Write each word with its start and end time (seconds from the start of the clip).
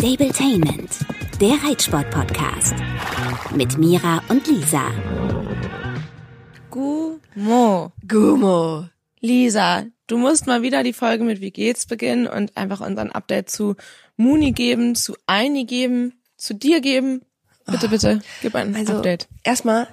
Stabletainment, 0.00 1.00
der 1.42 1.52
Reitsport-Podcast. 1.62 2.74
Mit 3.54 3.76
Mira 3.76 4.22
und 4.30 4.46
Lisa. 4.46 4.90
Gumo. 6.70 7.92
Gumo. 8.08 8.86
Lisa, 9.20 9.84
du 10.06 10.16
musst 10.16 10.46
mal 10.46 10.62
wieder 10.62 10.82
die 10.84 10.94
Folge 10.94 11.24
mit 11.24 11.42
Wie 11.42 11.50
geht's 11.50 11.84
beginnen 11.84 12.26
und 12.26 12.56
einfach 12.56 12.80
unseren 12.80 13.12
Update 13.12 13.50
zu 13.50 13.76
Muni 14.16 14.52
geben, 14.52 14.94
zu 14.94 15.16
Eini 15.26 15.66
geben, 15.66 16.14
zu 16.38 16.54
dir 16.54 16.80
geben. 16.80 17.20
Bitte, 17.66 17.88
bitte, 17.88 18.22
gib 18.40 18.54
ein 18.54 18.74
Also 18.74 18.96
Update. 18.96 19.28
erstmal 19.44 19.86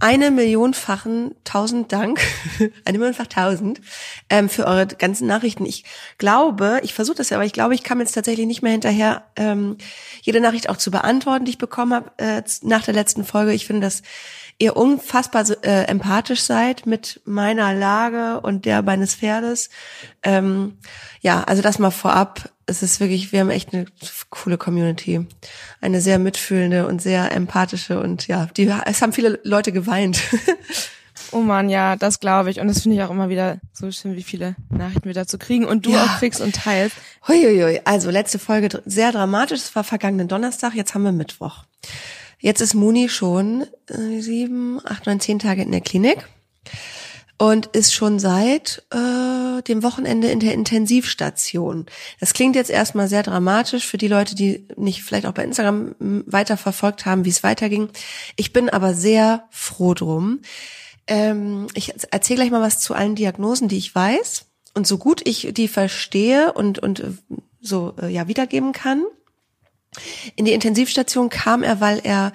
eine 0.00 0.30
Millionfachen 0.30 1.34
tausend 1.44 1.92
Dank, 1.92 2.20
eine 2.84 2.98
Millionfach 2.98 3.26
tausend 3.26 3.80
ähm, 4.28 4.48
für 4.48 4.66
eure 4.66 4.86
ganzen 4.86 5.26
Nachrichten. 5.26 5.64
Ich 5.64 5.84
glaube, 6.18 6.80
ich 6.82 6.94
versuche 6.94 7.16
das 7.16 7.30
ja, 7.30 7.36
aber 7.36 7.46
ich 7.46 7.52
glaube, 7.52 7.74
ich 7.74 7.82
kam 7.82 8.00
jetzt 8.00 8.12
tatsächlich 8.12 8.46
nicht 8.46 8.62
mehr 8.62 8.72
hinterher, 8.72 9.24
ähm, 9.36 9.76
jede 10.22 10.40
Nachricht 10.40 10.68
auch 10.68 10.76
zu 10.76 10.90
beantworten, 10.90 11.44
die 11.44 11.52
ich 11.52 11.58
bekommen 11.58 11.94
habe 11.94 12.12
äh, 12.18 12.42
nach 12.62 12.84
der 12.84 12.94
letzten 12.94 13.24
Folge. 13.24 13.52
Ich 13.52 13.66
finde, 13.66 13.86
dass 13.86 14.02
ihr 14.58 14.76
unfassbar 14.76 15.44
äh, 15.62 15.84
empathisch 15.84 16.42
seid 16.42 16.86
mit 16.86 17.20
meiner 17.24 17.74
Lage 17.74 18.40
und 18.40 18.64
der 18.64 18.82
meines 18.82 19.16
Pferdes. 19.16 19.70
Ähm, 20.22 20.78
ja, 21.20 21.42
also 21.42 21.62
das 21.62 21.78
mal 21.78 21.90
vorab. 21.90 22.50
Es 22.66 22.82
ist 22.82 22.98
wirklich, 23.00 23.32
wir 23.32 23.40
haben 23.40 23.50
echt 23.50 23.74
eine 23.74 23.86
coole 24.30 24.56
Community. 24.56 25.26
Eine 25.80 26.00
sehr 26.00 26.18
mitfühlende 26.18 26.86
und 26.86 27.02
sehr 27.02 27.30
empathische 27.32 28.00
und 28.00 28.26
ja, 28.26 28.46
die, 28.56 28.72
es 28.86 29.02
haben 29.02 29.12
viele 29.12 29.40
Leute 29.44 29.72
geweint. 29.72 30.20
Oh 31.30 31.40
man, 31.40 31.68
ja, 31.68 31.96
das 31.96 32.20
glaube 32.20 32.50
ich. 32.50 32.60
Und 32.60 32.66
das 32.68 32.82
finde 32.82 32.96
ich 32.96 33.02
auch 33.02 33.10
immer 33.10 33.28
wieder 33.28 33.58
so 33.72 33.90
schön, 33.90 34.16
wie 34.16 34.22
viele 34.22 34.56
Nachrichten 34.70 35.04
wir 35.04 35.14
dazu 35.14 35.38
kriegen 35.38 35.64
und 35.64 35.86
du 35.86 35.90
Ja. 35.90 36.04
auch 36.04 36.18
kriegst 36.18 36.40
und 36.40 36.54
teilst. 36.54 36.96
Huiuiui, 37.26 37.80
also 37.84 38.10
letzte 38.10 38.38
Folge 38.38 38.82
sehr 38.84 39.10
dramatisch. 39.12 39.60
Es 39.60 39.74
war 39.76 39.84
vergangenen 39.84 40.28
Donnerstag, 40.28 40.74
jetzt 40.74 40.94
haben 40.94 41.02
wir 41.04 41.12
Mittwoch. 41.12 41.64
Jetzt 42.38 42.60
ist 42.60 42.74
Muni 42.74 43.08
schon 43.08 43.64
äh, 43.88 44.20
sieben, 44.20 44.80
acht, 44.84 45.06
neun, 45.06 45.18
zehn 45.20 45.38
Tage 45.38 45.62
in 45.62 45.70
der 45.72 45.80
Klinik 45.80 46.28
und 47.38 47.66
ist 47.66 47.92
schon 47.92 48.18
seit 48.18 48.84
äh, 48.90 49.62
dem 49.62 49.82
Wochenende 49.82 50.28
in 50.28 50.40
der 50.40 50.54
Intensivstation. 50.54 51.86
Das 52.20 52.32
klingt 52.32 52.54
jetzt 52.54 52.70
erstmal 52.70 53.08
sehr 53.08 53.22
dramatisch 53.22 53.86
für 53.86 53.98
die 53.98 54.08
Leute, 54.08 54.34
die 54.34 54.68
nicht 54.76 55.02
vielleicht 55.02 55.26
auch 55.26 55.32
bei 55.32 55.44
Instagram 55.44 55.94
m, 56.00 56.24
weiter 56.26 56.56
verfolgt 56.56 57.06
haben, 57.06 57.24
wie 57.24 57.30
es 57.30 57.42
weiterging. 57.42 57.88
Ich 58.36 58.52
bin 58.52 58.70
aber 58.70 58.94
sehr 58.94 59.44
froh 59.50 59.94
drum. 59.94 60.40
Ähm, 61.06 61.66
ich 61.74 61.92
erzähle 62.10 62.38
gleich 62.38 62.50
mal 62.50 62.62
was 62.62 62.80
zu 62.80 62.94
allen 62.94 63.16
Diagnosen, 63.16 63.68
die 63.68 63.78
ich 63.78 63.94
weiß. 63.94 64.46
Und 64.74 64.86
so 64.86 64.98
gut 64.98 65.20
ich 65.24 65.48
die 65.52 65.68
verstehe 65.68 66.52
und, 66.52 66.78
und 66.78 67.00
äh, 67.00 67.12
so 67.60 67.94
äh, 68.00 68.08
ja 68.08 68.28
wiedergeben 68.28 68.72
kann. 68.72 69.04
In 70.36 70.44
die 70.44 70.52
Intensivstation 70.52 71.28
kam 71.28 71.62
er, 71.62 71.80
weil 71.80 72.00
er 72.02 72.32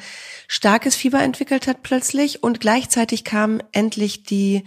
starkes 0.52 0.95
Fieber 0.95 1.22
entwickelt 1.22 1.67
hat 1.67 1.83
plötzlich 1.83 2.42
und 2.42 2.59
gleichzeitig 2.59 3.23
kam 3.23 3.61
endlich 3.72 4.23
die 4.23 4.64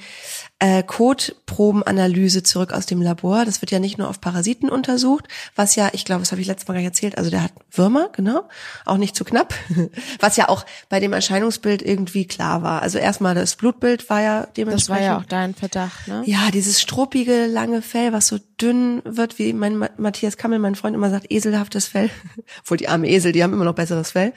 äh, 0.61 0.85
Kotprobenanalyse 0.85 2.45
zurück 2.45 2.73
aus 2.73 2.87
dem 2.87 3.03
Labor. 3.03 3.45
Das 3.45 3.61
wird 3.63 3.73
ja 3.73 3.81
nicht 3.81 3.99
nur 3.99 4.09
auf 4.09 4.21
Parasiten 4.21 4.69
untersucht, 4.69 5.27
was 5.57 5.75
ja, 5.75 5.91
ich 5.93 6.05
glaube, 6.05 6.21
das 6.21 6.31
habe 6.31 6.41
ich 6.41 6.47
letztes 6.47 6.69
Mal 6.69 6.75
gar 6.75 6.81
nicht 6.81 6.87
erzählt, 6.91 7.19
also 7.19 7.31
der 7.31 7.43
hat 7.43 7.53
Würmer, 7.73 8.11
genau, 8.13 8.49
auch 8.87 8.97
nicht 8.97 9.17
zu 9.17 9.25
knapp, 9.25 9.55
was 10.21 10.37
ja 10.37 10.49
auch 10.49 10.65
bei 10.89 11.01
dem 11.01 11.13
Erscheinungsbild 11.13 11.83
irgendwie 11.83 12.27
klar 12.29 12.63
war. 12.63 12.81
Also 12.83 12.99
erstmal 12.99 13.35
das 13.35 13.57
Blutbild 13.57 14.09
war 14.09 14.23
ja 14.23 14.41
Das 14.43 14.53
dementsprechend. 14.55 15.01
war 15.01 15.15
ja 15.15 15.19
auch 15.19 15.27
dein 15.27 15.55
Verdacht, 15.57 16.07
ne? 16.07 16.23
Ja, 16.27 16.53
dieses 16.53 16.81
struppige, 16.81 17.47
lange 17.47 17.83
Fell, 17.83 18.13
was 18.13 18.29
so 18.29 18.39
dünn 18.61 19.03
wird, 19.05 19.41
wie 19.41 19.53
mein 19.53 19.77
Ma- 19.77 19.91
Matthias 19.97 20.37
Kammel, 20.37 20.61
mein 20.61 20.77
Freund, 20.77 20.95
immer 20.95 21.11
sagt, 21.11 21.33
eselhaftes 21.33 21.89
Fell. 21.89 22.09
Obwohl 22.61 22.77
die 22.77 22.87
armen 22.89 23.05
Esel, 23.05 23.33
die 23.33 23.43
haben 23.43 23.53
immer 23.53 23.65
noch 23.65 23.75
besseres 23.75 24.13
Fell. 24.13 24.33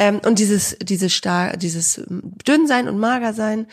Ähm, 0.00 0.18
und 0.24 0.38
dieses, 0.38 0.78
dieses 0.80 1.12
star, 1.12 1.58
dieses 1.58 2.00
dünn 2.08 2.66
sein 2.66 2.88
und 2.88 2.98
mager 2.98 3.34
sein. 3.34 3.66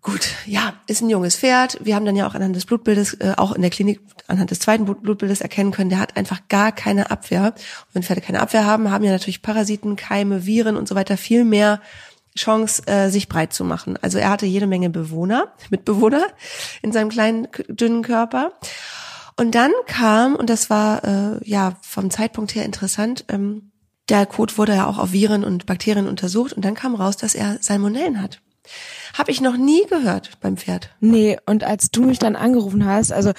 Gut, 0.00 0.28
ja, 0.46 0.74
ist 0.86 1.00
ein 1.00 1.10
junges 1.10 1.34
Pferd. 1.34 1.78
Wir 1.82 1.96
haben 1.96 2.04
dann 2.04 2.14
ja 2.14 2.28
auch 2.28 2.36
anhand 2.36 2.54
des 2.54 2.66
Blutbildes, 2.66 3.14
äh, 3.14 3.34
auch 3.36 3.50
in 3.52 3.60
der 3.62 3.70
Klinik 3.72 4.00
anhand 4.28 4.52
des 4.52 4.60
zweiten 4.60 4.84
Blut- 4.84 5.02
Blutbildes 5.02 5.40
erkennen 5.40 5.72
können, 5.72 5.90
der 5.90 5.98
hat 5.98 6.16
einfach 6.16 6.42
gar 6.48 6.70
keine 6.70 7.10
Abwehr. 7.10 7.46
Und 7.46 7.94
wenn 7.94 8.02
Pferde 8.04 8.20
keine 8.20 8.40
Abwehr 8.40 8.64
haben, 8.64 8.92
haben 8.92 9.02
ja 9.02 9.10
natürlich 9.10 9.42
Parasiten, 9.42 9.96
Keime, 9.96 10.46
Viren 10.46 10.76
und 10.76 10.86
so 10.86 10.94
weiter 10.94 11.16
viel 11.16 11.44
mehr 11.44 11.80
Chance, 12.38 12.86
äh, 12.86 13.08
sich 13.08 13.28
breit 13.28 13.52
zu 13.52 13.64
machen. 13.64 13.98
Also 14.02 14.18
er 14.18 14.30
hatte 14.30 14.46
jede 14.46 14.68
Menge 14.68 14.88
Bewohner, 14.88 15.52
Mitbewohner 15.70 16.26
in 16.80 16.92
seinem 16.92 17.08
kleinen, 17.08 17.48
dünnen 17.68 18.02
Körper. 18.02 18.52
Und 19.36 19.56
dann 19.56 19.72
kam, 19.86 20.36
und 20.36 20.48
das 20.48 20.70
war 20.70 21.02
äh, 21.02 21.48
ja 21.48 21.76
vom 21.82 22.10
Zeitpunkt 22.10 22.54
her 22.54 22.64
interessant, 22.64 23.24
ähm, 23.28 23.72
der 24.08 24.26
Kot 24.26 24.58
wurde 24.58 24.74
ja 24.74 24.86
auch 24.86 24.98
auf 24.98 25.12
Viren 25.12 25.44
und 25.44 25.66
Bakterien 25.66 26.08
untersucht 26.08 26.52
und 26.52 26.64
dann 26.64 26.74
kam 26.74 26.94
raus, 26.94 27.16
dass 27.16 27.34
er 27.34 27.58
Salmonellen 27.60 28.20
hat. 28.20 28.40
Habe 29.16 29.30
ich 29.30 29.40
noch 29.40 29.56
nie 29.56 29.84
gehört 29.88 30.38
beim 30.40 30.56
Pferd. 30.56 30.90
Nee, 31.00 31.38
und 31.46 31.64
als 31.64 31.90
du 31.90 32.02
mich 32.02 32.18
dann 32.18 32.36
angerufen 32.36 32.86
hast, 32.86 33.12
also 33.12 33.32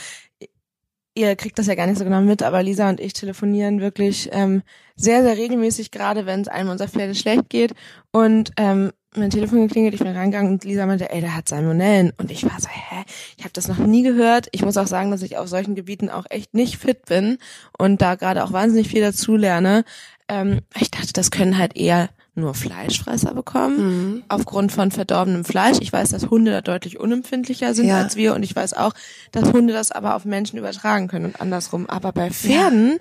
ihr 1.15 1.35
kriegt 1.35 1.57
das 1.57 1.67
ja 1.67 1.75
gar 1.75 1.87
nicht 1.87 1.97
so 1.97 2.03
genau 2.03 2.21
mit, 2.21 2.43
aber 2.43 2.61
Lisa 2.61 2.89
und 2.89 2.99
ich 2.99 3.13
telefonieren 3.13 3.79
wirklich 3.79 4.29
ähm, 4.33 4.61
sehr, 4.95 5.23
sehr 5.23 5.37
regelmäßig, 5.37 5.91
gerade 5.91 6.25
wenn 6.25 6.41
es 6.41 6.47
einem 6.47 6.69
unserer 6.69 6.89
Pferde 6.89 7.15
schlecht 7.15 7.49
geht. 7.49 7.73
Und 8.11 8.51
ähm, 8.57 8.91
mein 9.15 9.29
Telefon 9.29 9.61
geklingelt, 9.61 9.93
ich 9.93 10.01
bin 10.01 10.15
reingegangen 10.15 10.51
und 10.51 10.65
Lisa 10.65 10.85
meinte, 10.85 11.09
ey, 11.09 11.21
der 11.21 11.35
hat 11.35 11.47
Salmonellen. 11.47 12.11
Und 12.17 12.31
ich 12.31 12.43
war 12.43 12.59
so, 12.59 12.67
hä? 12.67 13.03
Ich 13.37 13.43
habe 13.43 13.53
das 13.53 13.69
noch 13.69 13.77
nie 13.77 14.03
gehört. 14.03 14.47
Ich 14.51 14.61
muss 14.61 14.75
auch 14.75 14.87
sagen, 14.87 15.09
dass 15.09 15.21
ich 15.21 15.37
auf 15.37 15.47
solchen 15.47 15.75
Gebieten 15.75 16.09
auch 16.09 16.25
echt 16.29 16.53
nicht 16.53 16.77
fit 16.77 17.05
bin 17.05 17.37
und 17.77 18.01
da 18.01 18.15
gerade 18.15 18.43
auch 18.43 18.51
wahnsinnig 18.51 18.89
viel 18.89 19.01
dazu 19.01 19.37
lerne. 19.37 19.85
Ähm, 20.27 20.61
ich 20.79 20.91
dachte, 20.91 21.13
das 21.13 21.31
können 21.31 21.57
halt 21.57 21.75
eher 21.77 22.09
nur 22.37 22.53
Fleischfresser 22.53 23.33
bekommen, 23.33 24.23
aufgrund 24.27 24.73
von 24.73 24.91
verdorbenem 24.91 25.45
Fleisch. 25.45 25.77
Ich 25.79 25.93
weiß, 25.93 26.09
dass 26.09 26.29
Hunde 26.29 26.51
da 26.51 26.61
deutlich 26.61 26.99
unempfindlicher 26.99 27.73
sind 27.73 27.87
Ja. 27.87 27.99
als 27.99 28.17
wir 28.17 28.35
und 28.35 28.43
ich 28.43 28.53
weiß 28.53 28.73
auch, 28.73 28.91
dass 29.31 29.53
Hunde 29.53 29.73
das 29.73 29.93
aber 29.93 30.15
auf 30.15 30.25
Menschen 30.25 30.59
übertragen 30.59 31.07
können 31.07 31.25
und 31.27 31.39
andersrum. 31.39 31.87
Aber 31.89 32.11
bei 32.11 32.29
Pferden, 32.31 32.99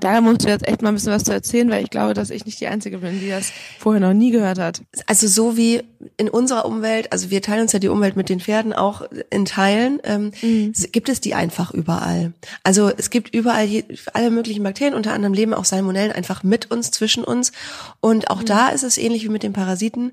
da 0.00 0.20
musst 0.20 0.44
du 0.44 0.48
jetzt 0.48 0.66
echt 0.68 0.82
mal 0.82 0.88
ein 0.90 0.94
bisschen 0.94 1.12
was 1.12 1.24
zu 1.24 1.32
erzählen, 1.32 1.70
weil 1.70 1.82
ich 1.84 1.90
glaube, 1.90 2.14
dass 2.14 2.30
ich 2.30 2.44
nicht 2.44 2.60
die 2.60 2.66
Einzige 2.66 2.98
bin, 2.98 3.20
die 3.20 3.28
das 3.30 3.50
vorher 3.78 4.00
noch 4.00 4.12
nie 4.12 4.30
gehört 4.30 4.58
hat. 4.58 4.82
Also 5.06 5.26
so 5.28 5.56
wie 5.56 5.82
in 6.16 6.28
unserer 6.28 6.66
Umwelt, 6.66 7.12
also 7.12 7.30
wir 7.30 7.40
teilen 7.42 7.62
uns 7.62 7.72
ja 7.72 7.78
die 7.78 7.88
Umwelt 7.88 8.16
mit 8.16 8.28
den 8.28 8.40
Pferden 8.40 8.72
auch 8.72 9.02
in 9.30 9.44
Teilen, 9.44 10.00
ähm, 10.04 10.32
s- 10.72 10.88
gibt 10.92 11.08
es 11.08 11.20
die 11.20 11.34
einfach 11.34 11.72
überall. 11.72 12.32
Also 12.62 12.90
es 12.96 13.10
gibt 13.10 13.34
überall 13.34 13.64
je, 13.64 13.84
alle 14.12 14.30
möglichen 14.30 14.62
Bakterien, 14.62 14.94
unter 14.94 15.12
anderem 15.12 15.32
leben 15.34 15.54
auch 15.54 15.64
Salmonellen 15.64 16.12
einfach 16.12 16.42
mit 16.42 16.70
uns, 16.70 16.90
zwischen 16.90 17.24
uns. 17.24 17.52
Und 18.00 18.30
auch 18.30 18.42
da 18.42 18.68
ist 18.68 18.82
es 18.82 18.98
ähnlich 18.98 19.24
wie 19.24 19.28
mit 19.30 19.42
den 19.42 19.52
Parasiten. 19.52 20.12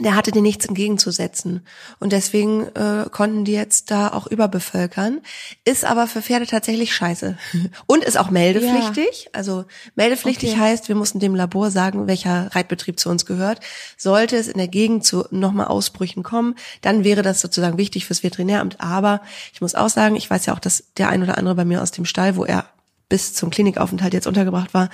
Der 0.00 0.16
hatte 0.16 0.32
dir 0.32 0.42
nichts 0.42 0.66
entgegenzusetzen. 0.66 1.66
Und 1.98 2.12
deswegen 2.12 2.66
äh, 2.74 3.06
konnten 3.10 3.44
die 3.44 3.52
jetzt 3.52 3.90
da 3.90 4.08
auch 4.08 4.26
überbevölkern. 4.26 5.20
Ist 5.64 5.84
aber 5.84 6.06
für 6.06 6.22
Pferde 6.22 6.46
tatsächlich 6.46 6.94
scheiße. 6.94 7.36
Und 7.86 8.04
ist 8.04 8.18
auch 8.18 8.30
meldepflichtig. 8.30 9.28
Also 9.32 9.66
meldepflichtig 9.94 10.52
Okay. 10.52 10.60
heißt, 10.60 10.88
wir 10.88 10.96
mussten 10.96 11.20
dem 11.20 11.34
Labor 11.34 11.70
sagen, 11.70 12.06
welcher 12.06 12.54
Reitbetrieb 12.54 12.98
zu 12.98 13.10
uns 13.10 13.26
gehört. 13.26 13.60
Sollte 13.96 14.36
es 14.36 14.48
in 14.48 14.58
der 14.58 14.68
Gegend 14.68 15.04
zu 15.04 15.26
nochmal 15.30 15.66
Ausbrüchen 15.66 16.22
kommen, 16.22 16.54
dann 16.80 17.04
wäre 17.04 17.22
das 17.22 17.40
sozusagen 17.40 17.78
wichtig 17.78 18.06
fürs 18.06 18.22
Veterinäramt. 18.22 18.80
Aber 18.80 19.20
ich 19.52 19.60
muss 19.60 19.74
auch 19.74 19.90
sagen, 19.90 20.16
ich 20.16 20.30
weiß 20.30 20.46
ja 20.46 20.54
auch, 20.54 20.58
dass 20.58 20.84
der 20.96 21.08
ein 21.08 21.22
oder 21.22 21.36
andere 21.38 21.54
bei 21.54 21.64
mir 21.64 21.82
aus 21.82 21.90
dem 21.90 22.04
Stall, 22.04 22.36
wo 22.36 22.44
er 22.44 22.64
bis 23.10 23.34
zum 23.34 23.50
Klinikaufenthalt 23.50 24.14
jetzt 24.14 24.26
untergebracht 24.26 24.72
war, 24.72 24.88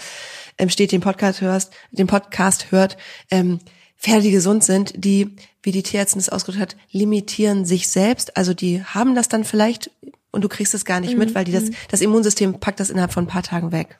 ähm, 0.58 0.70
steht, 0.70 0.90
den 0.90 1.00
Podcast 1.00 1.40
hörst, 1.40 1.72
den 1.90 2.06
Podcast 2.06 2.72
hört, 2.72 2.96
ähm, 3.30 3.60
Pferde, 3.98 4.22
die 4.22 4.30
gesund 4.30 4.62
sind, 4.62 4.92
die, 4.96 5.34
wie 5.62 5.72
die 5.72 5.82
Tierärztin 5.82 6.20
es 6.20 6.28
ausgedrückt 6.28 6.62
hat, 6.62 6.76
limitieren 6.92 7.64
sich 7.64 7.88
selbst. 7.88 8.36
Also 8.36 8.54
die 8.54 8.82
haben 8.82 9.14
das 9.14 9.28
dann 9.28 9.44
vielleicht 9.44 9.90
und 10.30 10.42
du 10.42 10.48
kriegst 10.48 10.74
es 10.74 10.84
gar 10.84 11.00
nicht 11.00 11.16
mit, 11.16 11.34
weil 11.34 11.44
die 11.44 11.52
das, 11.52 11.64
das 11.90 12.02
Immunsystem 12.02 12.60
packt 12.60 12.78
das 12.78 12.90
innerhalb 12.90 13.12
von 13.12 13.24
ein 13.24 13.28
paar 13.28 13.42
Tagen 13.42 13.72
weg. 13.72 13.98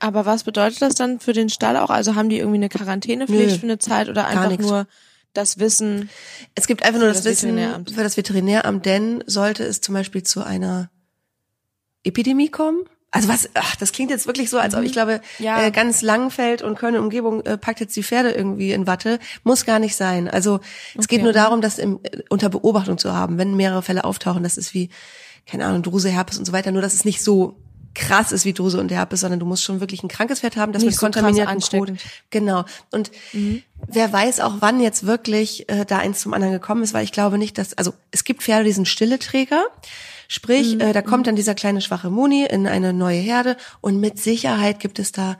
Aber 0.00 0.26
was 0.26 0.42
bedeutet 0.42 0.82
das 0.82 0.96
dann 0.96 1.20
für 1.20 1.32
den 1.32 1.48
Stall 1.48 1.76
auch? 1.76 1.90
Also 1.90 2.16
haben 2.16 2.28
die 2.28 2.38
irgendwie 2.38 2.56
eine 2.56 2.68
Quarantänepflicht 2.68 3.50
Nö, 3.50 3.58
für 3.58 3.66
eine 3.66 3.78
Zeit 3.78 4.08
oder 4.08 4.26
einfach 4.26 4.58
nur 4.58 4.88
das 5.32 5.60
Wissen? 5.60 6.10
Es 6.56 6.66
gibt 6.66 6.84
einfach 6.84 6.98
nur 6.98 7.08
das, 7.08 7.22
das 7.22 7.44
Wissen 7.44 7.86
für 7.86 8.02
das 8.02 8.16
Veterinäramt, 8.16 8.84
denn 8.84 9.22
sollte 9.28 9.62
es 9.62 9.80
zum 9.80 9.94
Beispiel 9.94 10.24
zu 10.24 10.42
einer 10.42 10.90
Epidemie 12.02 12.48
kommen, 12.48 12.80
also 13.12 13.28
was, 13.28 13.48
ach, 13.54 13.76
das 13.76 13.92
klingt 13.92 14.10
jetzt 14.10 14.26
wirklich 14.26 14.48
so, 14.50 14.58
als 14.58 14.74
ob 14.74 14.82
ich 14.82 14.92
glaube, 14.92 15.20
Ja. 15.38 15.62
äh, 15.62 15.70
ganz 15.70 16.02
Langfeld 16.02 16.62
und 16.62 16.76
Köln 16.78 16.96
Umgebung 16.96 17.42
äh, 17.44 17.58
packt 17.58 17.78
jetzt 17.80 17.94
die 17.94 18.02
Pferde 18.02 18.30
irgendwie 18.32 18.72
in 18.72 18.86
Watte. 18.86 19.18
Muss 19.44 19.64
gar 19.66 19.78
nicht 19.78 19.94
sein. 19.94 20.28
Also 20.28 20.60
es 20.98 21.08
geht 21.08 21.22
nur 21.22 21.34
darum, 21.34 21.60
das 21.60 21.78
im, 21.78 22.00
äh, 22.02 22.22
unter 22.30 22.48
Beobachtung 22.48 22.96
zu 22.98 23.12
haben, 23.14 23.36
wenn 23.38 23.54
mehrere 23.54 23.82
Fälle 23.82 24.04
auftauchen. 24.04 24.42
Das 24.42 24.56
ist 24.56 24.72
wie, 24.74 24.88
keine 25.46 25.66
Ahnung, 25.66 25.82
Druse, 25.82 26.08
Herpes 26.08 26.38
und 26.38 26.46
so 26.46 26.52
weiter. 26.52 26.72
Nur, 26.72 26.80
dass 26.82 26.94
es 26.94 27.04
nicht 27.04 27.22
so 27.22 27.56
krass 27.94 28.32
ist 28.32 28.46
wie 28.46 28.54
Druse 28.54 28.80
und 28.80 28.90
Herpes, 28.90 29.20
sondern 29.20 29.38
du 29.38 29.44
musst 29.44 29.62
schon 29.62 29.80
wirklich 29.80 30.02
ein 30.02 30.08
krankes 30.08 30.40
Pferd 30.40 30.56
haben, 30.56 30.72
das 30.72 30.80
Nicht 30.82 30.92
mit 30.92 30.94
so 30.98 31.06
krass 31.06 31.14
kontaminiertem 31.22 31.60
Kot. 31.60 31.92
Genau. 32.30 32.64
Und 32.90 33.10
wer 33.86 34.10
weiß 34.10 34.40
auch, 34.40 34.54
wann 34.60 34.80
jetzt 34.80 35.04
wirklich 35.04 35.68
äh, 35.68 35.84
da 35.84 35.98
eins 35.98 36.20
zum 36.20 36.32
anderen 36.32 36.54
gekommen 36.54 36.82
ist, 36.82 36.94
weil 36.94 37.04
ich 37.04 37.12
glaube 37.12 37.36
nicht, 37.36 37.58
dass, 37.58 37.74
also 37.74 37.92
es 38.10 38.24
gibt 38.24 38.42
Pferde, 38.42 38.64
die 38.64 38.72
sind 38.72 38.88
stille 38.88 39.18
Träger. 39.18 39.66
Sprich, 40.32 40.80
äh, 40.80 40.94
da 40.94 41.02
kommt 41.02 41.26
dann 41.26 41.36
dieser 41.36 41.54
kleine 41.54 41.82
schwache 41.82 42.08
Muni 42.08 42.46
in 42.46 42.66
eine 42.66 42.94
neue 42.94 43.18
Herde 43.18 43.54
und 43.82 44.00
mit 44.00 44.18
Sicherheit 44.18 44.80
gibt 44.80 44.98
es 44.98 45.12
da 45.12 45.36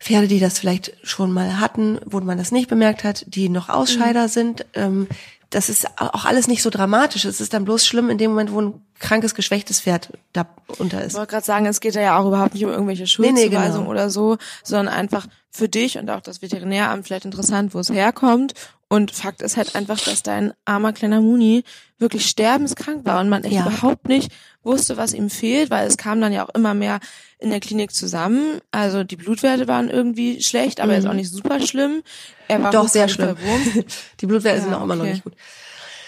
Pferde, 0.00 0.26
die 0.26 0.40
das 0.40 0.58
vielleicht 0.58 0.96
schon 1.02 1.30
mal 1.32 1.60
hatten, 1.60 2.00
wo 2.06 2.18
man 2.20 2.38
das 2.38 2.50
nicht 2.50 2.66
bemerkt 2.70 3.04
hat, 3.04 3.26
die 3.28 3.50
noch 3.50 3.68
Ausscheider 3.68 4.28
sind. 4.28 4.64
Ähm, 4.72 5.06
das 5.50 5.68
ist 5.68 5.86
auch 6.00 6.24
alles 6.24 6.48
nicht 6.48 6.62
so 6.62 6.70
dramatisch. 6.70 7.26
Es 7.26 7.42
ist 7.42 7.52
dann 7.52 7.66
bloß 7.66 7.84
schlimm 7.86 8.08
in 8.08 8.16
dem 8.16 8.30
Moment, 8.30 8.52
wo 8.52 8.60
ein 8.62 8.74
krankes, 8.98 9.34
geschwächtes 9.34 9.82
Pferd 9.82 10.08
da 10.32 10.46
unter 10.78 11.00
Ich 11.00 11.08
ist. 11.08 11.14
wollte 11.14 11.32
gerade 11.32 11.44
sagen, 11.44 11.66
es 11.66 11.80
geht 11.80 11.94
ja 11.94 12.18
auch 12.18 12.26
überhaupt 12.26 12.54
nicht 12.54 12.64
um 12.64 12.70
irgendwelche 12.70 13.02
Nee, 13.20 13.32
nee, 13.32 13.40
Schuldzuweisungen 13.42 13.80
genau. 13.80 13.90
oder 13.90 14.08
so, 14.08 14.38
sondern 14.64 14.88
einfach 14.94 15.26
für 15.50 15.68
dich 15.68 15.98
und 15.98 16.08
auch 16.08 16.22
das 16.22 16.40
Veterinäramt 16.40 17.04
vielleicht 17.04 17.26
interessant, 17.26 17.74
wo 17.74 17.80
es 17.80 17.90
herkommt. 17.90 18.54
Und 18.92 19.10
Fakt 19.10 19.40
ist 19.40 19.56
halt 19.56 19.74
einfach, 19.74 19.98
dass 20.00 20.22
dein 20.22 20.52
armer 20.66 20.92
kleiner 20.92 21.22
Muni 21.22 21.64
wirklich 21.98 22.26
sterbenskrank 22.28 23.06
war 23.06 23.20
und 23.20 23.30
man 23.30 23.42
echt 23.42 23.54
Ja. 23.54 23.66
überhaupt 23.66 24.06
nicht 24.06 24.30
wusste, 24.62 24.98
was 24.98 25.14
ihm 25.14 25.30
fehlt, 25.30 25.70
weil 25.70 25.86
es 25.86 25.96
kam 25.96 26.20
dann 26.20 26.32
ja 26.32 26.44
auch 26.44 26.54
immer 26.54 26.74
mehr 26.74 27.00
in 27.38 27.48
der 27.48 27.60
Klinik 27.60 27.92
zusammen. 27.94 28.60
Also 28.70 29.02
die 29.02 29.16
Blutwerte 29.16 29.66
waren 29.66 29.88
irgendwie 29.88 30.42
schlecht, 30.42 30.80
aber 30.80 30.92
jetzt 30.92 31.06
auch 31.06 31.14
nicht 31.14 31.30
super 31.30 31.58
schlimm. 31.60 32.02
Er 32.48 32.60
war 32.62 32.68
Mhm. 32.68 32.72
Doch, 32.72 32.88
sehr 32.88 33.08
schlimm. 33.08 33.34
verwurmt. 33.36 33.84
Die 34.20 34.26
Blutwerte 34.26 34.58
Ja, 34.58 34.64
sind 34.64 34.74
auch 34.74 34.82
immer 34.82 34.96
noch 34.96 35.04
okay. 35.04 35.12
nicht 35.12 35.24
gut. 35.24 35.34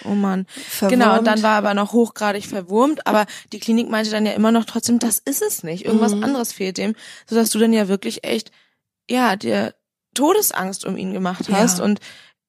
Oh 0.03 0.09
Mann. 0.13 0.45
Verwurmt. 0.69 0.91
Genau, 1.01 1.17
und 1.17 1.25
dann 1.25 1.41
war 1.41 1.53
er 1.53 1.57
aber 1.57 1.73
noch 1.73 1.91
hochgradig 1.91 2.45
verwurmt, 2.45 3.07
aber 3.07 3.25
die 3.51 3.59
Klinik 3.59 3.89
meinte 3.89 4.11
dann 4.11 4.27
ja 4.27 4.33
immer 4.33 4.51
noch 4.51 4.65
trotzdem, 4.65 4.99
das 4.99 5.17
ist 5.17 5.41
es 5.41 5.63
nicht. 5.63 5.85
Irgendwas 5.85 6.13
Mhm. 6.13 6.23
anderes 6.23 6.51
fehlt 6.53 6.77
dem, 6.77 6.93
sodass 7.27 7.49
du 7.49 7.57
dann 7.57 7.73
ja 7.73 7.87
wirklich 7.87 8.23
echt, 8.23 8.51
ja, 9.09 9.35
dir 9.35 9.73
Todesangst 10.13 10.85
um 10.85 10.95
ihn 10.97 11.11
gemacht 11.13 11.45
hast. 11.51 11.79
Ja. 11.79 11.83
Und 11.83 11.99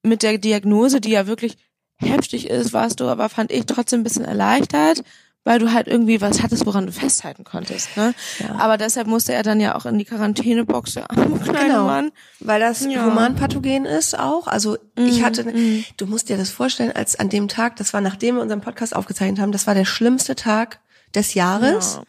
mit 0.06 0.23
der 0.23 0.38
Diagnose, 0.38 1.00
die 1.00 1.11
ja 1.11 1.26
wirklich 1.26 1.56
heftig 1.97 2.49
ist, 2.50 2.73
warst 2.73 3.00
du 3.00 3.05
aber, 3.08 3.29
fand 3.29 3.50
ich, 3.50 3.67
trotzdem 3.67 4.00
ein 4.00 4.05
bisschen 4.05 4.25
erleichtert, 4.25 5.03
weil 5.44 5.58
du 5.61 5.73
halt 5.73 5.87
irgendwie 5.87 6.20
was 6.20 6.43
hattest, 6.43 6.67
woran 6.67 6.87
du 6.87 6.93
festhalten 6.93 7.44
konntest. 7.44 7.97
Ne? 7.97 8.14
Ja. 8.41 8.56
Aber 8.58 8.76
deshalb 8.76 9.06
musste 9.06 9.32
er 9.32 9.43
dann 9.44 9.61
ja 9.61 9.76
auch 9.76 9.87
in 9.87 9.97
die 9.97 10.05
Quarantänebox, 10.05 10.94
der 10.94 11.11
arme 11.11 11.38
kleine 11.38 11.58
Genau. 11.69 11.87
Mann. 11.87 12.11
Weil 12.41 12.61
das 12.61 12.85
Ja. 12.85 13.06
humanpathogen 13.06 13.85
ist 13.87 14.19
auch. 14.19 14.47
Also 14.49 14.76
ich 14.97 15.20
Mhm, 15.20 15.25
hatte, 15.25 15.44
mhm. 15.44 15.85
du 15.97 16.06
musst 16.06 16.29
dir 16.29 16.37
das 16.37 16.50
vorstellen, 16.50 16.93
als 16.93 17.19
an 17.19 17.29
dem 17.29 17.47
Tag, 17.49 17.76
das 17.76 17.93
war 17.94 18.00
nachdem 18.00 18.35
wir 18.37 18.43
unseren 18.43 18.61
Podcast 18.61 18.94
aufgezeichnet 18.94 19.38
haben, 19.41 19.52
das 19.52 19.67
war 19.67 19.75
der 19.75 19.85
schlimmste 19.85 20.35
Tag 20.35 20.81
des 21.14 21.35
Jahres. 21.35 21.94
Ja. 21.94 22.02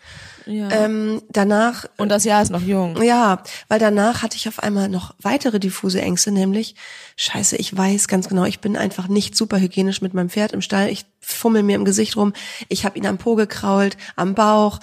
Ähm, 0.71 1.21
danach 1.29 1.85
und 1.97 2.09
das 2.09 2.23
Jahr 2.23 2.41
ist 2.41 2.51
noch 2.51 2.61
jung. 2.61 3.01
Ja, 3.01 3.43
weil 3.67 3.79
danach 3.79 4.23
hatte 4.23 4.37
ich 4.37 4.47
auf 4.47 4.63
einmal 4.63 4.89
noch 4.89 5.13
weitere 5.21 5.59
diffuse 5.59 6.01
Ängste, 6.01 6.31
nämlich, 6.31 6.75
scheiße, 7.17 7.57
ich 7.57 7.75
weiß 7.75 8.07
ganz 8.07 8.29
genau, 8.29 8.45
ich 8.45 8.59
bin 8.59 8.77
einfach 8.77 9.07
nicht 9.07 9.35
super 9.35 9.59
hygienisch 9.59 10.01
mit 10.01 10.13
meinem 10.13 10.29
Pferd 10.29 10.53
im 10.53 10.61
Stall. 10.61 10.89
Ich 10.89 11.05
fummel 11.19 11.63
mir 11.63 11.75
im 11.75 11.85
Gesicht 11.85 12.15
rum, 12.15 12.33
ich 12.69 12.85
habe 12.85 12.97
ihn 12.97 13.05
am 13.05 13.17
Po 13.17 13.35
gekrault, 13.35 13.97
am 14.15 14.33
Bauch 14.35 14.79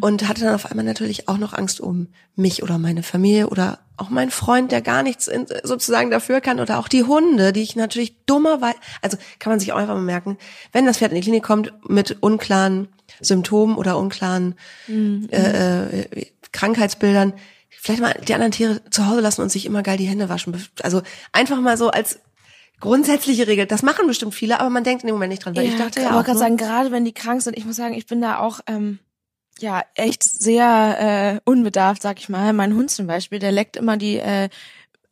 und 0.00 0.28
hatte 0.28 0.42
dann 0.42 0.54
auf 0.54 0.66
einmal 0.66 0.84
natürlich 0.84 1.28
auch 1.28 1.38
noch 1.38 1.54
Angst 1.54 1.80
um 1.80 2.08
mich 2.34 2.62
oder 2.62 2.78
meine 2.78 3.02
Familie 3.02 3.48
oder 3.48 3.78
auch 3.96 4.10
meinen 4.10 4.30
Freund, 4.30 4.72
der 4.72 4.82
gar 4.82 5.02
nichts 5.02 5.26
in, 5.26 5.46
sozusagen 5.62 6.10
dafür 6.10 6.40
kann 6.40 6.60
oder 6.60 6.78
auch 6.78 6.88
die 6.88 7.04
Hunde, 7.04 7.52
die 7.52 7.62
ich 7.62 7.76
natürlich 7.76 8.16
dummerweise, 8.26 8.76
also 9.02 9.16
kann 9.38 9.50
man 9.50 9.60
sich 9.60 9.72
auch 9.72 9.78
einfach 9.78 9.94
mal 9.94 10.02
merken, 10.02 10.38
wenn 10.72 10.86
das 10.86 10.98
Pferd 10.98 11.12
in 11.12 11.16
die 11.16 11.22
Klinik 11.22 11.42
kommt 11.42 11.72
mit 11.88 12.22
unklaren 12.22 12.88
Symptomen 13.20 13.76
oder 13.76 13.98
unklaren 13.98 14.54
äh, 14.88 16.00
äh, 16.00 16.26
Krankheitsbildern, 16.52 17.32
vielleicht 17.70 18.02
mal 18.02 18.20
die 18.26 18.34
anderen 18.34 18.52
Tiere 18.52 18.80
zu 18.90 19.06
Hause 19.06 19.20
lassen 19.20 19.42
und 19.42 19.50
sich 19.50 19.64
immer 19.64 19.82
geil 19.82 19.96
die 19.96 20.06
Hände 20.06 20.28
waschen. 20.28 20.56
Also 20.82 21.02
einfach 21.32 21.60
mal 21.60 21.76
so 21.76 21.90
als 21.90 22.20
grundsätzliche 22.80 23.46
Regel. 23.46 23.66
Das 23.66 23.82
machen 23.82 24.06
bestimmt 24.06 24.34
viele, 24.34 24.60
aber 24.60 24.70
man 24.70 24.84
denkt 24.84 25.02
in 25.02 25.08
dem 25.08 25.14
Moment 25.14 25.30
nicht 25.30 25.44
dran. 25.44 25.56
Weil 25.56 25.66
ich 25.66 25.76
dachte 25.76 26.02
ja 26.02 26.10
aber 26.10 26.20
auch, 26.20 26.24
gerade 26.24 26.38
ne? 26.38 26.44
sagen, 26.44 26.56
gerade 26.56 26.90
wenn 26.90 27.04
die 27.04 27.12
krank 27.12 27.42
sind, 27.42 27.56
ich 27.56 27.64
muss 27.64 27.76
sagen, 27.76 27.94
ich 27.94 28.06
bin 28.06 28.20
da 28.20 28.38
auch 28.38 28.60
ähm, 28.66 28.98
ja 29.58 29.82
echt 29.94 30.22
sehr 30.22 31.40
äh, 31.44 31.50
unbedarft, 31.50 32.02
sag 32.02 32.18
ich 32.18 32.28
mal. 32.28 32.52
Mein 32.52 32.74
Hund 32.74 32.90
zum 32.90 33.06
Beispiel, 33.06 33.38
der 33.38 33.52
leckt 33.52 33.76
immer 33.76 33.96
die 33.96 34.16
äh, 34.18 34.48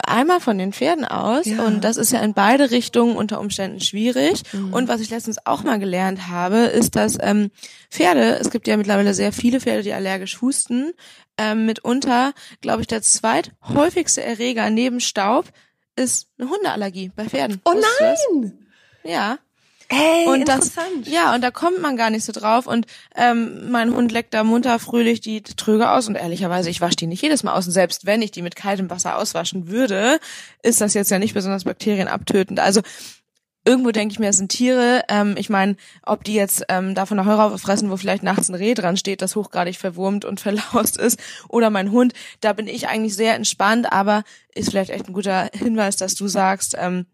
Eimer 0.06 0.41
von 0.41 0.58
den 0.58 0.73
Pferden 0.75 1.05
aus 1.06 1.46
Ja. 1.46 1.62
und 1.64 1.82
das 1.82 1.96
ist 1.96 2.12
ja 2.12 2.20
in 2.20 2.35
beide 2.35 2.70
Richtungen 2.70 3.17
unter 3.17 3.41
Umständen 3.41 3.81
schwierig. 3.81 4.43
Mhm. 4.52 4.75
Und 4.75 4.88
was 4.88 5.00
ich 5.00 5.08
letztens 5.11 5.46
auch 5.46 5.62
mal 5.62 5.79
gelernt 5.79 6.29
habe, 6.29 6.58
ist, 6.58 6.94
dass 6.96 7.17
ähm, 7.20 7.50
Pferde, 7.91 8.38
es 8.38 8.50
gibt 8.50 8.67
ja 8.69 8.76
mittlerweile 8.76 9.14
sehr 9.14 9.32
viele 9.32 9.61
Pferde, 9.61 9.82
die 9.82 9.94
allergisch 9.94 10.43
husten, 10.43 10.93
ähm, 11.38 11.64
mitunter, 11.67 12.32
glaube 12.61 12.82
ich, 12.82 12.87
der 12.87 13.00
zweithäufigste 13.02 14.23
Erreger 14.23 14.69
neben 14.70 15.00
Staub 15.00 15.46
ist 15.96 16.29
eine 16.38 16.50
Hundeallergie 16.50 17.11
bei 17.14 17.29
Pferden. 17.29 17.61
Oh 17.64 17.73
nein! 18.00 18.58
Ja. 19.05 19.38
Hey, 19.94 20.26
Und 20.26 20.49
das, 20.49 20.67
interessant. 20.69 21.08
ja, 21.08 21.35
und 21.35 21.43
da 21.43 21.50
kommt 21.50 21.81
man 21.81 21.96
gar 21.96 22.11
nicht 22.11 22.25
so 22.25 22.32
drauf. 22.32 22.67
Und 22.67 22.87
ähm, 23.14 23.70
mein 23.70 23.94
Hund 23.94 24.12
leckt 24.12 24.35
da 24.35 24.44
munter 24.44 24.79
fröhlich 24.79 25.20
die 25.20 25.43
Tröge 25.43 25.91
aus. 25.91 26.08
Und 26.08 26.17
ehrlicherweise, 26.17 26.70
ich 26.70 26.81
wasche 26.81 26.96
die 26.96 27.06
nicht 27.06 27.23
jedes 27.23 27.43
Mal 27.43 27.55
aus. 27.55 27.67
Und 27.67 27.73
selbst 27.73 28.06
wenn 28.06 28.23
ich 28.23 28.31
die 28.31 28.43
mit 28.43 28.56
kaltem 28.56 28.91
Wasser 28.91 29.17
auswaschen 29.17 29.69
würde, 29.69 30.19
ist 30.62 30.81
das 30.81 30.94
jetzt 30.94 31.11
ja 31.11 31.19
nicht 31.19 31.35
besonders 31.35 31.64
bakterienabtötend. 31.64 32.61
Also 32.61 32.81
irgendwo 33.64 33.91
denke 33.91 34.12
ich 34.12 34.19
mir, 34.19 34.29
es 34.29 34.37
sind 34.37 34.50
Tiere. 34.50 35.02
Ähm, 35.08 35.37
ich 35.38 35.49
meine, 35.49 35.76
ob 36.02 36.25
die 36.25 36.35
jetzt 36.35 36.64
ähm, 36.69 36.94
davon 36.94 37.19
eine 37.19 37.29
Heuraufe 37.29 37.58
fressen, 37.58 37.91
wo 37.91 37.96
vielleicht 37.96 38.23
nachts 38.23 38.49
ein 38.49 38.55
Reh 38.55 38.75
dran 38.75 38.96
steht, 38.96 39.23
das 39.23 39.37
hochgradig 39.37 39.76
verwurmt 39.76 40.25
und 40.25 40.41
verlaust 40.41 40.96
ist, 40.96 41.19
oder 41.49 41.70
mein 41.70 41.91
Hund, 41.91 42.12
da 42.41 42.52
bin 42.52 42.67
ich 42.67 42.88
eigentlich 42.88 43.17
sehr 43.17 43.35
entspannt. 43.35 43.93
Aber 43.93 44.25
ist 44.55 44.70
vielleicht 44.70 44.91
echt 44.91 45.08
ein 45.08 45.14
guter 45.14 45.50
Hinweis, 45.55 45.96
dass 45.96 46.14
du 46.14 46.29
sagst, 46.29 46.76
ähm, 46.79 47.06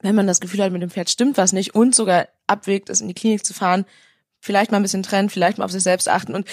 wenn 0.00 0.14
man 0.14 0.26
das 0.26 0.40
Gefühl 0.40 0.62
hat, 0.62 0.72
mit 0.72 0.82
dem 0.82 0.90
Pferd 0.90 1.10
stimmt 1.10 1.36
was 1.36 1.52
nicht 1.52 1.74
und 1.74 1.94
sogar 1.94 2.28
abwägt, 2.46 2.88
es 2.90 3.00
in 3.00 3.08
die 3.08 3.14
Klinik 3.14 3.44
zu 3.44 3.54
fahren, 3.54 3.84
vielleicht 4.40 4.70
mal 4.70 4.76
ein 4.78 4.82
bisschen 4.82 5.02
trennen, 5.02 5.30
vielleicht 5.30 5.58
mal 5.58 5.64
auf 5.64 5.72
sich 5.72 5.82
selbst 5.82 6.08
achten 6.08 6.34
und 6.34 6.46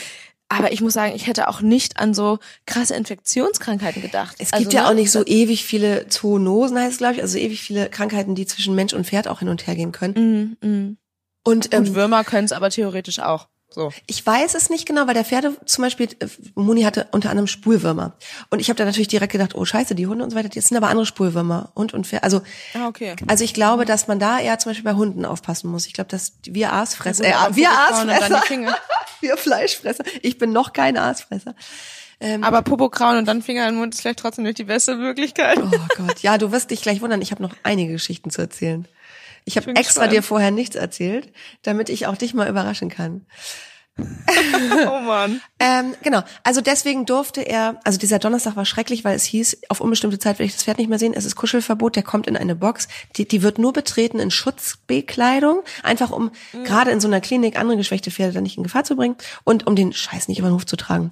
aber 0.47 0.71
ich 0.71 0.81
muss 0.81 0.93
sagen, 0.93 1.15
ich 1.15 1.25
hätte 1.25 1.47
auch 1.47 1.61
nicht 1.61 1.97
an 1.97 2.13
so 2.13 2.37
krasse 2.67 2.95
Infektionskrankheiten 2.95 4.01
gedacht. 4.03 4.35
Es 4.37 4.53
Also, 4.53 4.63
gibt 4.63 4.73
ja 4.73 4.83
ne, 4.83 4.89
auch 4.89 4.93
nicht 4.93 5.09
so 5.11 5.25
ewig 5.25 5.65
viele 5.65 6.07
Zoonosen, 6.07 6.77
heißt 6.77 6.91
es, 6.91 6.97
glaube 6.99 7.15
ich, 7.15 7.21
also 7.21 7.39
ewig 7.39 7.63
viele 7.63 7.89
Krankheiten, 7.89 8.35
die 8.35 8.45
zwischen 8.45 8.75
Mensch 8.75 8.93
und 8.93 9.07
Pferd 9.07 9.27
auch 9.27 9.39
hin 9.39 9.49
und 9.49 9.65
her 9.65 9.75
gehen 9.75 9.91
können. 9.91 10.57
Mm, 10.61 10.67
mm. 10.67 10.97
Und, 11.43 11.73
ähm, 11.73 11.79
Und 11.79 11.95
Würmer 11.95 12.23
können 12.23 12.45
es 12.45 12.51
aber 12.51 12.69
theoretisch 12.69 13.19
auch. 13.19 13.47
So. 13.75 13.91
Ich 14.07 14.25
weiß 14.25 14.55
es 14.55 14.69
nicht 14.69 14.85
genau, 14.87 15.05
weil 15.05 15.15
der 15.15 15.25
Pferde 15.25 15.57
zum 15.65 15.81
Beispiel, 15.81 16.07
äh, 16.19 16.27
Muni 16.55 16.83
hatte 16.83 17.07
unter 17.11 17.29
anderem 17.29 17.47
Spulwürmer. 17.47 18.13
Und 18.49 18.59
ich 18.61 18.69
habe 18.69 18.77
da 18.77 18.85
natürlich 18.85 19.09
direkt 19.09 19.33
gedacht, 19.33 19.53
oh 19.53 19.65
scheiße, 19.65 19.95
die 19.95 20.07
Hunde 20.07 20.23
und 20.23 20.29
so 20.29 20.37
weiter, 20.37 20.47
das 20.47 20.67
sind 20.69 20.77
aber 20.77 20.87
andere 20.87 21.05
Spulwürmer. 21.05 21.73
Hund 21.75 21.93
und 21.93 22.07
Pferd. 22.07 22.23
Also, 22.23 22.41
Ah, 22.73 22.87
okay. 22.87 23.17
also 23.27 23.43
ich 23.43 23.53
glaube, 23.53 23.83
dass 23.83 24.07
man 24.07 24.17
da 24.17 24.39
eher 24.39 24.57
zum 24.59 24.69
Beispiel 24.69 24.85
bei 24.89 24.97
Hunden 24.97 25.25
aufpassen 25.25 25.69
muss. 25.69 25.87
Ich 25.87 25.93
glaube, 25.93 26.09
dass 26.09 26.37
wir 26.45 26.71
Aasfresser, 26.71 27.27
Ja, 27.27 27.49
äh, 27.49 27.55
wir 27.57 27.69
Aasfresser, 27.69 28.41
wir 29.19 29.35
Fleischfresser. 29.35 30.05
Ich 30.21 30.37
bin 30.37 30.53
noch 30.53 30.71
kein 30.71 30.97
Aasfresser. 30.97 31.53
Aber 32.41 32.61
Popo 32.61 32.87
krauen 32.89 33.17
und 33.17 33.25
dann 33.27 33.41
Finger 33.41 33.67
in 33.67 33.73
den 33.73 33.79
Mund 33.79 33.93
ist 33.93 33.99
vielleicht 33.99 34.19
trotzdem 34.19 34.45
nicht 34.45 34.57
die 34.57 34.63
beste 34.63 34.95
Möglichkeit. 34.95 35.59
Oh 35.61 35.69
Gott, 35.97 36.21
ja, 36.21 36.37
du 36.37 36.53
wirst 36.53 36.71
dich 36.71 36.81
gleich 36.81 37.01
wundern. 37.01 37.21
Ich 37.21 37.31
habe 37.31 37.43
noch 37.43 37.53
einige 37.63 37.91
Geschichten 37.91 38.29
zu 38.29 38.41
erzählen. 38.41 38.87
Ich 39.45 39.57
habe 39.57 39.67
extra 39.69 39.81
gespannt. 39.81 40.11
dir 40.11 40.23
vorher 40.23 40.51
nichts 40.51 40.75
erzählt, 40.75 41.31
damit 41.61 41.89
ich 41.89 42.07
auch 42.07 42.17
dich 42.17 42.33
mal 42.33 42.49
überraschen 42.49 42.89
kann. 42.89 43.25
Oh 44.87 44.99
Mann. 45.01 45.41
Ähm, 45.59 45.93
genau. 46.03 46.21
Also 46.43 46.59
deswegen 46.61 47.05
durfte 47.05 47.41
er, 47.41 47.79
also 47.83 47.97
dieser 47.97 48.19
Donnerstag 48.19 48.55
war 48.55 48.65
schrecklich, 48.65 49.03
weil 49.05 49.15
es 49.15 49.23
hieß, 49.23 49.57
auf 49.69 49.79
unbestimmte 49.81 50.19
Zeit 50.19 50.39
will 50.39 50.45
ich 50.45 50.53
das 50.53 50.63
Pferd 50.63 50.77
nicht 50.77 50.89
mehr 50.89 50.99
sehen. 50.99 51.13
Es 51.15 51.25
ist 51.25 51.35
Kuschelverbot, 51.35 51.95
der 51.95 52.03
kommt 52.03 52.27
in 52.27 52.35
eine 52.35 52.55
Box. 52.55 52.87
Die, 53.15 53.27
die 53.27 53.41
wird 53.41 53.57
nur 53.57 53.71
betreten 53.73 54.19
in 54.19 54.31
Schutzbekleidung, 54.31 55.61
einfach 55.83 56.11
um 56.11 56.31
gerade 56.63 56.91
in 56.91 56.99
so 56.99 57.07
einer 57.07 57.21
Klinik 57.21 57.57
andere 57.57 57.77
geschwächte 57.77 58.11
Pferde 58.11 58.33
dann 58.33 58.43
nicht 58.43 58.57
in 58.57 58.63
Gefahr 58.63 58.83
zu 58.83 58.95
bringen 58.95 59.15
und 59.43 59.67
um 59.67 59.75
den 59.75 59.93
Scheiß 59.93 60.27
nicht 60.27 60.39
über 60.39 60.49
den 60.49 60.55
Hof 60.55 60.65
zu 60.65 60.75
tragen. 60.75 61.11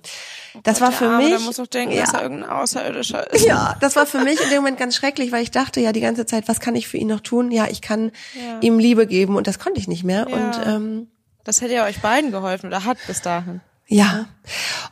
Das 0.63 0.81
war 0.81 0.91
für 0.91 1.05
Arme, 1.05 1.17
mich. 1.23 1.29
Der 1.29 1.39
muss 1.39 1.57
doch 1.57 1.67
denken, 1.67 1.95
ja, 1.95 2.01
dass 2.01 2.13
er 2.13 2.23
irgendein 2.23 2.49
Außerirdischer 2.49 3.31
ist. 3.33 3.45
ja, 3.45 3.75
das 3.79 3.95
war 3.95 4.05
für 4.05 4.19
mich 4.19 4.39
in 4.41 4.49
dem 4.49 4.57
Moment 4.57 4.77
ganz 4.77 4.95
schrecklich, 4.95 5.31
weil 5.31 5.41
ich 5.43 5.51
dachte 5.51 5.79
ja 5.79 5.91
die 5.93 6.01
ganze 6.01 6.25
Zeit, 6.25 6.47
was 6.47 6.59
kann 6.59 6.75
ich 6.75 6.87
für 6.87 6.97
ihn 6.97 7.07
noch 7.07 7.21
tun? 7.21 7.51
Ja, 7.51 7.67
ich 7.69 7.81
kann 7.81 8.11
Ja. 8.35 8.59
ihm 8.61 8.77
Liebe 8.77 9.07
geben 9.07 9.35
und 9.35 9.47
das 9.47 9.57
konnte 9.59 9.79
ich 9.79 9.87
nicht 9.87 10.03
mehr. 10.03 10.27
Ja. 10.29 10.35
Und 10.35 10.61
ähm, 10.67 11.07
Das 11.43 11.61
hätte 11.61 11.73
ja 11.73 11.85
euch 11.85 11.99
beiden 11.99 12.31
geholfen 12.31 12.67
oder 12.67 12.85
hat 12.85 12.97
bis 13.07 13.21
dahin. 13.21 13.61
Ja, 13.87 14.25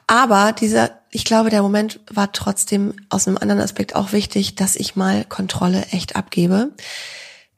aber 0.06 0.52
dieser, 0.52 0.92
ich 1.10 1.24
glaube, 1.24 1.50
der 1.50 1.62
Moment 1.62 2.02
war 2.10 2.32
trotzdem 2.34 2.94
aus 3.10 3.28
einem 3.28 3.38
anderen 3.38 3.62
Aspekt 3.62 3.96
auch 3.96 4.12
wichtig, 4.12 4.56
dass 4.56 4.76
ich 4.76 4.96
mal 4.96 5.24
Kontrolle 5.26 5.86
echt 5.92 6.16
abgebe. 6.16 6.72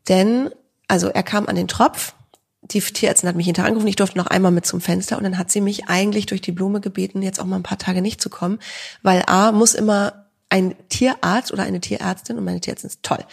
Denn, 0.07 0.51
also 0.87 1.07
er 1.07 1.23
kam 1.23 1.47
an 1.47 1.55
den 1.55 1.67
Tropf, 1.67 2.13
die 2.61 2.79
Tierärztin 2.79 3.27
hat 3.27 3.35
mich 3.35 3.45
hinterher 3.45 3.67
angerufen, 3.67 3.87
ich 3.87 3.95
durfte 3.95 4.17
noch 4.17 4.27
einmal 4.27 4.51
mit 4.51 4.65
zum 4.65 4.79
Fenster 4.79 5.17
und 5.17 5.23
dann 5.23 5.37
hat 5.37 5.51
sie 5.51 5.59
mich 5.59 5.89
eigentlich 5.89 6.27
durch 6.27 6.41
die 6.41 6.51
Blume 6.51 6.79
gebeten, 6.79 7.21
jetzt 7.21 7.39
auch 7.39 7.45
mal 7.45 7.57
ein 7.57 7.63
paar 7.63 7.77
Tage 7.77 8.01
nicht 8.01 8.21
zu 8.21 8.29
kommen, 8.29 8.59
weil 9.01 9.23
A 9.27 9.51
muss 9.51 9.73
immer 9.73 10.22
ein 10.53 10.75
Tierarzt 10.87 11.51
oder 11.51 11.63
eine 11.63 11.81
Tierärztin, 11.81 12.37
und 12.37 12.45
meine 12.45 12.61
Tierärztin 12.61 12.89
ist 12.91 13.01
toll, 13.01 13.25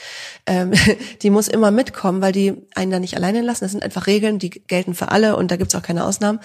ähm, 0.47 0.73
die 1.23 1.29
muss 1.29 1.49
immer 1.49 1.71
mitkommen, 1.71 2.23
weil 2.23 2.33
die 2.33 2.55
einen 2.75 2.91
da 2.91 2.99
nicht 2.99 3.15
alleine 3.15 3.43
lassen. 3.43 3.65
Das 3.65 3.73
sind 3.73 3.83
einfach 3.83 4.07
Regeln, 4.07 4.39
die 4.39 4.49
gelten 4.49 4.95
für 4.95 5.11
alle 5.11 5.37
und 5.37 5.51
da 5.51 5.57
gibt's 5.57 5.75
auch 5.75 5.83
keine 5.83 6.07
Ausnahmen. 6.07 6.41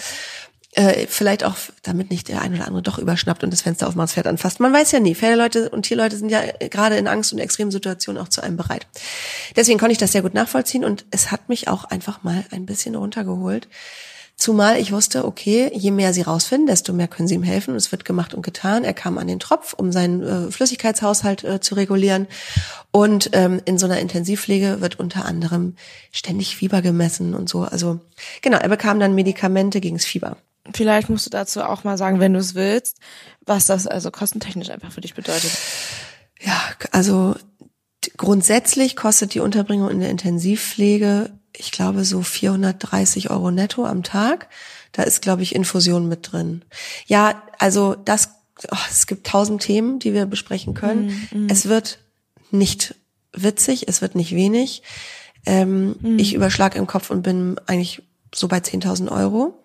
Äh, 0.73 1.07
vielleicht 1.07 1.45
auch, 1.45 1.55
damit 1.83 2.11
nicht 2.11 2.27
der 2.27 2.41
ein 2.41 2.53
oder 2.53 2.67
andere 2.67 2.83
doch 2.83 2.99
überschnappt 2.99 3.45
und 3.45 3.53
das 3.53 3.61
Fenster 3.61 3.87
aufmacht, 3.87 4.09
das 4.09 4.13
Pferd 4.15 4.27
anfasst. 4.27 4.59
Man 4.59 4.73
weiß 4.73 4.91
ja 4.91 4.99
nie. 4.99 5.15
Pferdeleute 5.15 5.69
und 5.69 5.83
Tierleute 5.83 6.17
sind 6.17 6.27
ja 6.27 6.41
äh, 6.59 6.67
gerade 6.67 6.97
in 6.97 7.07
Angst 7.07 7.31
und 7.31 7.39
extremen 7.39 7.71
Situationen 7.71 8.21
auch 8.21 8.27
zu 8.27 8.41
einem 8.41 8.57
bereit. 8.57 8.85
Deswegen 9.55 9.79
konnte 9.79 9.93
ich 9.93 9.97
das 9.97 10.11
sehr 10.11 10.23
gut 10.23 10.33
nachvollziehen 10.33 10.83
und 10.83 11.05
es 11.11 11.31
hat 11.31 11.47
mich 11.47 11.69
auch 11.69 11.85
einfach 11.85 12.23
mal 12.23 12.43
ein 12.51 12.65
bisschen 12.65 12.95
runtergeholt, 12.95 13.69
Zumal 14.37 14.77
ich 14.77 14.91
wusste, 14.91 15.23
okay, 15.25 15.71
je 15.73 15.91
mehr 15.91 16.13
sie 16.13 16.21
rausfinden, 16.21 16.67
desto 16.67 16.91
mehr 16.91 17.07
können 17.07 17.27
sie 17.27 17.35
ihm 17.35 17.43
helfen. 17.43 17.71
Und 17.71 17.77
es 17.77 17.91
wird 17.91 18.03
gemacht 18.03 18.33
und 18.33 18.41
getan. 18.41 18.83
Er 18.83 18.93
kam 18.93 19.17
an 19.17 19.27
den 19.27 19.39
Tropf, 19.39 19.73
um 19.73 19.93
seinen 19.93 20.23
äh, 20.23 20.51
Flüssigkeitshaushalt 20.51 21.43
äh, 21.45 21.59
zu 21.61 21.75
regulieren. 21.75 22.27
Und 22.91 23.29
ähm, 23.33 23.61
in 23.65 23.77
so 23.77 23.85
einer 23.85 23.99
Intensivpflege 23.99 24.81
wird 24.81 24.99
unter 24.99 25.25
anderem 25.25 25.75
ständig 26.11 26.57
Fieber 26.57 26.81
gemessen 26.81 27.33
und 27.33 27.47
so. 27.47 27.61
Also 27.61 28.01
genau, 28.41 28.57
er 28.57 28.69
bekam 28.69 28.99
dann 28.99 29.15
Medikamente 29.15 29.79
gegens 29.79 30.05
Fieber. 30.05 30.37
Vielleicht 30.73 31.09
musst 31.09 31.25
du 31.25 31.29
dazu 31.29 31.61
auch 31.61 31.83
mal 31.83 31.97
sagen, 31.97 32.19
wenn 32.19 32.33
du 32.33 32.39
es 32.39 32.55
willst, 32.55 32.97
was 33.45 33.65
das 33.65 33.87
also 33.87 34.11
kostentechnisch 34.11 34.69
einfach 34.69 34.91
für 34.91 35.01
dich 35.01 35.13
bedeutet. 35.13 35.51
Ja, 36.41 36.59
also 36.91 37.35
grundsätzlich 38.17 38.95
kostet 38.95 39.33
die 39.33 39.39
Unterbringung 39.39 39.89
in 39.89 39.99
der 39.99 40.09
Intensivpflege, 40.09 41.31
ich 41.59 41.71
glaube, 41.71 42.05
so 42.05 42.21
430 42.21 43.29
Euro 43.29 43.51
netto 43.51 43.85
am 43.85 44.03
Tag. 44.03 44.47
Da 44.91 45.03
ist, 45.03 45.21
glaube 45.21 45.43
ich, 45.43 45.55
Infusion 45.55 46.07
mit 46.07 46.31
drin. 46.31 46.63
Ja, 47.05 47.41
also 47.59 47.95
das, 47.95 48.29
oh, 48.71 48.77
es 48.89 49.07
gibt 49.07 49.27
tausend 49.27 49.61
Themen, 49.61 49.99
die 49.99 50.13
wir 50.13 50.25
besprechen 50.25 50.73
können. 50.73 51.27
Mm, 51.31 51.45
mm. 51.45 51.49
Es 51.49 51.67
wird 51.67 51.99
nicht 52.51 52.95
witzig, 53.33 53.87
es 53.87 54.01
wird 54.01 54.15
nicht 54.15 54.33
wenig. 54.33 54.83
Ähm, 55.45 55.95
mm. 55.99 56.19
Ich 56.19 56.33
überschlag 56.33 56.75
im 56.75 56.87
Kopf 56.87 57.09
und 57.09 57.23
bin 57.23 57.59
eigentlich 57.65 58.01
so 58.33 58.47
bei 58.47 58.57
10.000 58.57 59.11
Euro. 59.11 59.64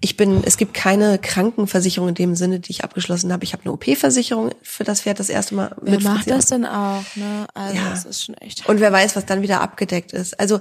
Ich 0.00 0.16
bin, 0.16 0.42
es 0.44 0.56
gibt 0.56 0.74
keine 0.74 1.18
Krankenversicherung 1.18 2.10
in 2.10 2.14
dem 2.14 2.36
Sinne, 2.36 2.60
die 2.60 2.70
ich 2.70 2.84
abgeschlossen 2.84 3.32
habe. 3.32 3.44
Ich 3.44 3.52
habe 3.52 3.64
eine 3.64 3.72
OP-Versicherung 3.72 4.50
für 4.62 4.84
das 4.84 5.02
Pferd 5.02 5.20
das 5.20 5.28
erste 5.28 5.54
Mal. 5.54 5.74
Wer 5.80 6.00
macht 6.00 6.30
das 6.30 6.46
denn 6.46 6.64
auch? 6.66 7.04
Ne? 7.14 7.46
Also 7.54 7.76
ja. 7.76 7.90
das 7.90 8.04
ist 8.04 8.24
schon 8.24 8.34
echt. 8.36 8.68
Und 8.68 8.80
wer 8.80 8.92
weiß, 8.92 9.16
was 9.16 9.26
dann 9.26 9.42
wieder 9.42 9.60
abgedeckt 9.60 10.12
ist. 10.12 10.38
Also 10.38 10.60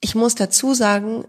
ich 0.00 0.14
muss 0.14 0.34
dazu 0.34 0.74
sagen, 0.74 1.24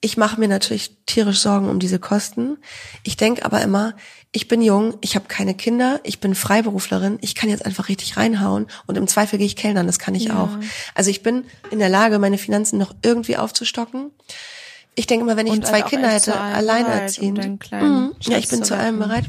ich 0.00 0.16
mache 0.16 0.38
mir 0.38 0.48
natürlich 0.48 0.90
tierisch 1.06 1.40
Sorgen 1.40 1.68
um 1.68 1.78
diese 1.78 1.98
Kosten. 1.98 2.58
Ich 3.02 3.16
denke 3.16 3.44
aber 3.44 3.62
immer, 3.62 3.94
ich 4.30 4.48
bin 4.48 4.60
jung, 4.60 4.94
ich 5.00 5.14
habe 5.16 5.26
keine 5.26 5.54
Kinder, 5.54 6.00
ich 6.02 6.20
bin 6.20 6.34
Freiberuflerin, 6.34 7.18
ich 7.22 7.34
kann 7.34 7.48
jetzt 7.48 7.64
einfach 7.64 7.88
richtig 7.88 8.16
reinhauen 8.16 8.66
und 8.86 8.98
im 8.98 9.08
Zweifel 9.08 9.38
gehe 9.38 9.46
ich 9.46 9.56
Kellnern, 9.56 9.86
das 9.86 9.98
kann 9.98 10.14
ich 10.14 10.26
ja. 10.26 10.42
auch. 10.42 10.50
Also 10.94 11.10
ich 11.10 11.22
bin 11.22 11.44
in 11.70 11.78
der 11.78 11.88
Lage, 11.88 12.18
meine 12.18 12.38
Finanzen 12.38 12.78
noch 12.78 12.94
irgendwie 13.02 13.36
aufzustocken. 13.36 14.10
Ich 14.96 15.06
denke 15.06 15.24
mal, 15.24 15.36
wenn 15.36 15.46
ich 15.46 15.52
und 15.52 15.66
zwei 15.66 15.82
halt 15.82 15.90
Kinder 15.90 16.08
hätte, 16.08 16.38
alleinerziehend. 16.38 17.70
Mhm. 17.70 18.14
Ja, 18.22 18.38
ich 18.38 18.48
bin 18.48 18.64
zu 18.64 18.76
allem 18.76 18.98
bereit. 18.98 19.26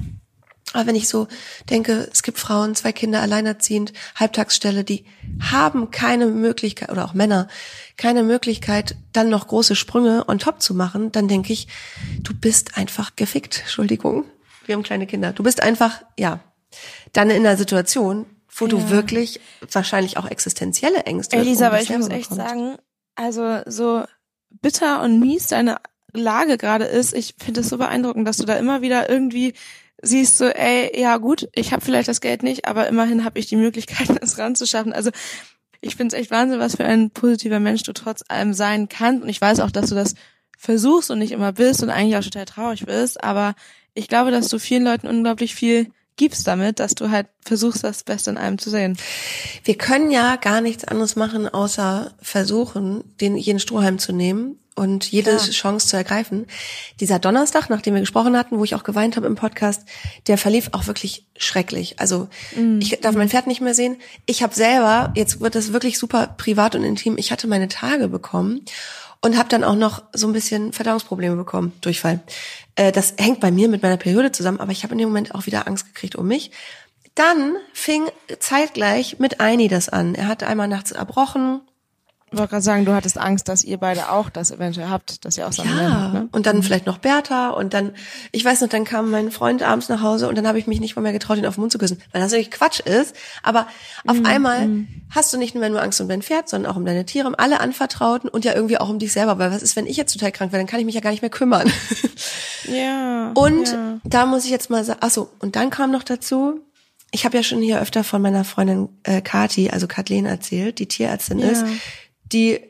Aber 0.74 0.88
wenn 0.88 0.96
ich 0.96 1.08
so 1.08 1.28
denke, 1.70 2.10
es 2.12 2.24
gibt 2.24 2.40
Frauen, 2.40 2.76
zwei 2.76 2.92
Kinder, 2.92 3.22
alleinerziehend, 3.22 3.94
Halbtagsstelle, 4.16 4.84
die 4.84 5.06
haben 5.40 5.92
keine 5.92 6.28
Möglichkeit, 6.28 6.92
oder 6.92 7.06
auch 7.06 7.14
Männer, 7.14 7.48
keine 7.96 8.24
Möglichkeit, 8.24 8.96
dann 9.14 9.30
noch 9.30 9.48
große 9.48 9.76
Sprünge 9.76 10.26
on 10.28 10.40
top 10.40 10.62
zu 10.62 10.74
machen, 10.74 11.12
dann 11.12 11.28
denke 11.28 11.54
ich, 11.54 11.68
du 12.22 12.34
bist 12.34 12.78
einfach 12.78 13.16
gefickt. 13.16 13.62
Entschuldigung. 13.62 14.26
Wir 14.66 14.76
haben 14.76 14.84
kleine 14.84 15.08
Kinder. 15.08 15.32
Du 15.32 15.44
bist 15.44 15.64
einfach, 15.64 16.02
ja, 16.18 16.40
dann 17.14 17.30
in 17.30 17.46
einer 17.46 17.58
Situation, 17.58 18.26
wo 18.54 18.66
ja. 18.66 18.72
du 18.72 18.90
wirklich 18.90 19.40
wahrscheinlich 19.72 20.18
auch 20.18 20.30
existenzielle 20.30 21.04
Ängste 21.06 21.38
Elisa, 21.38 21.68
um 21.68 21.74
aber 21.74 21.82
ich 21.82 21.90
muss 21.90 22.10
echt 22.10 22.34
sagen, 22.34 22.78
also 23.16 23.62
so 23.66 24.04
bitter 24.50 25.02
und 25.02 25.20
mies 25.20 25.48
deine 25.48 25.78
Lage 26.14 26.58
gerade 26.58 26.86
ist, 26.86 27.14
ich 27.14 27.36
finde 27.38 27.62
es 27.62 27.70
so 27.70 27.78
beeindruckend, 27.78 28.28
dass 28.28 28.38
du 28.38 28.46
da 28.46 28.56
immer 28.56 28.82
wieder 28.82 29.10
irgendwie 29.10 29.54
siehst 30.02 30.38
so, 30.38 30.46
ey, 30.46 31.00
ja 31.00 31.18
gut, 31.18 31.50
ich 31.54 31.74
habe 31.74 31.84
vielleicht 31.84 32.08
das 32.08 32.22
Geld 32.22 32.44
nicht, 32.44 32.66
aber 32.68 32.88
immerhin 32.88 33.24
habe 33.24 33.40
ich 33.40 33.48
die 33.48 33.56
Möglichkeit, 33.56 34.10
das 34.22 34.38
ranzuschaffen. 34.38 34.94
Also 34.94 35.12
ich 35.82 35.96
finde 35.96 36.16
es 36.16 36.22
echt 36.22 36.32
Wahnsinn, 36.32 36.60
was 36.60 36.76
für 36.76 36.86
ein 36.86 37.12
positiver 37.12 37.60
Mensch 37.60 37.84
du 37.84 37.94
trotz 37.94 38.24
allem 38.28 38.54
sein 38.54 38.90
kannst. 38.90 39.24
Und 39.24 39.30
ich 39.30 39.42
weiß 39.42 39.60
auch, 39.60 39.72
dass 39.72 39.90
du 39.90 39.96
das 39.96 40.16
versuchst 40.58 41.12
und 41.12 41.20
nicht 41.20 41.32
immer 41.32 41.54
bist 41.54 41.84
und 41.84 41.90
eigentlich 41.90 42.18
auch 42.18 42.24
total 42.24 42.46
traurig 42.46 42.86
bist. 42.86 43.24
Aber 43.24 43.56
ich 43.94 44.08
glaube, 44.08 44.32
dass 44.32 44.50
du 44.50 44.60
vielen 44.60 44.84
Leuten 44.84 45.08
unglaublich 45.08 45.56
viel 45.56 45.92
gibst 46.18 46.48
damit, 46.48 46.80
dass 46.80 46.96
du 46.96 47.10
halt 47.10 47.28
versuchst, 47.42 47.84
das 47.84 48.04
Beste 48.04 48.32
in 48.32 48.38
einem 48.38 48.58
zu 48.58 48.70
sehen. 48.70 48.98
Wir 49.64 49.76
können 49.76 50.12
ja 50.12 50.36
gar 50.36 50.62
nichts 50.62 50.84
anderes 50.84 51.16
machen, 51.16 51.48
außer 51.48 52.12
versuchen, 52.22 53.04
den 53.22 53.38
jeden 53.38 53.60
Strohhalm 53.60 54.00
zu 54.00 54.12
nehmen 54.12 54.60
und 54.78 55.06
jede 55.12 55.32
Klar. 55.32 55.50
Chance 55.50 55.88
zu 55.88 55.98
ergreifen. 55.98 56.46
Dieser 57.00 57.18
Donnerstag, 57.18 57.70
nachdem 57.70 57.96
wir 57.96 58.02
gesprochen 58.02 58.38
hatten, 58.38 58.60
wo 58.60 58.64
ich 58.64 58.76
auch 58.76 58.84
geweint 58.84 59.16
habe 59.16 59.26
im 59.26 59.36
Podcast, 59.36 59.88
der 60.28 60.38
verlief 60.38 60.70
auch 60.74 60.86
wirklich 60.86 61.26
schrecklich. 61.36 62.00
Also 62.00 62.28
mm. 62.56 62.80
ich 62.80 63.00
darf 63.02 63.16
mein 63.16 63.30
Pferd 63.30 63.48
nicht 63.48 63.62
mehr 63.62 63.74
sehen. 63.74 63.98
Ich 64.28 64.44
habe 64.44 64.54
selber, 64.54 65.14
jetzt 65.16 65.42
wird 65.42 65.56
das 65.56 65.74
wirklich 65.74 65.98
super 65.98 66.28
privat 66.38 66.76
und 66.76 66.84
intim, 66.84 67.18
ich 67.18 67.32
hatte 67.32 67.48
meine 67.48 67.70
Tage 67.70 68.08
bekommen 68.08 68.66
und 69.22 69.38
habe 69.38 69.50
dann 69.50 69.64
auch 69.64 69.76
noch 69.76 70.04
so 70.14 70.28
ein 70.28 70.34
bisschen 70.34 70.74
Verdauungsprobleme 70.74 71.36
bekommen, 71.36 71.74
Durchfall. 71.82 72.22
Äh, 72.76 72.92
das 72.92 73.16
hängt 73.18 73.40
bei 73.40 73.52
mir 73.52 73.68
mit 73.68 73.82
meiner 73.82 73.98
Periode 73.98 74.32
zusammen, 74.32 74.60
aber 74.60 74.72
ich 74.72 74.84
habe 74.84 74.94
in 74.94 75.00
dem 75.00 75.10
Moment 75.10 75.34
auch 75.34 75.46
wieder 75.46 75.68
Angst 75.68 75.88
gekriegt 75.88 76.16
um 76.16 76.28
mich. 76.28 76.52
Dann 77.16 77.56
fing 77.74 78.04
zeitgleich 78.40 79.18
mit 79.18 79.42
Eini 79.42 79.68
das 79.68 79.90
an. 79.90 80.14
Er 80.14 80.28
hat 80.28 80.44
einmal 80.44 80.68
nachts 80.68 80.92
erbrochen, 80.92 81.62
ich 82.30 82.38
wollte 82.38 82.52
gerade 82.52 82.64
sagen, 82.64 82.84
du 82.84 82.94
hattest 82.94 83.18
Angst, 83.18 83.48
dass 83.48 83.64
ihr 83.64 83.78
beide 83.78 84.12
auch 84.12 84.30
das 84.30 84.52
eventuell 84.52 84.90
habt, 84.90 85.24
dass 85.24 85.38
ihr 85.38 85.48
auch 85.48 85.52
zusammen 85.52 85.78
ja, 85.78 86.02
habt, 86.02 86.14
ne? 86.14 86.30
und 86.32 86.46
dann 86.46 86.58
mhm. 86.58 86.64
vielleicht 86.64 86.86
noch 86.86 86.98
Bertha 86.98 87.52
und 87.52 87.74
dann, 87.74 87.94
ich 88.34 88.44
weiß 88.44 88.62
noch, 88.62 88.68
dann 88.68 88.84
kam 88.84 89.10
mein 89.12 89.32
Freund 89.32 89.64
abends 89.64 89.88
nach 89.88 90.02
Hause 90.02 90.28
und 90.28 90.38
dann 90.38 90.46
habe 90.46 90.60
ich 90.60 90.68
mich 90.68 90.82
nicht 90.82 90.96
mal 90.96 91.02
mehr 91.02 91.14
getraut, 91.14 91.38
ihn 91.38 91.46
auf 91.46 91.56
den 91.56 91.62
Mund 91.62 91.72
zu 91.72 91.78
küssen, 91.78 92.02
weil 92.12 92.22
das 92.22 92.32
natürlich 92.32 92.52
Quatsch 92.52 92.82
ist. 92.82 93.16
Aber 93.44 93.68
auf 94.06 94.18
mhm. 94.18 94.26
einmal 94.26 94.68
mhm. 94.68 94.88
hast 95.10 95.32
du 95.32 95.38
nicht 95.38 95.56
nur 95.56 95.68
nur 95.70 95.82
Angst 95.82 96.02
um 96.02 96.10
dein 96.10 96.22
Pferd, 96.22 96.50
sondern 96.50 96.72
auch 96.72 96.76
um 96.76 96.86
deine 96.86 97.06
Tiere, 97.06 97.28
um 97.28 97.36
alle 97.38 97.62
Anvertrauten 97.62 98.30
und 98.30 98.44
ja 98.46 98.54
irgendwie 98.54 98.78
auch 98.78 98.90
um 98.90 99.00
dich 99.00 99.14
selber. 99.14 99.40
Weil 99.40 99.52
was 99.52 99.64
ist, 99.64 99.76
wenn 99.76 99.86
ich 99.86 99.96
jetzt 99.96 100.14
total 100.14 100.32
krank 100.32 100.52
werde, 100.52 100.64
dann 100.64 100.70
kann 100.70 100.80
ich 100.80 100.86
mich 100.86 100.96
ja 100.96 101.02
gar 101.02 101.12
nicht 101.12 101.22
mehr 101.22 101.32
kümmern. 101.32 101.72
Ja. 102.68 103.32
Und 103.34 103.70
ja. 103.70 104.00
da 104.04 104.26
muss 104.26 104.46
ich 104.46 104.52
jetzt 104.52 104.70
mal 104.70 104.84
sagen, 104.84 105.00
ach 105.02 105.10
so, 105.10 105.30
und 105.40 105.56
dann 105.56 105.70
kam 105.70 105.92
noch 105.92 106.04
dazu, 106.04 106.60
ich 107.12 107.26
habe 107.26 107.38
ja 107.38 107.44
schon 107.44 107.62
hier 107.62 107.80
öfter 107.80 108.04
von 108.04 108.22
meiner 108.22 108.44
Freundin 108.44 108.90
äh, 109.04 109.22
Kati, 109.22 109.70
also 109.70 109.88
Kathleen 109.88 110.26
erzählt, 110.26 110.80
die 110.80 110.88
Tierärztin 110.88 111.40
ja. 111.40 111.48
ist, 111.48 111.66
die 112.32 112.62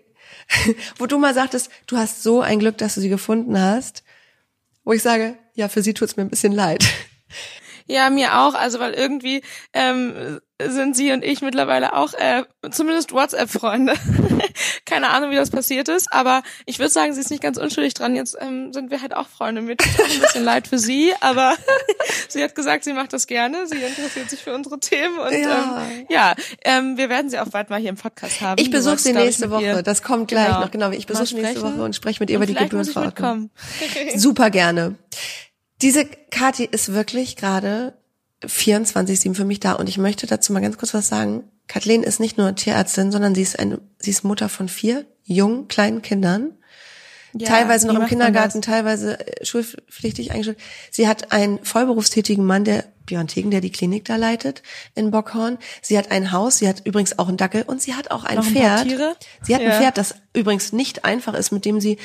wo 0.98 1.06
du 1.06 1.18
mal 1.18 1.34
sagtest, 1.34 1.70
du 1.88 1.98
hast 1.98 2.24
so 2.24 2.42
ein 2.42 2.60
Glück, 2.60 2.78
dass 2.78 2.96
du 2.96 3.02
sie 3.02 3.10
gefunden 3.10 3.60
hast, 3.60 4.04
wo 4.84 4.94
ich 4.94 5.02
sage, 5.02 5.38
ja, 5.54 5.68
für 5.68 5.82
sie 5.82 5.94
tut's 5.94 6.16
mir 6.16 6.24
ein 6.24 6.30
bisschen 6.30 6.54
leid. 6.54 6.86
Ja, 7.88 8.10
mir 8.10 8.40
auch. 8.40 8.54
Also 8.54 8.80
weil 8.80 8.94
irgendwie 8.94 9.42
ähm, 9.74 10.40
sind 10.62 10.96
sie 10.96 11.12
und 11.12 11.24
ich 11.24 11.42
mittlerweile 11.42 11.94
auch 11.94 12.14
äh, 12.14 12.44
zumindest 12.72 13.14
WhatsApp-Freunde. 13.14 13.94
Keine 14.86 15.10
Ahnung, 15.10 15.30
wie 15.30 15.36
das 15.36 15.52
passiert 15.52 15.88
ist, 15.88 16.12
aber 16.12 16.42
ich 16.66 16.80
würde 16.80 16.90
sagen, 16.90 17.14
sie 17.14 17.22
ist 17.22 17.30
nicht 17.30 17.44
ganz 17.44 17.58
unschuldig 17.58 17.94
dran. 17.94 18.16
Jetzt 18.16 18.36
ähm, 18.40 18.74
sind 18.74 18.90
wir 18.90 19.02
halt 19.02 19.16
auch 19.16 19.28
Freunde. 19.28 19.62
Mir 19.62 19.78
tut 19.78 20.00
auch 20.00 20.10
ein 20.10 20.20
bisschen 20.20 20.44
leid 20.44 20.68
für 20.68 20.80
sie, 20.80 21.14
aber 21.22 21.56
sie 22.28 22.44
hat 22.44 22.56
gesagt, 22.56 22.86
sie 22.86 22.94
macht 22.94 23.14
das 23.14 23.28
gerne. 23.28 23.68
Sie 23.68 23.78
interessiert 23.78 24.30
sich 24.32 24.42
für 24.42 24.56
unsere 24.56 24.80
Themen 24.80 25.20
und 25.20 25.32
ja, 25.32 25.88
ähm, 25.92 26.08
ja 26.10 26.36
ähm, 26.64 26.98
wir 26.98 27.10
werden 27.10 27.30
sie 27.30 27.38
auch 27.38 27.50
bald 27.50 27.70
mal 27.70 27.80
hier 27.80 27.90
im 27.90 27.98
Podcast 27.98 28.42
haben. 28.42 28.60
Ich 28.60 28.72
besuche 28.72 28.98
sie 28.98 29.14
nächste 29.14 29.52
Woche. 29.52 29.84
Das 29.84 30.02
kommt 30.02 30.28
gleich 30.28 30.48
genau, 30.48 30.62
noch. 30.62 30.72
Genau, 30.72 30.90
ich 30.90 31.06
besuche 31.06 31.28
sie 31.28 31.36
nächste 31.36 31.62
Woche 31.62 31.84
und 31.84 31.96
spreche 31.96 32.20
mit 32.20 32.32
ihr 32.32 32.38
über 32.38 32.48
die 32.48 32.56
Gebührenverordnung. 32.56 33.52
Super 34.16 34.50
gerne. 34.50 34.96
Diese 35.82 36.06
Kathi 36.06 36.66
ist 36.66 36.94
wirklich 36.94 37.36
gerade 37.36 37.94
24-7 38.44 39.36
für 39.36 39.46
mich 39.46 39.60
da 39.60 39.74
und 39.74 39.90
ich 39.90 39.98
möchte 39.98 40.28
dazu 40.28 40.54
mal 40.54 40.62
ganz 40.62 40.78
kurz 40.78 40.94
was 40.94 41.08
sagen. 41.08 41.44
Kathleen 41.68 42.04
ist 42.04 42.20
nicht 42.20 42.38
nur 42.38 42.56
Tierärztin, 42.56 43.12
sondern 43.12 43.36
sie 43.36 43.42
ist 43.42 43.60
eine, 43.60 43.80
sie 44.00 44.12
ist 44.12 44.24
Mutter 44.24 44.50
von 44.50 44.70
vier 44.70 45.06
jungen, 45.24 45.68
kleinen 45.68 46.02
Kindern. 46.02 46.54
Ja, 47.34 47.50
teilweise 47.50 47.88
noch 47.88 47.96
im 47.96 48.06
Kindergarten, 48.06 48.62
teilweise 48.62 49.20
äh, 49.20 49.46
schulpflichtig 49.46 50.32
eingeschult. 50.32 50.58
Sie 50.90 51.08
hat 51.08 51.32
einen 51.32 51.64
vollberufstätigen 51.64 52.46
Mann, 52.46 52.64
der 52.64 52.86
Björn 53.06 53.28
Tegen, 53.28 53.52
der 53.52 53.62
die 53.62 53.72
Klinik 53.72 54.06
da 54.06 54.16
leitet 54.16 54.64
in 54.96 55.12
Bockhorn. 55.12 55.58
Sie 55.82 55.98
hat 55.98 56.10
ein 56.10 56.32
Haus, 56.32 56.58
sie 56.58 56.68
hat 56.68 56.82
übrigens 56.86 57.20
auch 57.20 57.28
einen 57.28 57.38
Dackel 57.38 57.64
und 57.64 57.82
sie 57.82 57.96
hat 57.96 58.12
auch 58.12 58.24
ein 58.24 58.38
noch 58.38 58.46
Pferd. 58.46 58.82
Ein 58.82 59.16
sie 59.44 59.56
hat 59.56 59.62
ja. 59.62 59.72
ein 59.72 59.82
Pferd, 59.82 59.98
das 59.98 60.16
übrigens 60.34 60.74
nicht 60.74 61.06
einfach 61.06 61.34
ist, 61.34 61.52
mit 61.52 61.66
dem 61.66 61.80
sie 61.82 61.98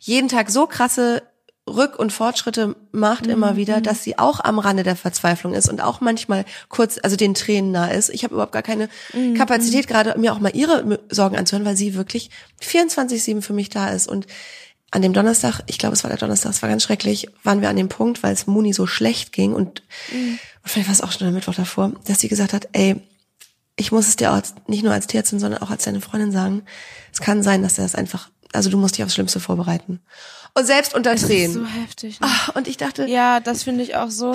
jeden 0.00 0.28
Tag 0.28 0.50
so 0.50 0.66
krasse 0.66 1.22
Rück- 1.68 1.96
und 1.96 2.12
Fortschritte 2.12 2.74
macht 2.90 3.26
mhm. 3.26 3.32
immer 3.32 3.56
wieder, 3.56 3.80
dass 3.80 4.02
sie 4.02 4.18
auch 4.18 4.40
am 4.40 4.58
Rande 4.58 4.82
der 4.82 4.96
Verzweiflung 4.96 5.54
ist 5.54 5.68
und 5.68 5.80
auch 5.80 6.00
manchmal 6.00 6.44
kurz, 6.68 6.98
also 7.02 7.14
den 7.14 7.34
Tränen 7.34 7.70
nah 7.70 7.88
ist. 7.88 8.10
Ich 8.10 8.24
habe 8.24 8.34
überhaupt 8.34 8.52
gar 8.52 8.62
keine 8.62 8.88
mhm. 9.12 9.34
Kapazität, 9.34 9.86
gerade 9.86 10.18
mir 10.18 10.32
auch 10.32 10.40
mal 10.40 10.54
ihre 10.56 10.98
Sorgen 11.08 11.36
anzuhören, 11.36 11.64
weil 11.64 11.76
sie 11.76 11.94
wirklich 11.94 12.30
24-7 12.60 13.42
für 13.42 13.52
mich 13.52 13.68
da 13.68 13.90
ist. 13.90 14.08
Und 14.08 14.26
an 14.90 15.02
dem 15.02 15.12
Donnerstag, 15.12 15.60
ich 15.66 15.78
glaube, 15.78 15.94
es 15.94 16.02
war 16.02 16.10
der 16.10 16.18
Donnerstag, 16.18 16.50
es 16.50 16.62
war 16.62 16.68
ganz 16.68 16.82
schrecklich, 16.82 17.28
waren 17.44 17.60
wir 17.60 17.70
an 17.70 17.76
dem 17.76 17.88
Punkt, 17.88 18.22
weil 18.24 18.34
es 18.34 18.46
Muni 18.48 18.72
so 18.72 18.86
schlecht 18.86 19.32
ging 19.32 19.54
und, 19.54 19.82
mhm. 20.12 20.38
und 20.62 20.68
vielleicht 20.70 20.88
war 20.88 20.94
es 20.94 21.00
auch 21.00 21.12
schon 21.12 21.26
der 21.26 21.32
Mittwoch 21.32 21.54
davor, 21.54 21.92
dass 22.06 22.20
sie 22.20 22.28
gesagt 22.28 22.52
hat, 22.52 22.68
ey, 22.72 23.00
ich 23.76 23.92
muss 23.92 24.08
es 24.08 24.16
dir 24.16 24.32
auch 24.32 24.42
nicht 24.66 24.82
nur 24.82 24.92
als 24.92 25.06
Tierärztin, 25.06 25.38
sondern 25.38 25.62
auch 25.62 25.70
als 25.70 25.84
deine 25.84 26.00
Freundin 26.00 26.32
sagen. 26.32 26.62
Es 27.12 27.20
kann 27.20 27.42
sein, 27.42 27.62
dass 27.62 27.78
er 27.78 27.84
das 27.84 27.94
einfach, 27.94 28.30
also 28.52 28.70
du 28.70 28.76
musst 28.78 28.96
dich 28.96 29.04
aufs 29.04 29.14
Schlimmste 29.14 29.40
vorbereiten. 29.40 30.00
Und 30.54 30.66
selbst 30.66 30.94
unter 30.94 31.16
Tränen. 31.16 31.52
so 31.54 31.66
heftig. 31.66 32.20
Ne? 32.20 32.26
Ach, 32.30 32.54
und 32.54 32.68
ich 32.68 32.76
dachte. 32.76 33.06
Ja, 33.06 33.40
das 33.40 33.62
finde 33.62 33.82
ich 33.82 33.96
auch 33.96 34.10
so 34.10 34.34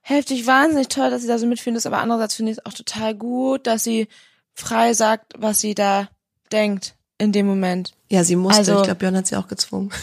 heftig, 0.00 0.46
wahnsinnig 0.46 0.88
toll, 0.88 1.10
dass 1.10 1.22
sie 1.22 1.28
da 1.28 1.38
so 1.38 1.46
mitfindet. 1.46 1.84
Aber 1.86 1.98
andererseits 1.98 2.34
finde 2.34 2.52
ich 2.52 2.58
es 2.58 2.66
auch 2.66 2.72
total 2.72 3.14
gut, 3.14 3.66
dass 3.66 3.84
sie 3.84 4.08
frei 4.54 4.94
sagt, 4.94 5.34
was 5.36 5.60
sie 5.60 5.74
da 5.74 6.08
denkt. 6.52 6.94
in 7.18 7.32
dem 7.32 7.46
Moment. 7.46 7.92
Ja, 8.10 8.24
sie 8.24 8.36
musste. 8.36 8.58
Also- 8.58 8.76
ich 8.76 8.82
glaube, 8.84 8.98
Björn 8.98 9.16
hat 9.16 9.26
sie 9.26 9.36
auch 9.36 9.48
gezwungen. 9.48 9.90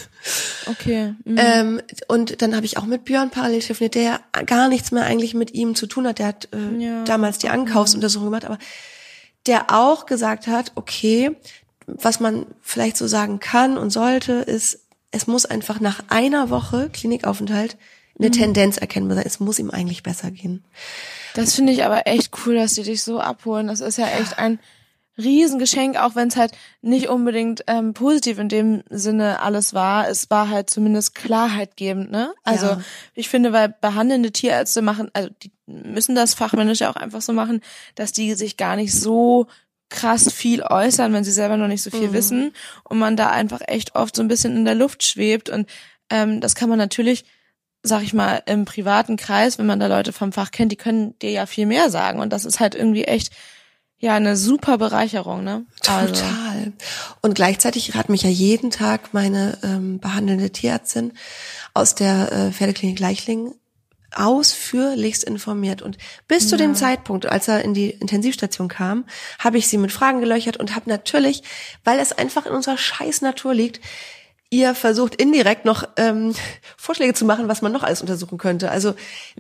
Okay. 0.66 1.14
mhm. 1.26 1.38
Ähm, 1.38 1.82
und 2.08 2.42
dann 2.42 2.56
habe 2.56 2.66
ich 2.66 2.78
auch 2.78 2.86
mit 2.86 3.04
Björn 3.04 3.30
parallel 3.30 3.60
telefoniert, 3.60 3.96
der 3.96 4.02
ja 4.04 4.20
gar 4.46 4.70
nichts 4.70 4.92
mehr 4.92 5.04
eigentlich 5.04 5.34
mit 5.34 5.54
ihm 5.54 5.76
zu 5.76 5.88
tun 5.88 6.08
hat. 6.08 6.20
Der 6.20 6.28
hat 6.28 6.48
äh, 6.54 6.82
Ja. 6.82 7.04
damals 7.04 7.38
die 7.38 7.50
Ankaufsuntersuchung 7.50 8.28
gemacht, 8.28 8.46
aber 8.46 8.58
der 9.46 9.72
auch 9.78 10.06
gesagt 10.06 10.48
hat, 10.48 10.72
okay, 10.76 11.36
was 11.88 12.20
man 12.20 12.46
vielleicht 12.62 12.98
so 12.98 13.08
sagen 13.08 13.40
kann 13.40 13.78
und 13.78 13.90
sollte, 13.90 14.34
ist, 14.34 14.80
es 15.12 15.28
muss 15.28 15.46
einfach 15.46 15.80
nach 15.80 16.02
einer 16.10 16.50
Woche 16.50 16.90
Klinikaufenthalt 16.92 17.78
eine 18.20 18.32
Tendenz 18.32 18.78
erkennbar 18.78 19.16
sein. 19.18 19.26
Es 19.28 19.40
muss 19.40 19.60
ihm 19.60 19.72
eigentlich 19.72 20.04
besser 20.04 20.32
gehen. 20.32 20.64
Das 21.34 21.56
finde 21.56 21.74
ich 21.74 21.84
aber 21.84 22.06
echt 22.06 22.32
cool, 22.46 22.56
dass 22.56 22.74
die 22.74 22.84
dich 22.84 23.04
so 23.04 23.20
abholen. 23.20 23.68
Das 23.68 23.80
ist 23.80 23.98
ja 23.98 24.08
echt 24.08 24.38
ein 24.38 24.60
Riesengeschenk, 25.18 25.98
auch 25.98 26.16
wenn 26.16 26.28
es 26.30 26.36
halt 26.36 26.54
nicht 26.82 27.08
unbedingt 27.08 27.64
ähm, 27.68 27.94
positiv 27.94 28.40
in 28.40 28.50
dem 28.50 28.84
Sinne 28.90 29.42
alles 29.42 29.74
war. 29.74 30.10
Es 30.10 30.30
war 30.32 30.50
halt 30.50 30.70
zumindest 30.70 31.14
klarheitgebend, 31.14 32.12
ne? 32.12 32.34
Also 32.44 32.66
Ja. 32.68 32.82
ich 33.14 33.30
finde, 33.30 33.54
weil 33.54 33.76
behandelnde 33.80 34.32
Tierärzte 34.32 34.82
machen, 34.82 35.12
also 35.14 35.30
die 35.44 35.52
müssen 35.68 36.16
das 36.16 36.34
fachmännisch 36.34 36.80
ja 36.80 36.90
auch 36.90 36.96
einfach 36.96 37.22
so 37.22 37.32
machen, 37.34 37.62
dass 37.96 38.12
die 38.12 38.34
sich 38.34 38.58
gar 38.58 38.76
nicht 38.76 38.94
so 38.94 39.48
krass 39.94 40.32
viel 40.34 40.62
äußern, 40.64 41.14
wenn 41.14 41.24
sie 41.24 41.32
selber 41.32 41.56
noch 41.56 41.68
nicht 41.68 41.84
so 41.84 41.90
viel 41.90 42.12
wissen 42.14 42.52
und 42.84 43.00
man 43.00 43.16
da 43.16 43.30
einfach 43.30 43.62
echt 43.68 43.96
oft 43.96 44.16
so 44.16 44.22
ein 44.22 44.28
bisschen 44.28 44.58
in 44.58 44.66
der 44.66 44.76
Luft 44.76 45.06
schwebt 45.06 45.50
und 45.50 45.70
ähm, 46.10 46.42
das 46.42 46.56
kann 46.56 46.70
man 46.70 46.78
natürlich 46.78 47.24
sag 47.84 48.02
ich 48.02 48.14
mal, 48.14 48.42
im 48.46 48.64
privaten 48.64 49.18
Kreis, 49.18 49.60
wenn 49.60 49.66
man 49.66 49.80
da 49.80 49.88
Leute 49.88 50.14
vom 50.14 50.32
Fach 50.32 50.52
kennt, 50.52 50.72
die 50.72 50.78
können 50.78 51.20
dir 51.20 51.32
ja 51.32 51.46
viel 51.46 51.66
mehr 51.66 51.90
sagen. 51.90 52.20
Und 52.22 52.32
das 52.32 52.46
ist 52.46 52.62
halt 52.62 52.76
irgendwie 52.76 53.04
echt, 53.04 53.34
ja, 54.00 54.16
eine 54.16 54.38
super 54.38 54.78
Bereicherung, 54.78 55.44
ne? 55.44 55.66
Also, 55.86 56.14
Total. 56.14 56.72
Und 57.22 57.36
gleichzeitig 57.36 57.94
hat 57.94 58.08
mich 58.08 58.24
ja 58.24 58.30
jeden 58.30 58.72
Tag 58.72 59.14
meine 59.14 59.58
ähm, 59.64 60.00
behandelnde 60.00 60.50
Tierärztin 60.50 61.12
aus 61.74 61.94
der 61.94 62.32
äh, 62.32 62.52
Pferdeklinik 62.52 63.00
Leichlingen 63.00 63.54
ausführlichst 64.16 65.24
informiert. 65.24 65.82
Und 65.82 65.98
bis 66.28 66.50
zu 66.50 66.58
dem 66.58 66.76
Zeitpunkt, 66.76 67.26
als 67.26 67.48
er 67.48 67.64
in 67.64 67.74
die 67.74 67.90
Intensivstation 67.90 68.68
kam, 68.68 69.06
habe 69.40 69.58
ich 69.58 69.68
sie 69.68 69.78
mit 69.78 69.92
Fragen 69.92 70.20
gelöchert 70.20 70.58
und 70.58 70.76
habe 70.76 70.90
natürlich, 70.90 71.44
weil 71.84 72.00
es 72.00 72.12
einfach 72.12 72.46
in 72.46 72.54
unserer 72.54 72.78
scheiß 72.78 73.22
Natur 73.22 73.54
liegt, 73.54 73.80
ihr 74.54 74.76
versucht 74.76 75.16
indirekt 75.16 75.66
noch 75.66 75.84
ähm, 75.98 76.34
Vorschläge 76.78 77.14
zu 77.14 77.26
machen, 77.26 77.48
was 77.48 77.62
man 77.62 77.72
noch 77.72 77.84
alles 77.84 78.02
untersuchen 78.02 78.38
könnte. 78.38 78.70
Also 78.70 78.94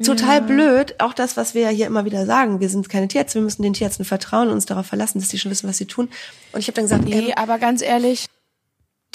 total 0.03 0.41
blöd, 0.41 0.95
auch 0.99 1.13
das, 1.13 1.37
was 1.37 1.53
wir 1.53 1.61
ja 1.61 1.69
hier 1.69 1.85
immer 1.85 2.03
wieder 2.05 2.25
sagen. 2.25 2.59
Wir 2.59 2.69
sind 2.69 2.89
keine 2.89 3.07
Tierärzte, 3.07 3.35
wir 3.35 3.43
müssen 3.43 3.61
den 3.61 3.73
Tierärzten 3.73 4.05
vertrauen 4.05 4.47
und 4.47 4.55
uns 4.55 4.65
darauf 4.65 4.87
verlassen, 4.87 5.19
dass 5.19 5.29
die 5.29 5.37
schon 5.37 5.51
wissen, 5.51 5.69
was 5.69 5.77
sie 5.77 5.85
tun. 5.85 6.09
Und 6.51 6.59
ich 6.59 6.67
habe 6.67 6.73
dann 6.73 6.85
gesagt, 6.85 7.05
nee, 7.05 7.29
ähm, 7.29 7.33
aber 7.35 7.59
ganz 7.59 7.83
ehrlich, 7.83 8.25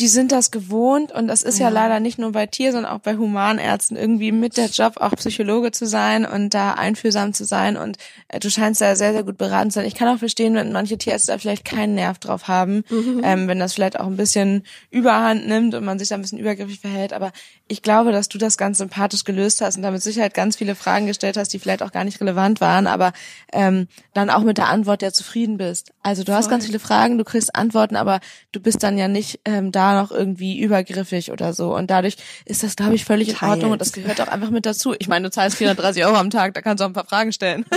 die 0.00 0.06
sind 0.08 0.30
das 0.30 0.50
gewohnt 0.50 1.10
und 1.10 1.26
das 1.26 1.42
ist 1.42 1.58
ja. 1.58 1.66
Ja. 1.66 1.70
leider 1.70 1.98
nicht 1.98 2.18
nur 2.18 2.32
bei 2.32 2.46
Tier, 2.46 2.70
sondern 2.70 2.92
auch 2.92 3.00
bei 3.00 3.16
Humanärzten 3.16 3.96
irgendwie 3.96 4.30
mit 4.30 4.56
der 4.56 4.66
Job 4.66 4.98
auch 4.98 5.10
Psychologe 5.16 5.72
zu 5.72 5.86
sein 5.86 6.24
und 6.24 6.54
da 6.54 6.74
einfühlsam 6.74 7.32
zu 7.32 7.44
sein 7.44 7.76
und 7.76 7.98
äh, 8.28 8.38
du 8.38 8.48
scheinst 8.48 8.80
da 8.80 8.94
sehr, 8.94 9.12
sehr 9.12 9.24
gut 9.24 9.38
beraten 9.38 9.70
zu 9.70 9.76
sein. 9.76 9.86
Ich 9.86 9.94
kann 9.94 10.08
auch 10.08 10.18
verstehen, 10.18 10.54
wenn 10.54 10.70
manche 10.70 10.98
Tierärzte 10.98 11.32
da 11.32 11.38
vielleicht 11.38 11.64
keinen 11.64 11.96
Nerv 11.96 12.18
drauf 12.18 12.46
haben, 12.46 12.84
ähm, 13.22 13.48
wenn 13.48 13.58
das 13.58 13.74
vielleicht 13.74 13.98
auch 13.98 14.06
ein 14.06 14.16
bisschen 14.16 14.62
Überhand 14.90 15.48
nimmt 15.48 15.74
und 15.74 15.84
man 15.84 15.98
sich 15.98 16.08
da 16.08 16.14
ein 16.14 16.22
bisschen 16.22 16.38
übergriffig 16.38 16.78
verhält, 16.78 17.12
aber 17.12 17.32
ich 17.66 17.82
glaube, 17.82 18.12
dass 18.12 18.28
du 18.28 18.38
das 18.38 18.56
ganz 18.56 18.78
sympathisch 18.78 19.24
gelöst 19.24 19.60
hast 19.60 19.76
und 19.76 19.82
damit 19.82 20.02
Sicherheit 20.02 20.32
ganz 20.32 20.56
viele 20.56 20.76
Fragen 20.76 21.06
gestellt 21.06 21.36
hast, 21.36 21.52
die 21.52 21.58
vielleicht 21.58 21.82
auch 21.82 21.92
gar 21.92 22.04
nicht 22.04 22.20
relevant 22.20 22.60
waren, 22.60 22.86
aber 22.86 23.12
ähm, 23.52 23.88
dann 24.14 24.30
auch 24.30 24.42
mit 24.42 24.58
der 24.58 24.68
Antwort 24.68 25.02
ja 25.02 25.12
zufrieden 25.12 25.56
bist. 25.56 25.92
Also 26.02 26.22
du 26.22 26.32
hast 26.32 26.48
ganz 26.48 26.66
viele 26.66 26.78
Fragen, 26.78 27.18
du 27.18 27.24
kriegst 27.24 27.54
Antworten, 27.54 27.96
aber 27.96 28.20
du 28.52 28.60
bist 28.60 28.82
dann 28.82 28.96
ja 28.96 29.08
nicht 29.08 29.40
ähm, 29.44 29.72
da 29.72 29.87
noch 29.94 30.10
irgendwie 30.10 30.58
übergriffig 30.58 31.30
oder 31.32 31.52
so. 31.52 31.74
Und 31.74 31.90
dadurch 31.90 32.16
ist 32.44 32.62
das, 32.62 32.76
glaube 32.76 32.94
ich, 32.94 33.04
völlig 33.04 33.28
in 33.28 33.34
Teils. 33.36 33.52
Ordnung 33.52 33.72
und 33.72 33.80
das 33.80 33.92
gehört 33.92 34.20
auch 34.20 34.28
einfach 34.28 34.50
mit 34.50 34.66
dazu. 34.66 34.94
Ich 34.98 35.08
meine, 35.08 35.26
du 35.26 35.30
zahlst 35.30 35.56
430 35.56 36.04
Euro 36.04 36.16
am 36.16 36.30
Tag, 36.30 36.54
da 36.54 36.62
kannst 36.62 36.80
du 36.80 36.84
auch 36.84 36.88
ein 36.90 36.94
paar 36.94 37.06
Fragen 37.06 37.32
stellen. 37.32 37.64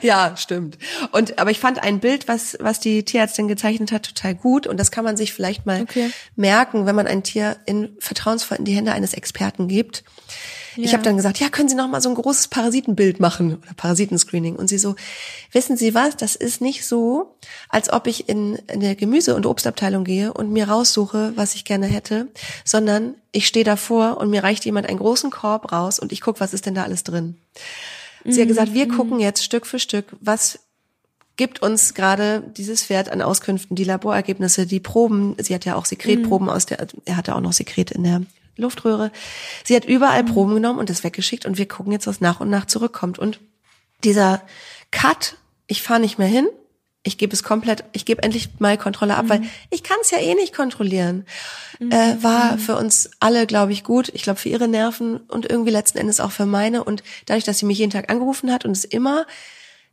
Ja, 0.00 0.36
stimmt. 0.36 0.78
Und 1.12 1.38
aber 1.38 1.50
ich 1.50 1.58
fand 1.58 1.82
ein 1.82 1.98
Bild, 1.98 2.28
was 2.28 2.56
was 2.60 2.78
die 2.80 3.04
Tierärztin 3.04 3.48
gezeichnet 3.48 3.90
hat, 3.92 4.04
total 4.04 4.34
gut 4.34 4.66
und 4.66 4.78
das 4.78 4.90
kann 4.90 5.04
man 5.04 5.16
sich 5.16 5.32
vielleicht 5.32 5.66
mal 5.66 5.82
Okay. 5.82 6.10
merken, 6.36 6.86
wenn 6.86 6.94
man 6.94 7.06
ein 7.06 7.22
Tier 7.22 7.56
in 7.66 7.90
vertrauensvoll 7.98 8.58
in 8.58 8.64
die 8.64 8.74
Hände 8.74 8.92
eines 8.92 9.14
Experten 9.14 9.66
gibt. 9.68 10.04
Ich 10.76 10.86
Ja. 10.90 10.92
habe 10.94 11.04
dann 11.04 11.16
gesagt, 11.16 11.38
ja, 11.40 11.48
können 11.48 11.68
Sie 11.68 11.74
noch 11.74 11.88
mal 11.88 12.00
so 12.00 12.08
ein 12.08 12.14
großes 12.14 12.48
Parasitenbild 12.48 13.20
machen 13.20 13.56
oder 13.62 13.74
Parasitenscreening 13.76 14.56
und 14.56 14.68
sie 14.68 14.78
so, 14.78 14.96
wissen 15.52 15.76
Sie 15.76 15.94
was, 15.94 16.16
das 16.16 16.34
ist 16.36 16.60
nicht 16.60 16.84
so, 16.86 17.36
als 17.68 17.92
ob 17.92 18.06
ich 18.06 18.28
in 18.28 18.58
eine 18.68 18.96
Gemüse- 18.96 19.34
und 19.36 19.46
Obstabteilung 19.46 20.04
gehe 20.04 20.32
und 20.32 20.50
mir 20.50 20.68
raussuche, 20.68 21.32
was 21.36 21.54
ich 21.54 21.64
gerne 21.64 21.86
hätte, 21.86 22.28
sondern 22.64 23.14
ich 23.32 23.46
stehe 23.46 23.64
davor 23.64 24.16
und 24.18 24.30
mir 24.30 24.42
reicht 24.42 24.64
jemand 24.64 24.88
einen 24.88 24.98
großen 24.98 25.30
Korb 25.30 25.72
raus 25.72 25.98
und 25.98 26.12
ich 26.12 26.20
gucke, 26.20 26.40
was 26.40 26.54
ist 26.54 26.66
denn 26.66 26.74
da 26.74 26.82
alles 26.84 27.04
drin. 27.04 27.36
Sie 28.24 28.40
hat 28.40 28.48
gesagt, 28.48 28.72
wir 28.72 28.88
gucken 28.88 29.20
jetzt 29.20 29.44
Stück 29.44 29.66
für 29.66 29.78
Stück, 29.78 30.06
was 30.20 30.58
gibt 31.36 31.62
uns 31.62 31.94
gerade 31.94 32.42
dieses 32.56 32.84
Pferd 32.84 33.10
an 33.10 33.20
Auskünften, 33.20 33.74
die 33.76 33.84
Laborergebnisse, 33.84 34.66
die 34.66 34.80
Proben. 34.80 35.34
Sie 35.38 35.52
hat 35.54 35.64
ja 35.64 35.74
auch 35.74 35.84
Sekretproben 35.84 36.48
aus 36.48 36.64
der, 36.64 36.86
er 37.04 37.16
hatte 37.16 37.34
auch 37.34 37.40
noch 37.40 37.52
Sekret 37.52 37.90
in 37.90 38.04
der 38.04 38.22
Luftröhre. 38.56 39.10
Sie 39.64 39.74
hat 39.74 39.84
überall 39.84 40.24
Proben 40.24 40.54
genommen 40.54 40.78
und 40.78 40.90
das 40.90 41.04
weggeschickt 41.04 41.46
und 41.46 41.58
wir 41.58 41.68
gucken 41.68 41.92
jetzt, 41.92 42.06
was 42.06 42.20
nach 42.20 42.40
und 42.40 42.50
nach 42.50 42.66
zurückkommt. 42.66 43.18
Und 43.18 43.40
dieser 44.02 44.42
Cut, 44.90 45.36
ich 45.66 45.82
fahre 45.82 46.00
nicht 46.00 46.18
mehr 46.18 46.28
hin, 46.28 46.46
ich 47.06 47.18
gebe 47.18 47.34
es 47.34 47.42
komplett, 47.42 47.84
ich 47.92 48.06
gebe 48.06 48.22
endlich 48.22 48.48
mal 48.58 48.78
Kontrolle 48.78 49.16
ab, 49.16 49.26
weil 49.28 49.42
ich 49.70 49.82
kann 49.82 49.98
es 50.00 50.10
ja 50.10 50.18
eh 50.18 50.34
nicht 50.34 50.54
kontrollieren. 50.54 51.26
Äh, 51.78 52.16
war 52.22 52.56
für 52.56 52.76
uns 52.76 53.10
alle, 53.20 53.46
glaube 53.46 53.72
ich, 53.72 53.84
gut. 53.84 54.08
Ich 54.14 54.22
glaube 54.22 54.40
für 54.40 54.48
ihre 54.48 54.68
Nerven 54.68 55.18
und 55.18 55.48
irgendwie 55.50 55.70
letzten 55.70 55.98
Endes 55.98 56.18
auch 56.18 56.32
für 56.32 56.46
meine. 56.46 56.82
Und 56.82 57.02
dadurch, 57.26 57.44
dass 57.44 57.58
sie 57.58 57.66
mich 57.66 57.78
jeden 57.78 57.90
Tag 57.90 58.10
angerufen 58.10 58.50
hat 58.50 58.64
und 58.64 58.70
es 58.70 58.84
immer 58.84 59.26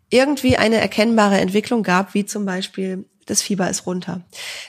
irgendwie 0.10 0.56
eine 0.56 0.78
erkennbare 0.78 1.40
Entwicklung 1.40 1.84
gab, 1.84 2.14
wie 2.14 2.26
zum 2.26 2.46
Beispiel 2.46 3.06
das 3.26 3.42
Fieber 3.42 3.70
ist 3.70 3.86
runter. 3.86 4.22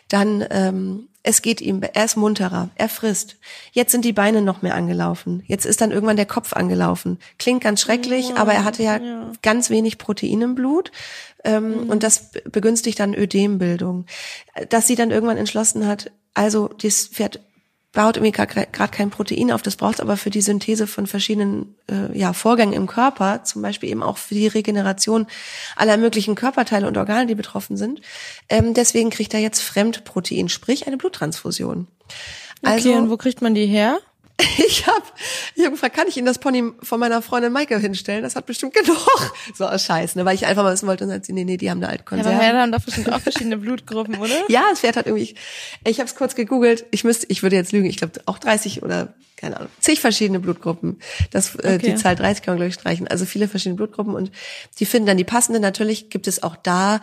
Dann 0.08 0.44
ähm, 0.50 1.08
es 1.24 1.40
geht 1.42 1.60
ihm, 1.60 1.82
er 1.82 2.04
ist 2.04 2.16
munterer, 2.16 2.70
er 2.74 2.88
frisst. 2.88 3.36
Jetzt 3.70 3.92
sind 3.92 4.04
die 4.04 4.12
Beine 4.12 4.42
noch 4.42 4.62
mehr 4.62 4.74
angelaufen. 4.74 5.44
Jetzt 5.46 5.66
ist 5.66 5.80
dann 5.80 5.92
irgendwann 5.92 6.16
der 6.16 6.26
Kopf 6.26 6.52
angelaufen. 6.52 7.18
Klingt 7.38 7.62
ganz 7.62 7.80
schrecklich, 7.80 8.34
aber 8.36 8.52
er 8.52 8.64
hatte 8.64 8.82
ja, 8.82 8.98
ganz 9.40 9.70
wenig 9.70 9.98
Protein 9.98 10.42
im 10.42 10.54
Blut 10.56 10.90
ähm, 11.44 11.88
und 11.88 12.02
das 12.02 12.32
be- 12.32 12.42
begünstigt 12.50 12.98
dann 12.98 13.14
Ödembildung. 13.14 14.06
Dass 14.68 14.88
sie 14.88 14.96
dann 14.96 15.12
irgendwann 15.12 15.36
entschlossen 15.36 15.86
hat, 15.86 16.10
also 16.34 16.68
das 16.68 17.06
Pferd 17.06 17.40
baut 17.92 18.16
irgendwie 18.16 18.32
gerade 18.32 18.90
kein 18.90 19.10
Protein 19.10 19.52
auf, 19.52 19.62
das 19.62 19.76
braucht 19.76 20.00
aber 20.00 20.16
für 20.16 20.30
die 20.30 20.40
Synthese 20.40 20.86
von 20.86 21.06
verschiedenen 21.06 21.74
äh, 21.90 22.16
ja, 22.18 22.32
Vorgängen 22.32 22.72
im 22.72 22.86
Körper, 22.86 23.44
zum 23.44 23.60
Beispiel 23.60 23.90
eben 23.90 24.02
auch 24.02 24.16
für 24.16 24.34
die 24.34 24.46
Regeneration 24.46 25.26
aller 25.76 25.98
möglichen 25.98 26.34
Körperteile 26.34 26.86
und 26.86 26.96
Organe, 26.96 27.26
die 27.26 27.34
betroffen 27.34 27.76
sind. 27.76 28.00
Ähm, 28.48 28.72
deswegen 28.72 29.10
kriegt 29.10 29.34
er 29.34 29.40
jetzt 29.40 29.60
Fremdprotein, 29.60 30.48
sprich 30.48 30.86
eine 30.86 30.96
Bluttransfusion. 30.96 31.86
Also 32.62 32.88
okay, 32.88 32.98
und 32.98 33.10
wo 33.10 33.16
kriegt 33.16 33.42
man 33.42 33.54
die 33.54 33.66
her? 33.66 33.98
Ich 34.58 34.86
habe 34.86 35.04
ich 35.54 35.64
hab 35.64 35.72
gefragt, 35.72 35.96
kann 35.96 36.08
ich 36.08 36.16
Ihnen 36.16 36.26
das 36.26 36.38
Pony 36.38 36.72
von 36.82 37.00
meiner 37.00 37.22
Freundin 37.22 37.52
Maike 37.52 37.78
hinstellen? 37.78 38.22
Das 38.22 38.36
hat 38.36 38.46
bestimmt 38.46 38.74
genug. 38.74 38.98
So 39.54 39.66
aus 39.66 39.84
Scheiß, 39.84 40.14
ne? 40.16 40.24
Weil 40.24 40.34
ich 40.34 40.46
einfach 40.46 40.62
mal 40.62 40.72
wissen 40.72 40.86
wollte 40.86 41.04
und 41.04 41.10
sagt 41.10 41.26
sie, 41.26 41.32
nee, 41.32 41.44
nee, 41.44 41.56
die 41.56 41.70
haben 41.70 41.80
da 41.80 41.88
alte 41.88 42.04
Ja, 42.10 42.20
aber. 42.22 42.38
Pferde 42.38 42.58
haben 42.58 42.72
doch 42.72 42.80
bestimmt 42.80 43.12
auch 43.12 43.20
verschiedene 43.20 43.56
Blutgruppen, 43.56 44.16
oder? 44.16 44.34
Ja, 44.48 44.64
das 44.70 44.80
Pferd 44.80 44.96
hat 44.96 45.06
irgendwie, 45.06 45.34
ich 45.84 45.98
habe 45.98 46.08
es 46.08 46.14
kurz 46.14 46.34
gegoogelt, 46.34 46.84
ich 46.90 47.04
müsste, 47.04 47.26
ich 47.28 47.42
würde 47.42 47.56
jetzt 47.56 47.72
lügen, 47.72 47.86
ich 47.86 47.96
glaube 47.96 48.20
auch 48.26 48.38
30 48.38 48.82
oder 48.82 49.14
keine 49.42 49.56
Ahnung, 49.58 49.68
zig 49.80 50.00
verschiedene 50.00 50.40
Blutgruppen. 50.40 50.98
Das, 51.32 51.54
äh, 51.56 51.72
Okay. 51.74 51.78
Die 51.90 51.94
Zahl 51.96 52.16
30 52.16 52.42
kann 52.44 52.52
man, 52.54 52.58
glaube 52.58 52.68
ich, 52.68 52.74
streichen. 52.74 53.06
Also 53.08 53.26
viele 53.26 53.48
verschiedene 53.48 53.76
Blutgruppen 53.76 54.14
und 54.14 54.30
die 54.78 54.86
finden 54.86 55.06
dann 55.08 55.16
die 55.18 55.24
passende. 55.24 55.58
Natürlich 55.60 56.08
gibt 56.10 56.26
es 56.28 56.42
auch 56.42 56.56
da 56.56 57.00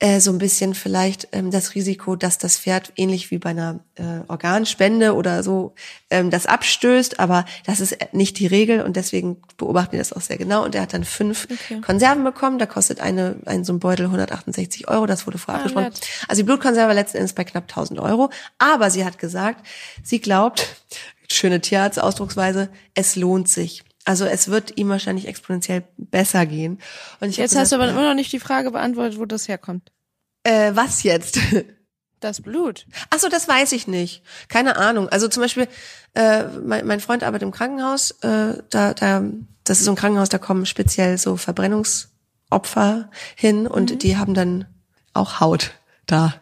äh, 0.00 0.20
so 0.20 0.30
ein 0.32 0.38
bisschen 0.38 0.74
vielleicht 0.74 1.28
ähm, 1.32 1.50
das 1.50 1.74
Risiko, 1.74 2.16
dass 2.16 2.36
das 2.38 2.58
Pferd 2.58 2.92
ähnlich 2.96 3.30
wie 3.30 3.38
bei 3.38 3.50
einer 3.50 3.80
äh, 3.94 4.02
Organspende 4.28 5.14
oder 5.14 5.42
so 5.42 5.74
ähm, 6.10 6.30
das 6.30 6.44
abstößt, 6.46 7.18
aber 7.20 7.46
das 7.64 7.80
ist 7.80 7.96
nicht 8.12 8.38
die 8.38 8.46
Regel 8.46 8.82
und 8.82 8.96
deswegen 8.96 9.38
beobachten 9.56 9.92
wir 9.92 10.00
das 10.00 10.12
auch 10.12 10.20
sehr 10.20 10.36
genau. 10.36 10.64
Und 10.64 10.74
er 10.74 10.82
hat 10.82 10.92
dann 10.92 11.04
fünf 11.04 11.46
Okay. 11.50 11.80
Konserven 11.80 12.24
bekommen. 12.24 12.58
Da 12.58 12.66
kostet 12.66 13.00
eine, 13.00 13.36
ein 13.46 13.64
so 13.64 13.72
ein 13.72 13.78
Beutel 13.78 14.06
168 14.06 14.88
Euro. 14.88 15.06
Das 15.06 15.26
wurde 15.26 15.38
vorher 15.38 15.60
Ah, 15.60 15.64
abgesprochen. 15.64 15.84
nett. 15.92 16.00
Also 16.28 16.40
die 16.42 16.46
Blutkonserve 16.46 16.92
letzten 16.92 17.18
Endes 17.18 17.32
bei 17.34 17.44
knapp 17.44 17.64
1000 17.64 18.00
Euro. 18.00 18.30
Aber 18.58 18.90
sie 18.90 19.04
hat 19.04 19.18
gesagt, 19.18 19.64
sie 20.02 20.20
glaubt, 20.20 20.66
schöne 21.30 21.60
Tierarztausdrucksweise, 21.60 22.68
es 22.94 23.16
lohnt 23.16 23.48
sich. 23.48 23.82
Also 24.04 24.24
es 24.24 24.48
wird 24.48 24.76
ihm 24.78 24.88
wahrscheinlich 24.88 25.26
exponentiell 25.26 25.82
besser 25.96 26.46
gehen. 26.46 26.78
Und 27.20 27.30
ich 27.30 27.36
Jetzt 27.38 27.56
hast 27.56 27.72
du 27.72 27.76
gesagt, 27.76 27.90
aber 27.90 27.90
immer 27.90 28.08
noch 28.08 28.14
nicht 28.14 28.32
die 28.32 28.38
Frage 28.38 28.70
beantwortet, 28.70 29.18
wo 29.18 29.24
das 29.24 29.48
herkommt. 29.48 29.90
äh, 30.44 30.72
was 30.74 31.02
jetzt? 31.02 31.38
Das 32.20 32.40
Blut. 32.40 32.86
Ach 33.10 33.18
so, 33.18 33.28
das 33.28 33.46
weiß 33.46 33.72
ich 33.72 33.86
nicht. 33.88 34.22
Keine 34.48 34.76
Ahnung. 34.76 35.06
Also 35.10 35.28
zum 35.28 35.42
Beispiel, 35.42 35.68
äh, 36.14 36.44
mein, 36.64 36.86
mein 36.86 37.00
Freund 37.00 37.22
arbeitet 37.22 37.42
im 37.46 37.52
Krankenhaus. 37.52 38.12
Äh, 38.22 38.62
da, 38.70 38.94
da, 38.94 39.22
das 39.64 39.80
ist 39.80 39.84
so 39.84 39.92
ein 39.92 39.96
Krankenhaus, 39.96 40.30
da 40.30 40.38
kommen 40.38 40.64
speziell 40.64 41.18
so 41.18 41.36
Verbrennungsopfer 41.36 43.10
hin 43.34 43.66
und 43.66 44.02
die 44.02 44.16
haben 44.16 44.32
dann 44.32 44.64
auch 45.12 45.40
Haut 45.40 45.72
da. 46.06 46.34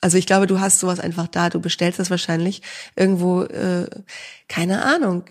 Also 0.00 0.16
ich 0.16 0.26
glaube, 0.26 0.46
du 0.46 0.60
hast 0.60 0.78
sowas 0.78 1.00
einfach 1.00 1.26
da, 1.26 1.50
du 1.50 1.60
bestellst 1.60 1.98
das 1.98 2.08
wahrscheinlich 2.10 2.62
irgendwo, 2.94 3.42
äh, 3.42 3.88
keine 4.48 4.84
Ahnung. 4.84 5.24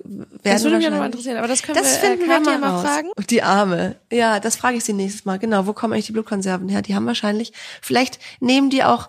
Das 0.43 0.63
würde 0.63 0.75
mich 0.77 0.85
ja 0.85 0.91
noch 0.91 1.05
interessieren, 1.05 1.37
aber 1.37 1.47
das 1.47 1.63
können 1.63 1.77
das 1.77 2.01
wir, 2.01 2.09
finden 2.09 2.25
äh, 2.25 2.27
wir 2.27 2.39
mal 2.41 2.59
mal 2.59 2.69
raus. 2.71 2.81
fragen. 2.81 3.07
Und 3.15 3.31
Die 3.31 3.43
Arme. 3.43 3.95
Ja, 4.11 4.41
das 4.41 4.57
frage 4.57 4.75
ich 4.77 4.83
sie 4.83 4.91
nächstes 4.93 5.23
Mal. 5.23 5.39
Genau, 5.39 5.67
wo 5.67 5.73
kommen 5.73 5.93
eigentlich 5.93 6.07
die 6.07 6.11
Blutkonserven 6.11 6.67
her? 6.67 6.81
Die 6.81 6.95
haben 6.95 7.05
wahrscheinlich, 7.05 7.53
vielleicht 7.81 8.19
nehmen 8.41 8.69
die 8.69 8.83
auch 8.83 9.07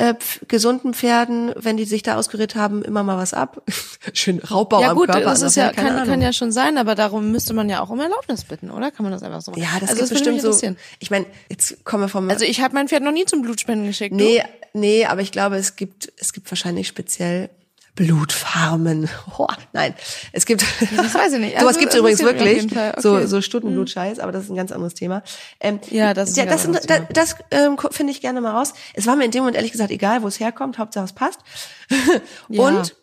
äh, 0.00 0.14
gesunden 0.48 0.94
Pferden, 0.94 1.52
wenn 1.56 1.76
die 1.76 1.84
sich 1.84 2.02
da 2.02 2.16
ausgerührt 2.16 2.54
haben, 2.54 2.82
immer 2.82 3.02
mal 3.02 3.18
was 3.18 3.34
ab. 3.34 3.62
Schön 4.14 4.38
Raubbau 4.38 4.80
Ja 4.80 4.90
am 4.92 4.96
gut, 4.96 5.06
Körper. 5.10 5.24
das 5.24 5.42
ist 5.42 5.56
ja, 5.56 5.72
keine 5.72 5.90
kann, 5.90 6.06
kann 6.08 6.22
ja 6.22 6.32
schon 6.32 6.52
sein, 6.52 6.78
aber 6.78 6.94
darum 6.94 7.32
müsste 7.32 7.52
man 7.52 7.68
ja 7.68 7.80
auch 7.80 7.90
um 7.90 8.00
Erlaubnis 8.00 8.44
bitten, 8.44 8.70
oder? 8.70 8.90
Kann 8.90 9.04
man 9.04 9.12
das 9.12 9.22
einfach 9.22 9.42
so 9.42 9.50
machen? 9.50 9.60
Ja, 9.62 9.78
das 9.78 9.90
also 9.90 10.04
ist 10.04 10.10
bestimmt 10.10 10.40
so. 10.40 10.58
Ich 11.00 11.10
meine, 11.10 11.26
jetzt 11.50 11.84
kommen 11.84 12.04
wir 12.04 12.08
vom. 12.08 12.30
Also 12.30 12.44
ich 12.44 12.62
habe 12.62 12.74
mein 12.74 12.88
Pferd 12.88 13.02
noch 13.02 13.12
nie 13.12 13.26
zum 13.26 13.42
Blutspenden 13.42 13.88
geschickt. 13.88 14.18
du? 14.18 14.24
Nee, 14.72 15.04
aber 15.06 15.20
ich 15.22 15.32
glaube, 15.32 15.56
es 15.56 15.76
gibt, 15.76 16.12
es 16.16 16.32
gibt 16.32 16.50
wahrscheinlich 16.50 16.88
speziell 16.88 17.50
Blutfarmen. 17.96 19.08
Oh, 19.38 19.46
nein, 19.72 19.94
es 20.32 20.44
gibt. 20.46 20.62
das 20.96 21.14
weiß 21.14 21.32
ich 21.34 21.38
nicht. 21.40 21.52
Sowas 21.60 21.66
Also, 21.68 21.80
gibt's 21.80 21.94
übrigens 21.96 22.20
interessiert 22.20 22.44
mich 22.44 22.56
auf 22.56 22.70
wirklich. 22.70 22.74
Fall. 22.94 23.02
So, 23.02 23.14
Okay. 23.16 23.26
so 23.26 23.40
Stundenblutscheiß, 23.40 24.18
aber 24.18 24.32
das 24.32 24.44
ist 24.44 24.50
ein 24.50 24.56
ganz 24.56 24.70
anderes 24.72 24.94
Thema. 24.94 25.22
Ähm, 25.60 25.80
Ja, 25.90 26.12
das 26.14 26.30
ist 26.30 26.36
ja, 26.36 26.44
ein 26.44 26.48
das, 26.50 26.64
das, 26.70 26.82
Thema. 26.86 27.08
das 27.12 27.36
ähm, 27.50 27.76
finde 27.90 28.12
ich 28.12 28.20
gerne 28.20 28.40
mal 28.40 28.52
raus. 28.52 28.74
Es 28.94 29.06
war 29.06 29.16
mir 29.16 29.24
in 29.24 29.30
dem 29.30 29.40
Moment 29.40 29.56
ehrlich 29.56 29.72
gesagt 29.72 29.90
egal, 29.90 30.22
wo 30.22 30.28
es 30.28 30.40
herkommt, 30.40 30.78
Hauptsache 30.78 31.04
es 31.04 31.12
passt. 31.12 31.40
Ja. 32.48 32.62
Und 32.62 32.94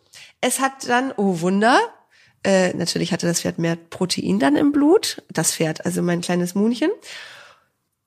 es 0.42 0.60
hat 0.60 0.88
dann, 0.88 1.12
oh 1.18 1.42
Wunder, 1.42 1.80
äh, 2.44 2.74
natürlich 2.74 3.12
hatte 3.12 3.26
das 3.28 3.42
Pferd 3.42 3.58
mehr 3.60 3.76
Protein 3.76 4.40
dann 4.40 4.56
im 4.56 4.72
Blut. 4.72 5.24
Das 5.32 5.54
Pferd, 5.54 5.86
also 5.86 6.02
mein 6.02 6.22
kleines 6.22 6.54
Munchen. 6.56 6.90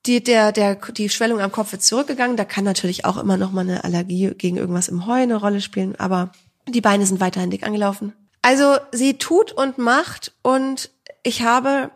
Die, 0.05 0.23
der, 0.23 0.51
der, 0.51 0.75
die 0.75 1.09
Schwellung 1.09 1.39
am 1.39 1.51
Kopf 1.51 1.73
ist 1.73 1.83
zurückgegangen. 1.83 2.37
Da 2.37 2.45
kann 2.45 2.63
natürlich 2.63 3.05
auch 3.05 3.17
immer 3.17 3.37
noch 3.37 3.51
mal 3.51 3.61
eine 3.61 3.83
Allergie 3.83 4.31
gegen 4.35 4.57
irgendwas 4.57 4.87
im 4.87 5.05
Heu 5.05 5.21
eine 5.21 5.35
Rolle 5.35 5.61
spielen. 5.61 5.95
Aber 5.97 6.31
die 6.67 6.81
Beine 6.81 7.05
sind 7.05 7.19
weiterhin 7.19 7.51
dick 7.51 7.63
angelaufen. 7.63 8.13
Also 8.41 8.77
sie 8.91 9.17
tut 9.17 9.51
und 9.51 9.77
macht 9.77 10.31
und 10.41 10.89
ich 11.23 11.43
habe 11.43 11.91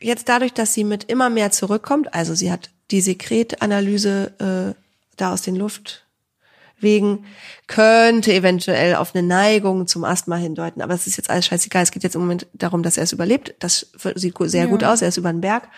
jetzt 0.00 0.28
dadurch, 0.28 0.52
dass 0.52 0.74
sie 0.74 0.84
mit 0.84 1.04
immer 1.04 1.30
mehr 1.30 1.50
zurückkommt, 1.50 2.14
also 2.14 2.34
sie 2.34 2.50
hat 2.50 2.70
die 2.90 3.00
Sekretanalyse 3.00 4.74
äh, 4.76 4.80
da 5.16 5.32
aus 5.32 5.42
den 5.42 5.56
Luftwegen, 5.56 7.26
könnte 7.66 8.32
eventuell 8.32 8.96
auf 8.96 9.14
eine 9.14 9.26
Neigung 9.26 9.86
zum 9.86 10.04
Asthma 10.04 10.36
hindeuten, 10.36 10.82
aber 10.82 10.94
es 10.94 11.06
ist 11.06 11.16
jetzt 11.16 11.30
alles 11.30 11.46
scheißegal. 11.46 11.82
Es 11.82 11.90
geht 11.92 12.02
jetzt 12.02 12.14
im 12.14 12.22
Moment 12.22 12.46
darum, 12.54 12.82
dass 12.82 12.96
er 12.96 13.04
es 13.04 13.12
überlebt. 13.12 13.54
Das 13.60 13.92
sieht 14.14 14.34
sehr 14.38 14.66
gut 14.66 14.82
aus. 14.84 15.02
Er 15.02 15.08
ist 15.08 15.16
über 15.16 15.30
den 15.30 15.40
Berg 15.40 15.68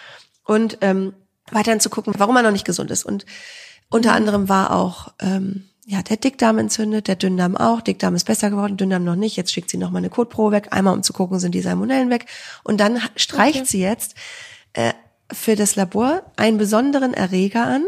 und 0.45 0.79
ähm, 0.81 1.15
weiterhin 1.53 1.81
zu 1.81 1.91
gucken, 1.91 2.15
warum 2.17 2.37
er 2.37 2.43
noch 2.43 2.51
nicht 2.51 2.65
gesund 2.65 2.91
ist. 2.91 3.05
Und 3.05 3.27
unter 3.89 4.13
anderem 4.13 4.49
war 4.49 4.75
auch 4.75 5.13
ähm, 5.21 5.69
ja 5.87 6.03
der 6.03 6.17
Dickdarm 6.17 6.59
entzündet, 6.59 7.09
der 7.09 7.17
Dünndarm 7.17 7.57
auch. 7.57 7.81
Dickdarm 7.81 8.15
ist 8.15 8.25
besser 8.25 8.51
geworden, 8.51 8.77
Dünndarm 8.77 9.05
noch 9.05 9.17
nicht. 9.17 9.37
Jetzt 9.37 9.53
schickt 9.53 9.71
sie 9.71 9.79
noch 9.79 9.91
mal 9.91 9.99
eine 9.99 10.11
Kotprobe 10.11 10.53
weg, 10.53 10.69
einmal 10.71 10.95
um 10.95 11.03
zu 11.03 11.13
gucken, 11.13 11.39
sind 11.39 11.55
die 11.55 11.63
Salmonellen 11.63 12.11
weg. 12.11 12.27
Und 12.63 12.79
dann 12.79 13.01
streicht 13.17 13.67
sie 13.67 13.81
jetzt 13.81 14.15
äh, 14.73 14.93
für 15.33 15.57
das 15.57 15.77
Labor 15.77 16.23
einen 16.37 16.59
besonderen 16.59 17.15
Erreger 17.15 17.67
an, 17.67 17.85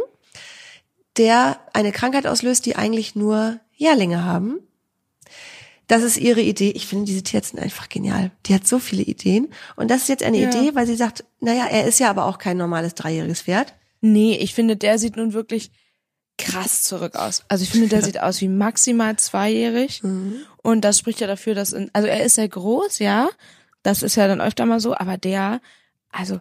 der 1.16 1.60
eine 1.72 1.92
Krankheit 1.92 2.26
auslöst, 2.26 2.66
die 2.66 2.76
eigentlich 2.76 3.14
nur 3.14 3.60
Jährlinge 3.74 4.24
haben. 4.24 4.58
Das 5.92 6.02
ist 6.02 6.16
ihre 6.16 6.40
Idee. 6.40 6.70
Ich 6.70 6.86
finde 6.86 7.04
diese 7.04 7.22
Tierärztin 7.22 7.58
einfach 7.58 7.90
genial. 7.90 8.30
Die 8.46 8.54
hat 8.54 8.66
so 8.66 8.78
viele 8.78 9.02
Ideen. 9.02 9.48
Und 9.76 9.90
das 9.90 10.00
ist 10.02 10.08
jetzt 10.08 10.22
eine 10.22 10.38
Ja. 10.38 10.48
Idee, 10.48 10.74
weil 10.74 10.86
sie 10.86 10.96
sagt, 10.96 11.22
naja, 11.40 11.66
er 11.66 11.86
ist 11.86 12.00
ja 12.00 12.08
aber 12.08 12.24
auch 12.24 12.38
kein 12.38 12.56
normales 12.56 12.94
dreijähriges 12.94 13.42
Pferd. 13.42 13.74
Nee, 14.00 14.36
ich 14.36 14.54
finde, 14.54 14.78
der 14.78 14.98
sieht 14.98 15.16
nun 15.18 15.34
wirklich 15.34 15.70
krass 16.38 16.82
zurück 16.82 17.14
aus. 17.14 17.44
Also 17.48 17.64
ich 17.64 17.68
finde, 17.68 17.88
der 17.88 18.00
sieht 18.06 18.18
aus 18.18 18.40
wie 18.40 18.48
maximal 18.48 19.16
zweijährig. 19.16 20.02
Mhm. 20.02 20.36
Und 20.62 20.80
das 20.80 20.98
spricht 20.98 21.20
ja 21.20 21.26
dafür, 21.26 21.54
dass, 21.54 21.74
in, 21.74 21.90
also 21.92 22.08
er 22.08 22.24
ist 22.24 22.36
sehr 22.36 22.48
groß, 22.48 22.98
ja. 22.98 23.28
Das 23.82 24.02
ist 24.02 24.16
ja 24.16 24.26
dann 24.28 24.40
öfter 24.40 24.64
mal 24.64 24.80
so, 24.80 24.96
aber 24.96 25.18
der, 25.18 25.60
also 26.10 26.40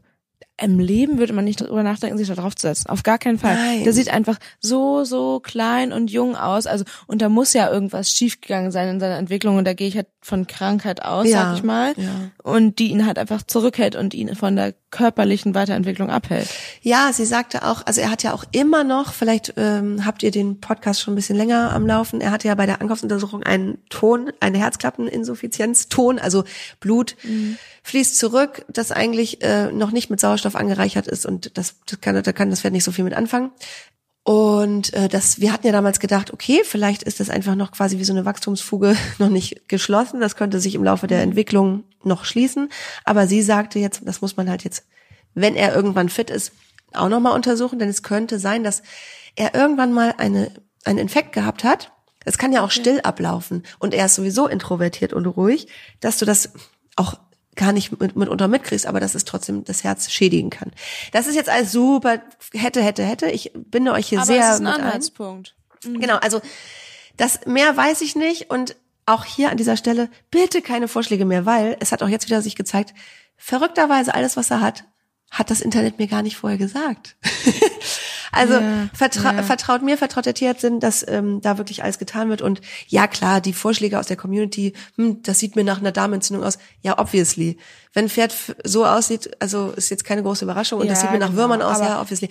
im 0.60 0.78
Leben 0.80 1.18
würde 1.18 1.34
man 1.34 1.44
nicht 1.46 1.60
drüber 1.62 1.82
nachdenken, 1.82 2.18
sich 2.20 2.28
da 2.28 2.36
drauf 2.36 2.56
zu 2.56 2.68
setzen. 2.68 2.88
Auf 2.88 3.02
gar 3.04 3.18
keinen 3.18 3.40
Fall. 3.40 3.56
Nein. 3.56 3.84
Der 3.84 3.94
sieht 3.94 4.14
einfach 4.14 4.38
so, 4.60 5.04
so 5.06 5.40
klein 5.40 5.92
und 5.92 6.12
jung 6.12 6.36
aus. 6.36 6.68
Also, 6.68 6.86
und 7.08 7.22
da 7.22 7.30
muss 7.30 7.54
ja 7.54 7.72
irgendwas 7.72 8.12
schiefgegangen 8.12 8.72
sein 8.72 8.88
in 8.90 9.00
seiner 9.00 9.18
Entwicklung. 9.18 9.58
Und 9.58 9.66
da 9.66 9.74
gehe 9.74 9.88
ich 9.88 9.96
halt 9.96 10.06
von 10.22 10.46
Krankheit 10.46 11.04
aus, 11.04 11.28
Ja, 11.28 11.46
sag 11.46 11.56
ich 11.58 11.64
mal. 11.64 11.94
ja. 11.98 12.10
Und 12.44 12.78
die 12.78 12.92
ihn 12.92 13.08
halt 13.08 13.18
einfach 13.18 13.42
zurückhält 13.42 13.96
und 13.96 14.14
ihn 14.14 14.36
von 14.36 14.56
der 14.56 14.76
körperlichen 14.92 15.56
Weiterentwicklung 15.56 16.10
abhält. 16.12 16.48
Ja, 16.82 17.12
sie 17.14 17.26
sagte 17.26 17.66
auch, 17.66 17.84
also 17.88 18.02
er 18.02 18.12
hat 18.12 18.22
ja 18.24 18.34
auch 18.34 18.44
immer 18.52 18.84
noch, 18.84 19.14
vielleicht 19.14 19.54
ähm, 19.58 20.06
habt 20.06 20.22
ihr 20.22 20.32
den 20.32 20.60
Podcast 20.60 21.00
schon 21.02 21.14
ein 21.14 21.16
bisschen 21.16 21.38
länger 21.38 21.72
am 21.74 21.88
Laufen, 21.88 22.20
er 22.20 22.30
hatte 22.32 22.50
ja 22.50 22.56
bei 22.56 22.66
der 22.66 22.82
Ankaufsuntersuchung 22.82 23.42
einen 23.42 23.78
Ton, 23.90 24.32
eine 24.42 24.58
Herzklappeninsuffizienzton, 25.22 26.20
also 26.20 26.44
Blut 26.82 27.16
fließt 27.84 28.18
zurück, 28.18 28.66
das 28.68 28.92
eigentlich 28.92 29.42
äh, 29.44 29.72
noch 29.72 29.92
nicht 29.92 30.10
mit 30.10 30.20
Sauerstoff 30.20 30.41
angereichert 30.56 31.08
ist 31.08 31.26
und 31.26 31.58
das, 31.58 31.76
das 31.86 32.02
kann, 32.02 32.22
da 32.22 32.32
kann 32.32 32.50
das 32.50 32.62
Pferd 32.62 32.74
nicht 32.74 32.84
so 32.84 32.92
viel 32.92 33.04
mit 33.04 33.14
anfangen. 33.14 33.52
Und 34.24 34.94
äh, 34.94 35.10
das, 35.10 35.42
wir 35.42 35.52
hatten 35.52 35.66
ja 35.66 35.74
damals 35.74 36.00
gedacht, 36.00 36.32
okay, 36.32 36.62
vielleicht 36.64 37.02
ist 37.02 37.20
das 37.20 37.32
einfach 37.32 37.56
noch 37.56 37.72
quasi 37.72 37.98
wie 37.98 38.04
so 38.04 38.14
eine 38.14 38.26
Wachstumsfuge 38.26 38.96
noch 39.18 39.30
nicht 39.30 39.68
geschlossen. 39.68 40.20
Das 40.20 40.36
könnte 40.36 40.60
sich 40.60 40.76
im 40.76 40.84
Laufe 40.84 41.08
der 41.08 41.24
Entwicklung 41.24 41.84
noch 42.04 42.26
schließen. 42.26 42.70
Aber 43.04 43.26
sie 43.26 43.42
sagte 43.42 43.80
jetzt, 43.80 44.02
das 44.06 44.22
muss 44.22 44.38
man 44.38 44.50
halt 44.50 44.64
jetzt, 44.64 44.86
wenn 45.34 45.56
er 45.56 45.74
irgendwann 45.74 46.10
fit 46.10 46.30
ist, 46.30 46.52
auch 46.94 47.10
nochmal 47.10 47.34
untersuchen, 47.34 47.80
denn 47.80 47.90
es 47.90 48.04
könnte 48.04 48.38
sein, 48.38 48.64
dass 48.64 48.84
er 49.36 49.56
irgendwann 49.56 49.94
mal 49.94 50.14
eine, 50.18 50.52
einen 50.84 51.00
Infekt 51.00 51.32
gehabt 51.34 51.64
hat. 51.64 51.92
Es 52.26 52.38
kann 52.38 52.54
ja 52.54 52.64
auch 52.64 52.72
still 52.72 53.02
ablaufen 53.02 53.64
und 53.80 53.94
er 53.94 54.06
ist 54.06 54.16
sowieso 54.16 54.48
introvertiert 54.48 55.14
und 55.14 55.26
ruhig, 55.26 55.68
dass 56.00 56.20
du 56.20 56.26
das 56.26 56.52
auch 56.96 57.16
gar 57.56 57.74
nicht 57.74 58.00
mit, 58.00 58.16
mitunter 58.16 58.48
mitkriegst, 58.48 58.86
aber 58.86 59.00
dass 59.00 59.16
es 59.16 59.26
trotzdem 59.26 59.64
das 59.66 59.84
Herz 59.84 60.10
schädigen 60.10 60.50
kann. 60.50 60.72
Das 61.12 61.28
ist 61.28 61.36
jetzt 61.36 61.50
alles 61.50 61.72
super, 61.72 62.22
hätte, 62.54 62.82
hätte, 62.82 63.04
hätte. 63.04 63.30
Ich 63.30 63.52
binde 63.54 63.92
euch 63.92 64.08
hier 64.08 64.20
Aber 64.20 64.28
sehr 64.28 64.50
es 64.50 64.56
ist 64.56 64.62
ein 64.62 64.64
mit 64.64 64.74
ein. 64.74 64.82
Anhaltspunkt. 64.82 65.56
Genau, 65.84 66.18
also 66.18 66.42
das 67.18 67.46
mehr 67.46 67.76
weiß 67.76 68.02
ich 68.02 68.16
nicht 68.16 68.50
und 68.50 68.76
auch 69.06 69.26
hier 69.26 69.50
an 69.50 69.58
dieser 69.58 69.78
Stelle 69.78 70.10
bitte 70.30 70.62
keine 70.62 70.88
Vorschläge 70.88 71.26
mehr, 71.26 71.46
weil 71.46 71.76
es 71.80 71.92
hat 71.92 72.04
auch 72.04 72.08
jetzt 72.08 72.28
wieder 72.28 72.42
sich 72.42 72.56
gezeigt, 72.56 72.94
verrückterweise 73.36 74.14
alles, 74.14 74.38
was 74.38 74.52
er 74.52 74.62
hat, 74.62 74.86
hat 75.32 75.50
das 75.50 75.62
Internet 75.62 75.98
mir 75.98 76.08
gar 76.08 76.22
nicht 76.22 76.38
vorher 76.38 76.58
gesagt. 76.58 77.16
also 78.32 78.54
Ja, 78.56 78.90
vertra 78.94 79.34
ja. 79.36 79.44
vertraut 79.44 79.82
mir, 79.82 79.98
vertraut 79.98 80.26
der 80.26 80.34
Tierärztin, 80.34 80.80
dass 80.80 81.06
ähm, 81.08 81.42
da 81.42 81.58
wirklich 81.58 81.84
alles 81.84 82.00
getan 82.00 82.30
wird 82.30 82.42
und 82.42 82.62
ja 82.88 83.08
klar, 83.08 83.42
die 83.42 83.54
Vorschläge 83.54 84.00
aus 84.00 84.08
der 84.08 84.18
Community, 84.18 84.74
hm, 84.96 85.22
das 85.24 85.40
sieht 85.40 85.56
mir 85.56 85.64
nach 85.64 85.80
einer 85.80 85.92
Darmentzündung 85.92 86.46
aus. 86.46 86.58
Ja, 86.82 86.98
obviously. 87.00 87.58
Wenn 87.94 88.06
ein 88.06 88.10
Pferd 88.10 88.36
so 88.64 88.86
aussieht, 88.86 89.32
also 89.40 89.72
ist 89.72 89.90
jetzt 89.90 90.04
keine 90.06 90.24
große 90.24 90.46
Überraschung 90.46 90.80
und 90.82 90.88
das 90.90 91.00
Ja, 91.00 91.02
sieht 91.04 91.12
mir 91.12 91.20
nach 91.20 91.28
genau, 91.30 91.42
Würmern 91.42 91.62
aus, 91.62 91.80
ja, 91.80 92.00
obviously. 92.02 92.30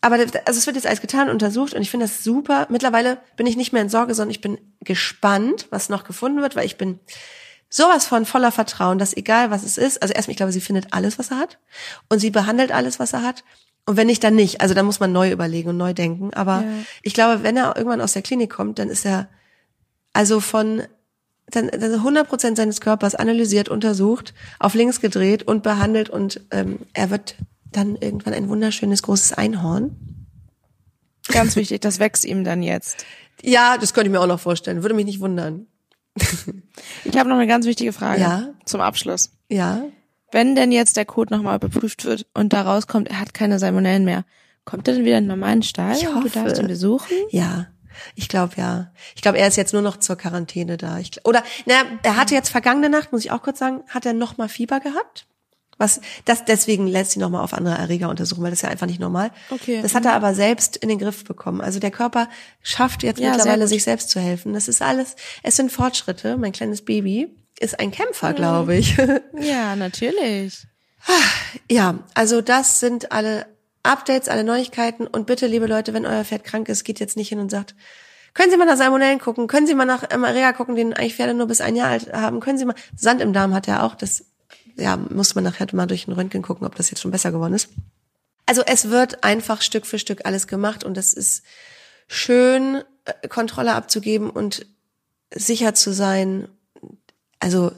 Aber 0.00 0.18
das- 0.18 0.34
also 0.46 0.58
es 0.58 0.66
wird 0.66 0.76
jetzt 0.76 0.86
alles 0.86 1.00
getan, 1.00 1.30
untersucht 1.30 1.72
und 1.74 1.80
ich 1.82 1.90
finde 1.90 2.06
das 2.06 2.22
super. 2.22 2.66
Mittlerweile 2.70 3.18
bin 3.36 3.46
ich 3.46 3.56
nicht 3.56 3.72
mehr 3.72 3.80
in 3.82 3.88
Sorge, 3.88 4.14
sondern 4.14 4.30
ich 4.32 4.40
bin 4.42 4.58
gespannt, 4.80 5.66
was 5.70 5.88
noch 5.88 6.04
gefunden 6.04 6.42
wird, 6.42 6.56
weil 6.56 6.66
ich 6.66 6.76
bin 6.76 7.00
sowas 7.70 8.06
von 8.06 8.24
voller 8.26 8.52
Vertrauen, 8.52 8.98
dass 8.98 9.16
egal 9.16 9.50
was 9.50 9.62
es 9.64 9.78
ist, 9.78 10.00
also 10.02 10.14
erstmal, 10.14 10.32
ich 10.32 10.36
glaube, 10.36 10.52
sie 10.52 10.60
findet 10.60 10.92
alles, 10.92 11.18
was 11.18 11.30
er 11.30 11.38
hat 11.38 11.58
und 12.08 12.18
sie 12.20 12.30
behandelt 12.30 12.70
alles, 12.70 12.98
was 13.00 13.12
er 13.12 13.22
hat. 13.22 13.44
Und 13.86 13.96
wenn 13.98 14.06
nicht, 14.06 14.24
dann 14.24 14.34
nicht. 14.34 14.60
Also 14.62 14.72
dann 14.74 14.86
muss 14.86 15.00
man 15.00 15.12
neu 15.12 15.30
überlegen 15.30 15.68
und 15.70 15.76
neu 15.76 15.92
denken. 15.92 16.32
Aber 16.34 16.62
Ja. 16.62 16.68
ich 17.02 17.12
glaube, 17.14 17.42
wenn 17.42 17.56
er 17.56 17.76
irgendwann 17.76 18.00
aus 18.00 18.14
der 18.14 18.22
Klinik 18.22 18.50
kommt, 18.50 18.78
dann 18.78 18.88
ist 18.88 19.04
er 19.04 19.28
also 20.12 20.40
von 20.40 20.82
dann, 21.50 21.68
dann 21.68 21.92
100 21.92 22.26
Prozent 22.26 22.56
seines 22.56 22.80
Körpers 22.80 23.14
analysiert, 23.14 23.68
untersucht, 23.68 24.32
auf 24.58 24.72
links 24.74 25.02
gedreht 25.02 25.42
und 25.42 25.62
behandelt 25.62 26.08
und 26.08 26.40
ähm, 26.50 26.78
er 26.94 27.10
wird 27.10 27.36
dann 27.70 27.96
irgendwann 27.96 28.32
ein 28.32 28.48
wunderschönes 28.48 29.02
großes 29.02 29.34
Einhorn. 29.34 29.94
Ganz 31.28 31.54
wichtig, 31.56 31.80
das 31.82 31.98
wächst 31.98 32.24
ihm 32.24 32.44
dann 32.44 32.62
jetzt. 32.62 33.04
Ja, 33.42 33.76
das 33.76 33.92
könnte 33.92 34.08
ich 34.08 34.12
mir 34.12 34.20
auch 34.20 34.26
noch 34.26 34.40
vorstellen. 34.40 34.82
Würde 34.82 34.94
mich 34.94 35.04
nicht 35.04 35.20
wundern. 35.20 35.66
Ich 37.04 37.18
habe 37.18 37.28
noch 37.28 37.36
eine 37.36 37.46
ganz 37.46 37.66
wichtige 37.66 37.92
Frage 37.92 38.20
Ja. 38.20 38.48
zum 38.64 38.80
Abschluss. 38.80 39.30
Ja. 39.50 39.82
Wenn 40.34 40.56
denn 40.56 40.72
jetzt 40.72 40.96
der 40.96 41.04
Code 41.04 41.32
nochmal 41.32 41.54
überprüft 41.54 42.04
wird 42.04 42.26
und 42.34 42.52
da 42.52 42.62
rauskommt, 42.62 43.08
er 43.08 43.20
hat 43.20 43.34
keine 43.34 43.60
Salmonellen 43.60 44.04
mehr, 44.04 44.24
kommt 44.64 44.88
er 44.88 44.94
dann 44.94 45.04
wieder 45.04 45.18
in 45.18 45.24
den 45.24 45.28
normalen 45.28 45.62
Stall 45.62 45.94
Ich 45.96 46.08
und 46.08 46.14
du 46.16 46.24
hoffe. 46.24 46.30
darfst 46.30 46.58
ihn 46.60 46.66
besuchen? 46.66 47.12
Ja. 47.30 47.68
Ich 48.16 48.28
glaube 48.28 48.54
ja. 48.56 48.90
Ich 49.14 49.22
glaube, 49.22 49.38
er 49.38 49.46
ist 49.46 49.54
jetzt 49.54 49.72
nur 49.72 49.82
noch 49.82 49.98
zur 49.98 50.16
Quarantäne 50.16 50.76
da. 50.76 50.98
Ich, 50.98 51.24
oder 51.24 51.44
na, 51.66 51.74
er 52.02 52.16
hatte 52.16 52.34
jetzt 52.34 52.48
vergangene 52.48 52.90
Nacht, 52.90 53.12
muss 53.12 53.24
ich 53.24 53.30
auch 53.30 53.42
kurz 53.42 53.60
sagen, 53.60 53.84
hat 53.86 54.06
er 54.06 54.12
noch 54.12 54.36
mal 54.36 54.48
Fieber 54.48 54.80
gehabt. 54.80 55.26
Was 55.78 56.00
das 56.24 56.44
deswegen 56.44 56.88
lässt 56.88 57.14
ihn 57.14 57.20
noch 57.20 57.30
mal 57.30 57.44
auf 57.44 57.54
andere 57.54 57.76
Erreger 57.76 58.08
untersuchen, 58.08 58.42
weil 58.42 58.50
das 58.50 58.58
ist 58.58 58.62
ja 58.64 58.70
einfach 58.70 58.88
nicht 58.88 58.98
normal. 58.98 59.30
Okay. 59.50 59.82
Das 59.82 59.94
hat 59.94 60.04
er 60.04 60.14
aber 60.14 60.34
selbst 60.34 60.76
in 60.76 60.88
den 60.88 60.98
Griff 60.98 61.22
bekommen. 61.22 61.60
Also 61.60 61.78
der 61.78 61.92
Körper 61.92 62.28
schafft 62.60 63.04
jetzt 63.04 63.20
Ja, 63.20 63.30
mittlerweile 63.30 63.68
sich 63.68 63.84
selbst 63.84 64.10
zu 64.10 64.18
helfen. 64.18 64.52
Das 64.52 64.66
ist 64.66 64.82
alles. 64.82 65.14
Es 65.44 65.54
sind 65.54 65.70
Fortschritte. 65.70 66.36
Mein 66.38 66.50
kleines 66.50 66.84
Baby 66.84 67.28
ist 67.60 67.78
ein 67.80 67.90
Kämpfer, 67.90 68.30
Mhm. 68.30 68.34
glaube 68.36 68.76
ich. 68.76 68.96
Ja, 69.38 69.76
natürlich. 69.76 70.66
Ja, 71.70 71.98
also 72.14 72.40
das 72.40 72.80
sind 72.80 73.12
alle 73.12 73.46
Updates, 73.82 74.28
alle 74.28 74.44
Neuigkeiten 74.44 75.06
und 75.06 75.26
bitte, 75.26 75.46
liebe 75.46 75.66
Leute, 75.66 75.92
wenn 75.92 76.06
euer 76.06 76.24
Pferd 76.24 76.44
krank 76.44 76.68
ist, 76.70 76.84
geht 76.84 77.00
jetzt 77.00 77.16
nicht 77.16 77.28
hin 77.28 77.38
und 77.38 77.50
sagt, 77.50 77.74
Können 78.32 78.50
Sie 78.50 78.56
mal 78.56 78.64
nach 78.64 78.76
Salmonellen 78.78 79.20
gucken? 79.20 79.46
Können 79.46 79.66
Sie 79.68 79.74
mal 79.74 79.84
nach 79.84 80.08
Maria 80.16 80.52
gucken, 80.52 80.74
den 80.74 80.92
eigentlich 80.94 81.14
Pferde 81.14 81.34
nur 81.34 81.46
bis 81.46 81.60
ein 81.60 81.76
Jahr 81.76 81.90
alt 81.90 82.12
haben? 82.12 82.40
Können 82.40 82.58
Sie 82.58 82.64
mal, 82.64 82.74
Sand 82.96 83.20
im 83.20 83.32
Darm 83.32 83.54
hat 83.54 83.68
er 83.68 83.84
auch, 83.84 83.94
das, 83.94 84.24
ja, 84.76 84.96
muss 84.96 85.34
man 85.36 85.44
nachher 85.44 85.66
mal 85.72 85.86
durch 85.86 86.06
den 86.06 86.14
Röntgen 86.14 86.42
gucken, 86.42 86.66
ob 86.66 86.74
das 86.74 86.90
jetzt 86.90 87.00
schon 87.00 87.12
besser 87.12 87.30
geworden 87.30 87.54
ist. 87.54 87.68
Also 88.46 88.62
es 88.66 88.90
wird 88.90 89.22
einfach 89.22 89.62
Stück 89.62 89.86
für 89.86 89.98
Stück 90.00 90.22
alles 90.24 90.46
gemacht 90.48 90.82
und 90.82 90.98
es 90.98 91.12
ist 91.14 91.44
schön, 92.08 92.82
äh, 93.04 93.28
Kontrolle 93.28 93.74
abzugeben 93.74 94.30
und 94.30 94.66
sicher 95.32 95.74
zu 95.74 95.92
sein. 95.92 96.48
Also 97.40 97.72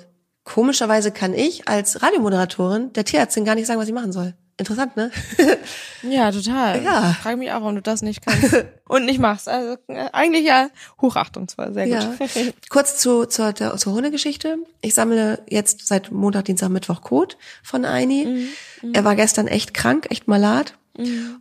komischerweise 0.45 1.11
kann 1.11 1.35
ich 1.35 1.67
als 1.69 2.03
Radiomoderatorin 2.03 2.93
der 2.93 3.05
Tierärztin 3.05 3.45
gar 3.45 3.55
nicht 3.55 3.67
sagen, 3.67 3.81
was 3.81 3.89
ich 3.89 3.95
machen 3.95 4.13
soll. 4.13 4.35
Interessant, 4.59 4.97
ne? 4.97 5.11
Ja, 6.03 6.31
total. 6.33 6.83
Ja. 6.83 7.11
Ich 7.11 7.17
frage 7.19 7.37
mich 7.37 7.51
auch, 7.51 7.61
warum 7.61 7.75
du 7.75 7.83
das 7.83 8.01
nicht 8.01 8.25
kannst 8.25 8.65
und 8.89 9.05
nicht 9.05 9.19
machst. 9.19 9.49
Also 9.51 9.77
äh, 9.89 10.09
eigentlich 10.13 10.47
ja 10.47 10.69
Hochachtung 11.03 11.47
zwar, 11.49 11.75
sehr 11.75 11.87
Ja. 11.87 12.15
gut. 12.19 12.31
Kurz 12.71 12.97
zu, 12.97 13.27
zur, 13.27 13.53
der, 13.53 13.77
zur 13.77 13.93
Hundegeschichte. 13.93 14.57
Ich 14.81 14.95
sammle 14.95 15.43
jetzt 15.49 15.87
seit 15.87 16.11
Montag, 16.11 16.47
Dienstag, 16.47 16.71
Mittwoch 16.71 17.03
Kot 17.03 17.37
von 17.63 17.85
Eini. 17.85 18.49
Er 18.95 19.05
war 19.05 19.15
gestern 19.17 19.47
echt 19.47 19.75
krank, 19.75 20.07
echt 20.11 20.27
malat. 20.29 20.75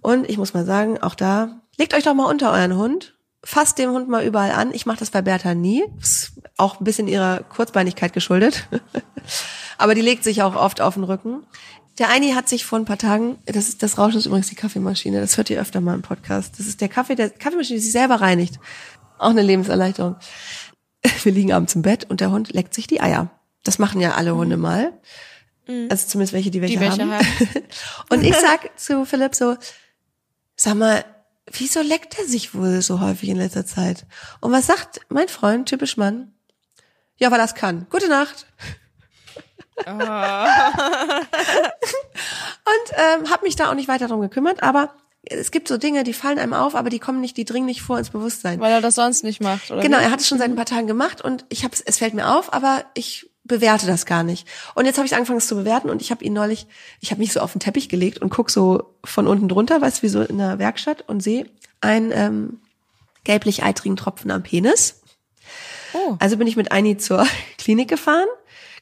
Und 0.02 0.30
ich 0.30 0.38
muss 0.38 0.54
mal 0.54 0.66
sagen, 0.66 1.02
auch 1.02 1.16
da, 1.16 1.62
legt 1.78 1.94
euch 1.94 2.04
doch 2.04 2.14
mal 2.16 2.26
unter 2.30 2.52
euren 2.52 2.76
Hund. 2.76 3.15
Fasst 3.48 3.78
dem 3.78 3.92
Hund 3.92 4.10
mal 4.10 4.26
überall 4.26 4.52
an. 4.52 4.74
Ich 4.74 4.86
mache 4.88 4.98
das 4.98 5.12
bei 5.12 5.22
Bertha 5.22 5.54
nie. 5.54 5.84
Ist 6.02 6.34
auch 6.58 6.80
ein 6.80 6.84
bisschen 6.84 7.08
ihrer 7.08 7.44
Kurzbeinigkeit 7.44 8.12
geschuldet. 8.12 8.68
Aber 9.78 9.94
die 9.94 10.02
legt 10.02 10.24
sich 10.24 10.42
auch 10.42 10.56
oft 10.56 10.82
auf 10.82 10.96
den 10.96 11.04
Rücken. 11.04 11.46
Der 12.00 12.10
Eini 12.10 12.32
hat 12.32 12.50
sich 12.50 12.66
vor 12.66 12.80
ein 12.80 12.86
paar 12.86 12.98
Tagen, 12.98 13.38
das 13.46 13.70
ist 13.70 13.84
das 13.84 13.98
Rauschen 13.98 14.18
ist 14.18 14.26
übrigens 14.26 14.50
die 14.50 14.56
Kaffeemaschine, 14.56 15.22
das 15.22 15.38
hört 15.38 15.50
ihr 15.50 15.62
öfter 15.62 15.80
mal 15.80 15.94
im 15.94 16.02
Podcast. 16.02 16.60
Das 16.60 16.68
ist 16.68 16.82
der 16.82 16.90
Kaffee, 16.90 17.16
der 17.16 17.30
Kaffeemaschine, 17.30 17.78
die 17.78 17.84
sich 17.84 17.94
selber 17.94 18.16
reinigt. 18.16 18.60
Auch 19.18 19.30
eine 19.30 19.44
Lebenserleichterung. 19.44 20.18
Wir 21.24 21.32
liegen 21.32 21.54
abends 21.54 21.76
im 21.76 21.84
Bett 21.84 22.10
und 22.10 22.20
der 22.20 22.32
Hund 22.32 22.52
leckt 22.52 22.74
sich 22.74 22.88
die 22.88 23.00
Eier. 23.00 23.30
Das 23.64 23.80
machen 23.80 24.02
ja 24.02 24.16
alle 24.16 24.36
Hunde 24.36 24.58
mal. 24.58 24.92
Also 25.90 26.08
zumindest 26.08 26.34
welche, 26.34 26.52
die 26.52 26.62
welche, 26.62 26.76
Die 26.76 26.80
welche 26.80 27.02
haben. 27.02 27.14
haben. 27.14 27.28
und 28.10 28.24
ich 28.24 28.36
sag 28.36 28.78
zu 28.80 29.06
Philipp 29.06 29.34
so, 29.34 29.56
sag 30.56 30.76
mal, 30.76 31.04
wieso 31.60 31.82
leckt 31.82 32.18
er 32.20 32.26
sich 32.26 32.54
wohl 32.54 32.82
so 32.82 33.00
häufig 33.00 33.30
in 33.30 33.38
letzter 33.38 33.66
Zeit? 33.66 34.06
Und 34.42 34.52
was 34.52 34.68
sagt 34.68 35.02
mein 35.10 35.28
Freund, 35.28 35.68
typisch 35.68 35.98
Mann? 35.98 36.34
Ja, 37.18 37.32
weil 37.32 37.38
das 37.38 37.56
kann. 37.56 37.88
Gute 37.90 38.10
Nacht. 38.10 38.46
Und 39.86 39.98
ähm, 42.94 43.30
habe 43.30 43.44
mich 43.44 43.56
da 43.56 43.70
auch 43.70 43.76
nicht 43.76 43.88
weiter 43.88 44.08
drum 44.08 44.22
gekümmert, 44.22 44.64
aber 44.64 44.96
es 45.24 45.52
gibt 45.52 45.68
so 45.68 45.78
Dinge, 45.78 46.04
die 46.04 46.14
fallen 46.14 46.40
einem 46.40 46.54
auf, 46.54 46.76
aber 46.76 46.90
die 46.90 47.00
kommen 47.00 47.20
nicht, 47.20 47.36
die 47.36 47.46
dringen 47.46 47.66
nicht 47.66 47.82
vor 47.82 47.98
ins 47.98 48.12
Bewusstsein. 48.12 48.60
Weil 48.60 48.72
er 48.72 48.82
das 48.82 48.96
sonst 48.96 49.24
nicht 49.24 49.42
macht, 49.42 49.72
oder? 49.72 49.82
Genau, 49.82 49.98
er 49.98 50.12
hat 50.12 50.22
es 50.22 50.28
schon 50.28 50.38
seit 50.38 50.50
ein 50.50 50.56
paar 50.56 50.66
Tagen 50.66 50.88
gemacht 50.88 51.22
und 51.22 51.46
ich 51.50 51.64
habe 51.64 51.76
es 51.86 51.98
fällt 51.98 52.14
mir 52.14 52.30
auf, 52.30 52.54
aber 52.54 52.86
ich 52.94 53.30
bewerte 53.46 53.86
das 53.86 54.06
gar 54.06 54.24
nicht. 54.24 54.48
Und 54.74 54.86
jetzt 54.86 54.98
habe 54.98 55.06
ich 55.06 55.16
angefangen 55.16 55.38
es 55.38 55.48
zu 55.48 55.56
bewerten 55.56 55.90
und 55.90 56.02
ich 56.02 56.12
habe 56.12 56.24
ihn 56.24 56.34
neulich, 56.34 56.68
ich 57.00 57.12
habe 57.12 57.20
mich 57.20 57.32
so 57.32 57.40
auf 57.40 57.54
den 57.54 57.60
Teppich 57.60 57.90
gelegt 57.90 58.20
und 58.20 58.30
guck 58.30 58.50
so 58.50 58.96
von 59.04 59.28
unten 59.28 59.48
drunter, 59.48 59.82
weißt 59.82 60.00
du, 60.00 60.04
wie 60.04 60.10
so 60.10 60.22
in 60.22 60.40
der 60.40 60.60
Werkstatt 60.60 61.04
und 61.08 61.22
sehe 61.22 61.46
einen 61.80 62.12
ähm, 62.12 62.60
gelblich-eitrigen 63.24 63.96
Tropfen 63.96 64.32
am 64.32 64.44
Penis. 64.44 65.02
Oh. 65.94 66.16
Also 66.20 66.38
bin 66.38 66.48
ich 66.48 66.58
mit 66.58 66.72
Eini 66.72 66.98
zur 66.98 67.26
Klinik 67.58 67.88
gefahren. 67.88 68.28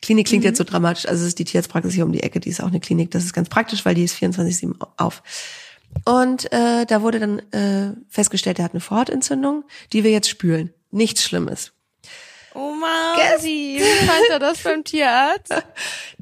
Klinik 0.02 0.28
klingt 0.28 0.44
jetzt 0.44 0.58
so 0.58 0.66
dramatisch, 0.66 1.06
also 1.08 1.22
es 1.22 1.30
ist 1.30 1.40
die 1.40 1.46
Tierarztpraxis 1.46 1.94
hier 1.94 2.06
um 2.06 2.12
die 2.12 2.24
Ecke, 2.24 2.42
die 2.42 2.50
ist 2.50 2.62
auch 2.62 2.68
eine 2.68 2.82
Klinik, 2.82 3.12
das 3.12 3.24
ist 3.24 3.32
ganz 3.32 3.48
praktisch, 3.48 3.86
weil 3.86 3.96
die 3.96 4.04
ist 4.04 4.16
24-7 4.16 4.76
auf. 4.98 5.24
Und 6.04 6.52
äh, 6.52 6.86
da 6.86 7.02
wurde 7.02 7.20
dann 7.20 7.40
äh, 7.52 7.94
festgestellt, 8.10 8.60
er 8.60 8.66
hat 8.66 8.74
eine 8.74 8.82
Vorhautentzündung, 8.82 9.64
die 9.94 10.04
wir 10.04 10.12
jetzt 10.12 10.28
spülen. 10.28 10.74
Nichts 10.92 11.24
Schlimmes. 11.24 11.73
Oh 12.56 12.72
Mann, 12.72 13.18
wie 13.42 13.80
fand 13.80 14.30
er 14.30 14.40
das 14.40 14.60
beim 14.60 14.84
Tierarzt? 14.84 15.54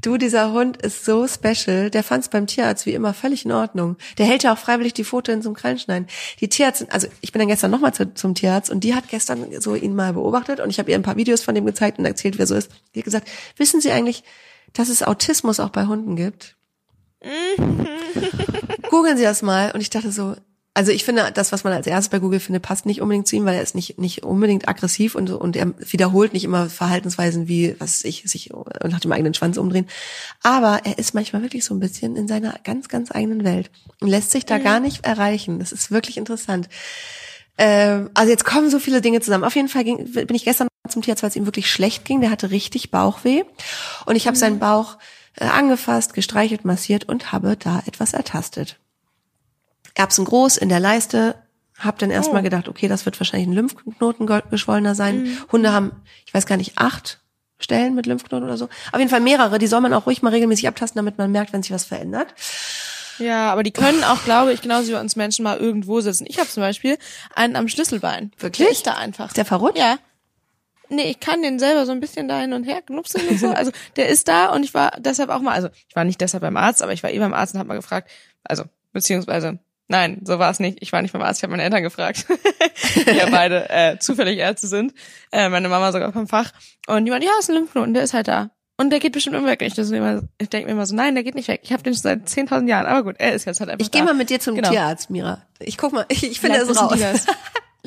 Du, 0.02 0.17
dieser 0.17 0.52
Hund 0.52 0.82
ist 0.82 1.06
so 1.06 1.28
special. 1.28 1.91
Der 1.91 2.04
fand 2.04 2.24
es 2.24 2.30
beim 2.30 2.48
Tierarzt 2.48 2.88
wie 2.88 2.94
immer 2.96 3.13
völlig 3.13 3.46
in 3.46 3.52
Ordnung. 3.52 3.98
Der 4.17 4.26
hält 4.26 4.41
ja 4.41 4.52
auch 4.52 4.58
freiwillig 4.58 4.96
die 4.96 5.04
Fotos 5.04 5.44
zum 5.44 5.54
Krallenschneiden. 5.54 6.08
Die 6.39 6.50
Tierärztin, 6.50 6.89
also 6.89 7.08
ich 7.22 7.32
bin 7.32 7.39
dann 7.39 7.50
gestern 7.50 7.70
nochmal 7.70 7.94
zu, 7.94 8.12
zum 8.15 8.34
Tierarzt 8.34 8.72
und 8.72 8.84
die 8.84 8.96
hat 8.96 9.10
gestern 9.10 9.62
so 9.62 9.76
ihn 9.76 9.94
mal 9.94 10.13
beobachtet 10.13 10.60
und 10.60 10.72
ich 10.72 10.80
habe 10.80 10.89
ihr 10.89 10.98
ein 10.98 11.04
paar 11.04 11.17
Videos 11.17 11.44
von 11.44 11.54
dem 11.54 11.67
gezeigt 11.67 12.00
und 12.00 12.06
erzählt, 12.06 12.39
wer 12.39 12.48
so 12.48 12.56
ist. 12.56 12.72
Die 12.96 13.00
hat 13.02 13.06
gesagt, 13.06 13.30
wissen 13.58 13.80
Sie 13.80 13.91
eigentlich, 13.91 14.24
dass 14.74 14.89
es 14.89 15.04
Autismus 15.04 15.60
auch 15.60 15.70
bei 15.70 15.86
Hunden 15.86 16.15
gibt? 16.15 16.56
Googeln 18.89 19.17
Sie 19.17 19.24
das 19.24 19.44
mal. 19.44 19.72
Und 19.72 19.82
ich 19.82 19.91
dachte 19.91 20.12
so, 20.12 20.36
also 20.74 20.94
ich 20.94 21.04
finde, 21.04 21.32
das, 21.34 21.52
was 21.52 21.66
man 21.66 21.74
als 21.74 21.86
erstes 21.86 22.10
bei 22.10 22.20
Google 22.20 22.40
findet, 22.40 22.64
passt 22.64 22.86
nicht 22.86 23.02
unbedingt 23.02 23.28
zu 23.28 23.36
ihm, 23.36 23.44
weil 23.46 23.56
er 23.56 23.62
ist 23.62 23.76
nicht, 23.76 24.00
nicht 24.00 24.24
unbedingt 24.24 24.70
aggressiv 24.70 25.16
und, 25.16 25.30
und 25.30 25.58
er 25.58 25.74
wiederholt 25.80 26.32
nicht 26.32 26.46
immer 26.46 26.70
Verhaltensweisen 26.70 27.50
wie, 27.50 27.76
was 27.80 28.06
ich, 28.06 28.24
sich 28.26 28.52
nach 28.88 29.02
dem 29.02 29.12
eigenen 29.12 29.34
Schwanz 29.34 29.58
umdrehen. 29.58 29.88
Aber 30.44 30.82
er 30.86 30.98
ist 30.98 31.14
manchmal 31.14 31.42
wirklich 31.42 31.66
so 31.66 31.74
ein 31.74 31.82
bisschen 31.82 32.16
in 32.16 32.30
seiner 32.30 32.56
ganz, 32.64 32.88
ganz 32.88 33.12
eigenen 33.12 33.44
Welt 33.44 33.70
und 34.00 34.08
lässt 34.08 34.32
sich 34.32 34.46
da 34.46 34.60
gar 34.60 34.80
nicht 34.80 35.06
erreichen. 35.06 35.60
Das 35.60 35.74
ist 35.74 35.92
wirklich 35.92 36.16
interessant. 36.16 36.70
Ähm, 37.58 38.10
also 38.14 38.32
jetzt 38.32 38.46
kommen 38.46 38.70
so 38.70 38.80
viele 38.80 39.02
Dinge 39.02 39.20
zusammen. 39.20 39.44
Auf 39.44 39.56
jeden 39.56 39.68
Fall 39.68 39.84
ging, 39.84 40.10
bin 40.14 40.36
ich 40.36 40.46
gestern 40.46 40.70
zum 40.88 41.02
Tierarzt, 41.02 41.22
weil 41.22 41.30
es 41.32 41.36
ihm 41.36 41.46
wirklich 41.46 41.70
schlecht 41.70 42.06
ging. 42.06 42.22
Der 42.22 42.32
hatte 42.32 42.50
richtig 42.50 42.92
Bauchweh. 42.92 43.44
Und 44.06 44.16
ich 44.16 44.26
habe 44.26 44.38
seinen 44.38 44.60
Bauch 44.60 44.98
äh, 45.36 45.46
angefasst, 45.46 46.14
gestreichelt, 46.14 46.64
massiert 46.64 47.10
und 47.10 47.34
habe 47.34 47.58
da 47.58 47.84
etwas 47.86 48.14
ertastet. 48.14 48.81
Erbsen 49.95 50.25
groß 50.25 50.58
in 50.58 50.69
der 50.69 50.80
Leiste. 50.80 51.36
Hab 51.80 51.97
dann 51.99 52.12
erstmal 52.12 52.41
Oh. 52.41 52.43
gedacht, 52.43 52.67
okay, 52.67 52.88
das 52.88 53.06
wird 53.06 53.19
wahrscheinlich 53.19 53.49
ein 53.49 53.54
Lymphknoten 53.54 54.27
ge- 54.27 54.43
geschwollener 54.51 54.93
sein. 54.93 55.36
Hunde 55.51 55.73
haben, 55.73 55.91
ich 56.25 56.34
weiß 56.34 56.45
gar 56.45 56.58
nicht, 56.58 56.77
acht 56.77 57.19
Stellen 57.60 57.95
mit 57.95 58.06
Lymphknoten 58.06 58.43
oder 58.45 58.58
so. 58.58 58.65
Auf 58.91 58.99
jeden 58.99 59.10
Fall 59.10 59.19
mehrere. 59.19 59.58
Die 59.60 59.67
soll 59.67 59.82
man 59.82 59.93
auch 59.93 60.06
ruhig 60.06 60.21
mal 60.21 60.30
regelmäßig 60.30 60.67
abtasten, 60.67 60.99
damit 60.99 61.17
man 61.17 61.32
merkt, 61.32 61.54
wenn 61.54 61.63
sich 61.63 61.71
was 61.71 61.86
verändert. 61.86 62.34
Ja, 63.19 63.51
aber 63.51 63.62
die 63.63 63.71
können 63.71 64.04
auch, 64.04 64.23
glaube 64.23 64.54
ich, 64.54 64.62
genauso 64.62 64.89
wie 64.89 64.95
uns 64.95 65.15
Menschen 65.15 65.43
mal 65.43 65.58
irgendwo 65.58 66.01
sitzen. 66.01 66.25
Ich 66.27 66.39
habe 66.39 66.49
zum 66.49 66.62
Beispiel 66.62 66.97
einen 67.36 67.56
am 67.56 67.67
Schlüsselbein. 67.67 68.32
Wirklich? 68.38 68.67
Der 68.67 68.71
ist 68.71 68.88
da 68.88 68.93
einfach. 68.93 69.27
Ist 69.27 69.38
der 69.38 69.45
verrutscht? 69.45 69.77
Ja. 69.77 69.97
Nee, 70.89 71.04
ich 71.10 71.19
kann 71.19 71.41
den 71.41 71.58
selber 71.58 71.86
so 71.86 71.91
ein 71.93 71.99
bisschen 71.99 72.27
da 72.27 72.39
hin 72.41 72.54
und 72.54 72.63
her 72.63 72.82
knupseln 72.82 73.27
und 73.27 73.39
so. 73.39 73.47
Also 73.56 73.71
der 73.95 74.10
ist 74.10 74.27
da 74.27 74.47
und 74.54 74.63
ich 74.63 74.73
war 74.73 74.91
deshalb 74.99 75.30
auch 75.30 75.39
mal, 75.41 75.54
also 75.54 75.69
ich 75.88 75.95
war 75.95 76.04
nicht 76.04 76.19
deshalb 76.21 76.41
beim 76.41 76.58
Arzt, 76.58 76.82
aber 76.84 76.93
ich 76.93 77.01
war 77.04 77.12
eh 77.12 77.19
beim 77.19 77.34
Arzt 77.34 77.54
und 77.54 77.60
habe 77.60 77.67
mal 77.69 77.75
gefragt, 77.75 78.10
also 78.43 78.63
beziehungsweise 78.91 79.60
nein, 79.91 80.21
so 80.23 80.39
war 80.39 80.49
es 80.49 80.60
nicht. 80.60 80.80
Ich 80.82 80.91
war 80.91 81.01
nicht 81.01 81.12
beim 81.13 81.21
Arzt, 81.21 81.39
ich 81.39 81.43
habe 81.43 81.51
meine 81.51 81.63
Eltern 81.63 81.84
gefragt, 81.84 82.25
die 83.06 83.12
ja 83.17 83.27
beide 83.30 83.69
äh, 83.69 83.99
zufällig 83.99 84.39
Ärzte 84.39 84.67
sind. 84.67 84.93
Äh, 85.32 85.49
meine 85.49 85.69
Mama 85.69 85.91
sogar 85.91 86.12
vom 86.12 86.27
Fach. 86.27 86.51
Und 86.88 87.06
die 87.06 87.12
meinte, 87.12 87.27
ja, 87.27 87.34
ist 87.39 87.49
ein 87.49 87.56
Lymphknoten, 87.56 87.93
der 87.93 88.04
ist 88.04 88.13
halt 88.13 88.27
da. 88.27 88.49
Und 88.77 88.89
der 88.89 88.99
geht 88.99 89.12
bestimmt 89.12 89.36
immer 89.36 89.47
weg. 89.47 89.62
Ich, 89.62 89.77
ist 89.77 89.91
immer, 89.91 90.23
ich 90.39 90.49
denke 90.49 90.65
mir 90.65 90.71
immer 90.71 90.88
so, 90.88 90.95
nein, 90.95 91.13
der 91.13 91.23
geht 91.23 91.36
nicht 91.36 91.47
weg. 91.47 91.62
Ich 91.63 91.71
habe 91.71 91.84
den 91.84 91.93
schon 91.93 92.01
seit 92.01 92.27
10.000 92.27 92.67
Jahren. 92.67 92.88
Aber 92.88 93.04
gut, 93.04 93.15
er 93.19 93.34
ist 93.34 93.45
jetzt 93.45 93.60
halt 93.60 93.69
einfach 93.69 93.86
Ich 93.86 93.91
gehe 93.91 94.01
mal 94.04 94.15
mit 94.15 94.32
dir 94.32 94.39
zum 94.39 94.56
Genau. 94.56 94.69
Tierarzt, 94.71 95.12
Mira. 95.12 95.43
Ich 95.60 95.77
guck 95.77 95.93
mal, 95.93 96.06
ich, 96.08 96.23
ich 96.32 96.39
finde 96.39 96.58
es 96.58 96.67
wissen 96.67 96.86
raus. 96.88 97.25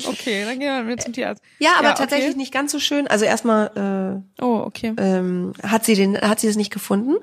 Okay, 0.07 0.43
dann 0.45 0.59
gehen 0.59 0.73
wir 0.73 0.83
mit 0.83 1.01
zum 1.01 1.11
Tierarzt. 1.11 1.41
Ja, 1.59 1.71
aber 1.77 1.87
Ja, 1.87 1.91
okay. 1.91 1.99
tatsächlich 2.01 2.35
nicht 2.37 2.53
ganz 2.53 2.71
so 2.71 2.79
schön. 2.79 3.07
Also 3.07 3.25
erstmal 3.25 4.23
Oh, 4.41 4.61
okay. 4.65 4.93
äh, 4.97 5.17
ähm, 5.17 5.53
hat 5.63 5.83
sie 5.85 5.95
den, 5.95 6.19
hat 6.19 6.39
sie 6.39 6.47
das 6.47 6.55
nicht 6.55 6.71
gefunden. 6.71 7.15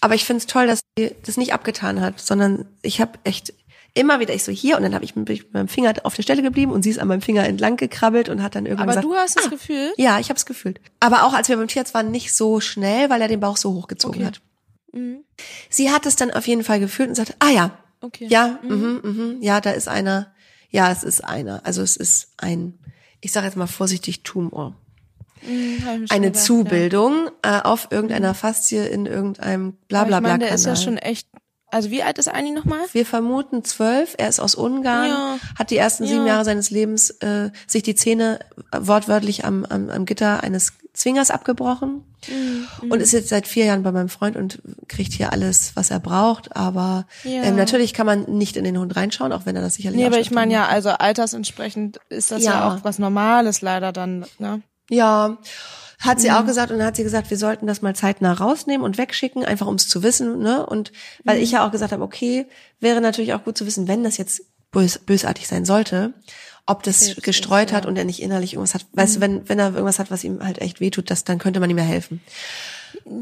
Aber 0.00 0.14
ich 0.16 0.24
finde 0.24 0.38
es 0.38 0.46
toll, 0.46 0.66
dass 0.66 0.80
sie 0.98 1.14
das 1.24 1.36
nicht 1.36 1.52
abgetan 1.52 2.00
hat, 2.00 2.20
sondern 2.20 2.66
ich 2.82 3.00
habe 3.00 3.12
echt 3.24 3.52
immer 3.94 4.20
wieder 4.20 4.34
ich 4.34 4.44
so 4.44 4.52
hier 4.52 4.76
und 4.76 4.82
dann 4.82 4.94
habe 4.94 5.04
ich 5.04 5.16
mit 5.16 5.52
meinem 5.52 5.68
Finger 5.68 5.94
auf 6.04 6.14
der 6.14 6.22
Stelle 6.22 6.42
geblieben 6.42 6.72
und 6.72 6.82
sie 6.82 6.90
ist 6.90 6.98
an 6.98 7.08
meinem 7.08 7.22
Finger 7.22 7.44
entlang 7.44 7.76
gekrabbelt 7.76 8.28
und 8.28 8.42
hat 8.42 8.54
dann 8.54 8.66
irgendwann 8.66 8.88
Aber 8.88 9.00
gesagt, 9.00 9.04
du 9.06 9.14
hast 9.14 9.36
das 9.36 9.50
Gefühl, 9.50 9.92
ja, 9.96 10.18
ich 10.20 10.28
habe 10.28 10.36
es 10.38 10.46
gefühlt. 10.46 10.80
Aber 11.00 11.24
auch 11.24 11.32
als 11.32 11.48
wir 11.48 11.56
beim 11.56 11.68
Tierarzt 11.68 11.94
waren, 11.94 12.10
nicht 12.10 12.32
so 12.34 12.60
schnell, 12.60 13.10
weil 13.10 13.20
er 13.20 13.28
den 13.28 13.40
Bauch 13.40 13.56
so 13.56 13.72
hochgezogen 13.74 14.20
Okay. 14.20 14.26
hat. 14.26 14.40
Sie 15.68 15.90
hat 15.90 16.06
es 16.06 16.16
dann 16.16 16.30
auf 16.32 16.46
jeden 16.46 16.64
Fall 16.64 16.80
gefühlt 16.80 17.08
und 17.08 17.14
sagte, 17.14 17.34
ah 17.38 17.50
ja, 17.50 17.78
Okay. 18.00 18.26
ja, 18.28 18.58
mhm. 18.62 19.00
Mhm, 19.02 19.36
ja, 19.42 19.60
da 19.60 19.70
ist 19.72 19.88
einer, 19.88 20.32
ja, 20.70 20.90
es 20.90 21.02
ist 21.04 21.22
einer. 21.22 21.60
Also 21.64 21.82
es 21.82 21.96
ist 21.96 22.28
ein, 22.38 22.78
ich 23.20 23.30
sage 23.32 23.46
jetzt 23.46 23.56
mal 23.56 23.66
vorsichtig 23.66 24.22
Tumor. 24.22 24.74
Hm, 25.42 25.78
schon 25.80 26.06
Eine 26.10 26.26
gedacht, 26.28 26.44
Zubildung 26.44 27.28
äh, 27.42 27.60
auf 27.60 27.88
irgendeiner 27.90 28.34
Faszie 28.34 28.78
in 28.86 29.06
irgendeinem 29.06 29.66
Ja. 29.68 29.72
Blablabla 29.88 30.16
ich 30.18 30.22
meine, 30.32 30.44
der 30.46 30.54
ist 30.54 30.66
ja 30.66 30.76
schon 30.76 30.96
echt. 30.98 31.28
Also 31.70 31.90
wie 31.90 32.02
alt 32.02 32.18
ist 32.18 32.28
Anni 32.28 32.50
nochmal? 32.50 32.80
Wir 32.92 33.06
vermuten 33.06 33.64
zwölf. 33.64 34.14
Er 34.18 34.28
ist 34.28 34.40
aus 34.40 34.54
Ungarn, 34.54 35.08
Ja. 35.08 35.38
hat 35.58 35.70
die 35.70 35.76
ersten 35.76 36.06
sieben 36.06 36.22
Ja. 36.26 36.34
Jahre 36.34 36.44
seines 36.44 36.70
Lebens 36.70 37.10
äh, 37.20 37.50
sich 37.66 37.82
die 37.82 37.94
Zähne 37.94 38.40
wortwörtlich 38.76 39.44
am, 39.44 39.64
am, 39.64 39.90
am 39.90 40.04
Gitter 40.04 40.42
eines 40.42 40.72
Zwingers 40.92 41.30
abgebrochen 41.30 42.04
Mhm. 42.28 42.90
und 42.90 43.00
ist 43.00 43.12
jetzt 43.12 43.28
seit 43.30 43.46
vier 43.46 43.64
Jahren 43.64 43.82
bei 43.82 43.92
meinem 43.92 44.10
Freund 44.10 44.36
und 44.36 44.60
kriegt 44.88 45.12
hier 45.14 45.32
alles, 45.32 45.72
was 45.74 45.90
er 45.90 46.00
braucht. 46.00 46.54
Aber 46.54 47.06
Ja. 47.24 47.44
ähm, 47.44 47.56
natürlich 47.56 47.94
kann 47.94 48.04
man 48.04 48.24
nicht 48.24 48.56
in 48.56 48.64
den 48.64 48.76
Hund 48.76 48.94
reinschauen, 48.96 49.32
auch 49.32 49.46
wenn 49.46 49.56
er 49.56 49.62
das 49.62 49.74
sicherlich 49.76 49.98
Nee, 50.00 50.06
aber 50.06 50.18
ich 50.18 50.30
meine 50.30 50.52
ja, 50.52 50.66
also 50.66 50.90
altersentsprechend 50.90 51.98
ist 52.10 52.30
das 52.30 52.42
ja. 52.42 52.52
Ja. 52.52 52.68
auch 52.68 52.84
was 52.84 52.98
Normales 52.98 53.62
leider 53.62 53.92
dann, 53.92 54.26
ne? 54.38 54.60
Ja, 54.90 55.38
hat 56.00 56.18
sie 56.20 56.28
Mhm. 56.30 56.34
auch 56.36 56.46
gesagt 56.46 56.72
und 56.72 56.78
dann 56.78 56.86
hat 56.88 56.96
sie 56.96 57.02
gesagt, 57.04 57.30
wir 57.30 57.36
sollten 57.38 57.66
das 57.66 57.82
mal 57.82 57.94
zeitnah 57.94 58.32
rausnehmen 58.32 58.84
und 58.84 58.98
wegschicken, 58.98 59.44
einfach 59.44 59.66
ums 59.66 59.88
zu 59.88 60.02
wissen, 60.02 60.40
ne? 60.40 60.66
Und 60.66 60.92
weil 61.24 61.36
Mhm. 61.36 61.42
ich 61.44 61.52
ja 61.52 61.66
auch 61.66 61.70
gesagt 61.70 61.92
habe, 61.92 62.02
okay, 62.02 62.46
wäre 62.80 63.00
natürlich 63.00 63.34
auch 63.34 63.44
gut 63.44 63.56
zu 63.58 63.66
wissen, 63.66 63.86
wenn 63.86 64.02
das 64.02 64.16
jetzt 64.16 64.42
bös, 64.72 64.98
bösartig 64.98 65.46
sein 65.46 65.64
sollte, 65.64 66.12
ob 66.66 66.82
das 66.84 67.02
Hilft 67.02 67.22
gestreut 67.22 67.68
es, 67.68 67.72
hat 67.74 67.84
ja. 67.84 67.90
und 67.90 67.96
er 67.96 68.04
nicht 68.04 68.22
innerlich 68.22 68.54
irgendwas 68.54 68.74
hat. 68.74 68.86
Weißt 68.92 69.16
du, 69.16 69.20
wenn, 69.20 69.48
wenn 69.48 69.58
er 69.58 69.70
irgendwas 69.70 69.98
hat, 69.98 70.10
was 70.10 70.24
ihm 70.24 70.44
halt 70.44 70.58
echt 70.60 70.80
wehtut, 70.80 71.10
das, 71.10 71.24
dann 71.24 71.38
könnte 71.38 71.60
man 71.60 71.68
ihm 71.70 71.78
ja 71.78 71.84
helfen. 71.84 72.20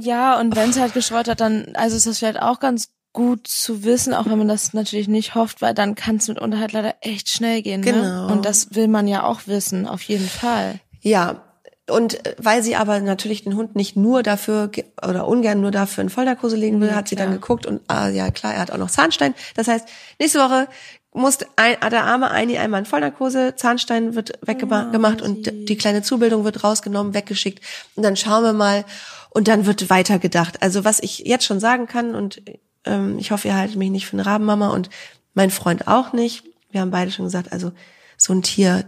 Ja, 0.01 0.39
und 0.39 0.55
wenn 0.57 0.71
es 0.71 0.79
halt 0.79 0.93
gestreut 0.95 1.29
hat, 1.29 1.41
dann, 1.41 1.71
also 1.75 1.97
ist 1.97 2.07
das 2.07 2.19
vielleicht 2.19 2.41
auch 2.41 2.61
ganz 2.61 2.91
gut 3.13 3.47
zu 3.49 3.85
wissen, 3.85 4.13
auch 4.15 4.27
wenn 4.27 4.39
man 4.39 4.49
das 4.49 4.75
natürlich 4.75 5.09
nicht 5.09 5.35
hofft, 5.35 5.63
weil 5.63 5.75
dann 5.75 5.95
kann 5.95 6.17
es 6.17 6.29
mitunter 6.29 6.59
halt 6.61 6.73
leider 6.73 6.95
echt 7.01 7.29
schnell 7.31 7.63
gehen. 7.63 7.83
Genau. 7.83 8.27
Ne? 8.27 8.33
Und 8.33 8.45
das 8.45 8.75
will 8.75 8.87
man 8.89 9.09
ja 9.09 9.25
auch 9.25 9.47
wissen, 9.47 9.87
auf 9.87 10.03
jeden 10.03 10.29
Fall. 10.29 10.81
Ja, 11.01 11.43
und 11.91 12.25
äh, 12.27 12.35
weil 12.39 12.63
sie 12.63 12.77
aber 12.77 13.01
natürlich 13.01 13.45
den 13.45 13.57
Hund 13.57 13.77
nicht 13.77 13.97
nur 13.97 14.23
dafür 14.23 14.71
oder 15.07 15.27
ungern 15.27 15.61
nur 15.61 15.71
dafür 15.71 16.03
in 16.03 16.11
Vollnarkose 16.11 16.57
legen 16.57 16.81
will, 16.81 16.89
Ja, 16.89 16.95
hat 16.97 17.09
sie 17.09 17.17
klar. 17.17 17.27
dann 17.29 17.35
geguckt 17.35 17.67
und 17.67 17.81
ah, 17.89 18.09
ja 18.09 18.31
klar, 18.31 18.55
er 18.55 18.61
hat 18.61 18.71
auch 18.71 18.79
noch 18.79 18.91
Zahnstein. 18.91 19.35
Das 19.55 19.69
heißt, 19.69 19.89
nächste 20.19 20.39
Woche 20.41 20.69
muss 21.13 21.39
ein, 21.57 21.77
der 21.91 22.05
arme 22.05 22.31
Eini 22.31 22.59
einmal 22.59 22.81
in 22.81 22.87
Vollnarkose, 22.87 23.55
Zahnstein 23.57 24.15
wird 24.15 24.39
weggemacht 24.43 25.23
und 25.23 25.47
d- 25.47 25.65
die 25.65 25.77
kleine 25.77 26.03
Zubildung 26.03 26.45
wird 26.45 26.63
rausgenommen, 26.63 27.15
weggeschickt 27.15 27.65
und 27.97 28.03
dann 28.03 28.17
schauen 28.17 28.45
wir 28.45 28.53
mal 28.53 28.85
und 29.31 29.49
dann 29.49 29.67
wird 29.67 29.89
weitergedacht. 29.91 30.63
Also 30.63 30.85
was 30.85 31.01
ich 31.01 31.21
jetzt 31.21 31.45
schon 31.45 31.61
sagen 31.61 31.87
kann 31.87 32.15
und 32.15 32.43
ähm, 32.85 33.19
ich 33.19 33.31
hoffe, 33.31 33.49
ihr 33.49 33.57
haltet 33.57 33.77
mich 33.77 33.91
nicht 33.91 34.07
für 34.07 34.13
eine 34.15 34.27
Rabenmama 34.27 34.69
und 34.69 34.91
mein 35.35 35.51
Freund 35.51 35.89
auch 35.89 36.13
nicht. 36.13 36.45
Wir 36.71 36.83
haben 36.83 36.91
beide 36.91 37.11
schon 37.11 37.25
gesagt, 37.25 37.53
also 37.53 37.73
so 38.19 38.33
ein 38.35 38.43
Tier 38.43 38.85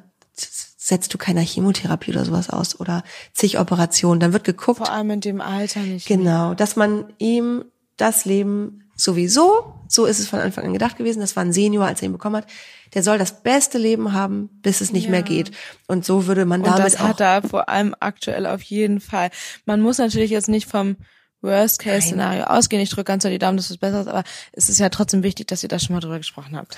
setzt 0.90 1.14
du 1.14 1.18
keiner 1.18 1.40
Chemotherapie 1.40 2.10
oder 2.10 2.24
sowas 2.26 2.50
aus 2.50 2.78
oder 2.78 3.02
zig 3.32 3.58
Operationen. 3.58 4.20
Dann 4.20 4.34
wird 4.34 4.44
geguckt, 4.44 4.76
Vor 4.78 4.90
allem 4.92 5.10
in 5.10 5.20
dem 5.22 5.40
Alter 5.40 5.80
nicht. 5.80 6.06
genau, 6.06 6.52
dass 6.54 6.76
man 6.76 7.06
ihm 7.16 7.64
das 7.96 8.26
Leben 8.26 8.82
sowieso, 8.96 9.72
so 9.88 10.04
ist 10.04 10.18
es 10.18 10.28
von 10.28 10.40
Anfang 10.40 10.64
an 10.66 10.72
gedacht 10.74 10.98
gewesen, 10.98 11.20
das 11.20 11.34
war 11.36 11.42
ein 11.42 11.54
Senior, 11.54 11.86
als 11.86 12.02
er 12.02 12.06
ihn 12.06 12.12
bekommen 12.12 12.36
hat, 12.36 12.46
der 12.92 13.02
soll 13.02 13.16
das 13.18 13.42
beste 13.42 13.78
Leben 13.78 14.12
haben, 14.12 14.50
bis 14.62 14.82
es 14.82 14.92
nicht 14.92 15.04
Ja. 15.04 15.10
mehr 15.12 15.22
geht. 15.22 15.52
Und 15.86 16.04
so 16.04 16.26
würde 16.26 16.44
man 16.44 16.60
Und 16.60 16.66
damit 16.66 16.84
das 16.94 16.98
hat 16.98 17.20
er 17.20 17.40
vor 17.42 17.68
allem 17.70 17.94
aktuell 18.00 18.44
auf 18.46 18.60
jeden 18.62 19.00
Fall. 19.00 19.30
Man 19.64 19.80
muss 19.80 19.96
natürlich 19.98 20.30
jetzt 20.30 20.48
nicht 20.50 20.68
vom 20.68 20.96
Worst-Case-Szenario 21.40 22.44
ausgehen. 22.44 22.82
Ich 22.82 22.90
drücke 22.90 23.04
ganz 23.04 23.22
doll 23.22 23.32
die 23.32 23.38
Daumen, 23.38 23.56
dass 23.56 23.70
es 23.70 23.78
besser 23.78 24.02
ist, 24.02 24.08
aber 24.08 24.24
es 24.52 24.68
ist 24.68 24.78
ja 24.80 24.88
trotzdem 24.90 25.22
wichtig, 25.22 25.46
dass 25.46 25.62
ihr 25.62 25.68
da 25.68 25.78
schon 25.78 25.94
mal 25.94 26.00
drüber 26.00 26.18
gesprochen 26.18 26.56
habt, 26.56 26.76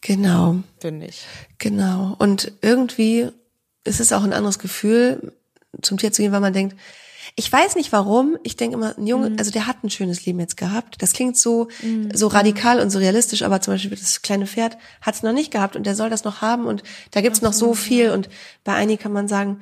genau, 0.00 0.56
finde 0.80 1.06
ich. 1.06 1.22
genau. 1.58 2.16
Und 2.18 2.52
irgendwie 2.62 3.30
ist 3.84 4.00
es 4.00 4.12
auch 4.12 4.22
ein 4.22 4.32
anderes 4.32 4.58
Gefühl, 4.58 5.32
zum 5.80 5.98
Tier 5.98 6.12
zu 6.12 6.22
gehen, 6.22 6.32
weil 6.32 6.40
man 6.40 6.52
denkt, 6.52 6.76
ich 7.36 7.50
weiß 7.50 7.76
nicht 7.76 7.92
warum, 7.92 8.36
ich 8.42 8.56
denke 8.56 8.76
immer, 8.76 8.96
ein 8.98 9.06
Junge, 9.06 9.36
also 9.38 9.50
der 9.50 9.66
hat 9.66 9.82
ein 9.82 9.90
schönes 9.90 10.26
Leben 10.26 10.38
jetzt 10.40 10.56
gehabt. 10.56 10.96
Das 11.00 11.12
klingt 11.12 11.36
so, 11.38 11.68
so 12.12 12.26
radikal 12.26 12.80
und 12.80 12.90
so 12.90 12.98
realistisch, 12.98 13.42
aber 13.42 13.60
zum 13.60 13.74
Beispiel 13.74 13.90
das 13.96 14.20
kleine 14.22 14.46
Pferd 14.46 14.76
hat 15.00 15.14
es 15.14 15.22
noch 15.22 15.32
nicht 15.32 15.50
gehabt 15.50 15.74
und 15.76 15.86
der 15.86 15.94
soll 15.94 16.10
das 16.10 16.24
noch 16.24 16.42
haben 16.42 16.66
und 16.66 16.82
da 17.12 17.20
gibt's 17.22 17.40
noch 17.40 17.52
so 17.54 17.74
viel 17.74 18.10
und 18.10 18.28
bei 18.64 18.74
Eini 18.74 18.96
kann 18.98 19.12
man 19.12 19.28
sagen, 19.28 19.60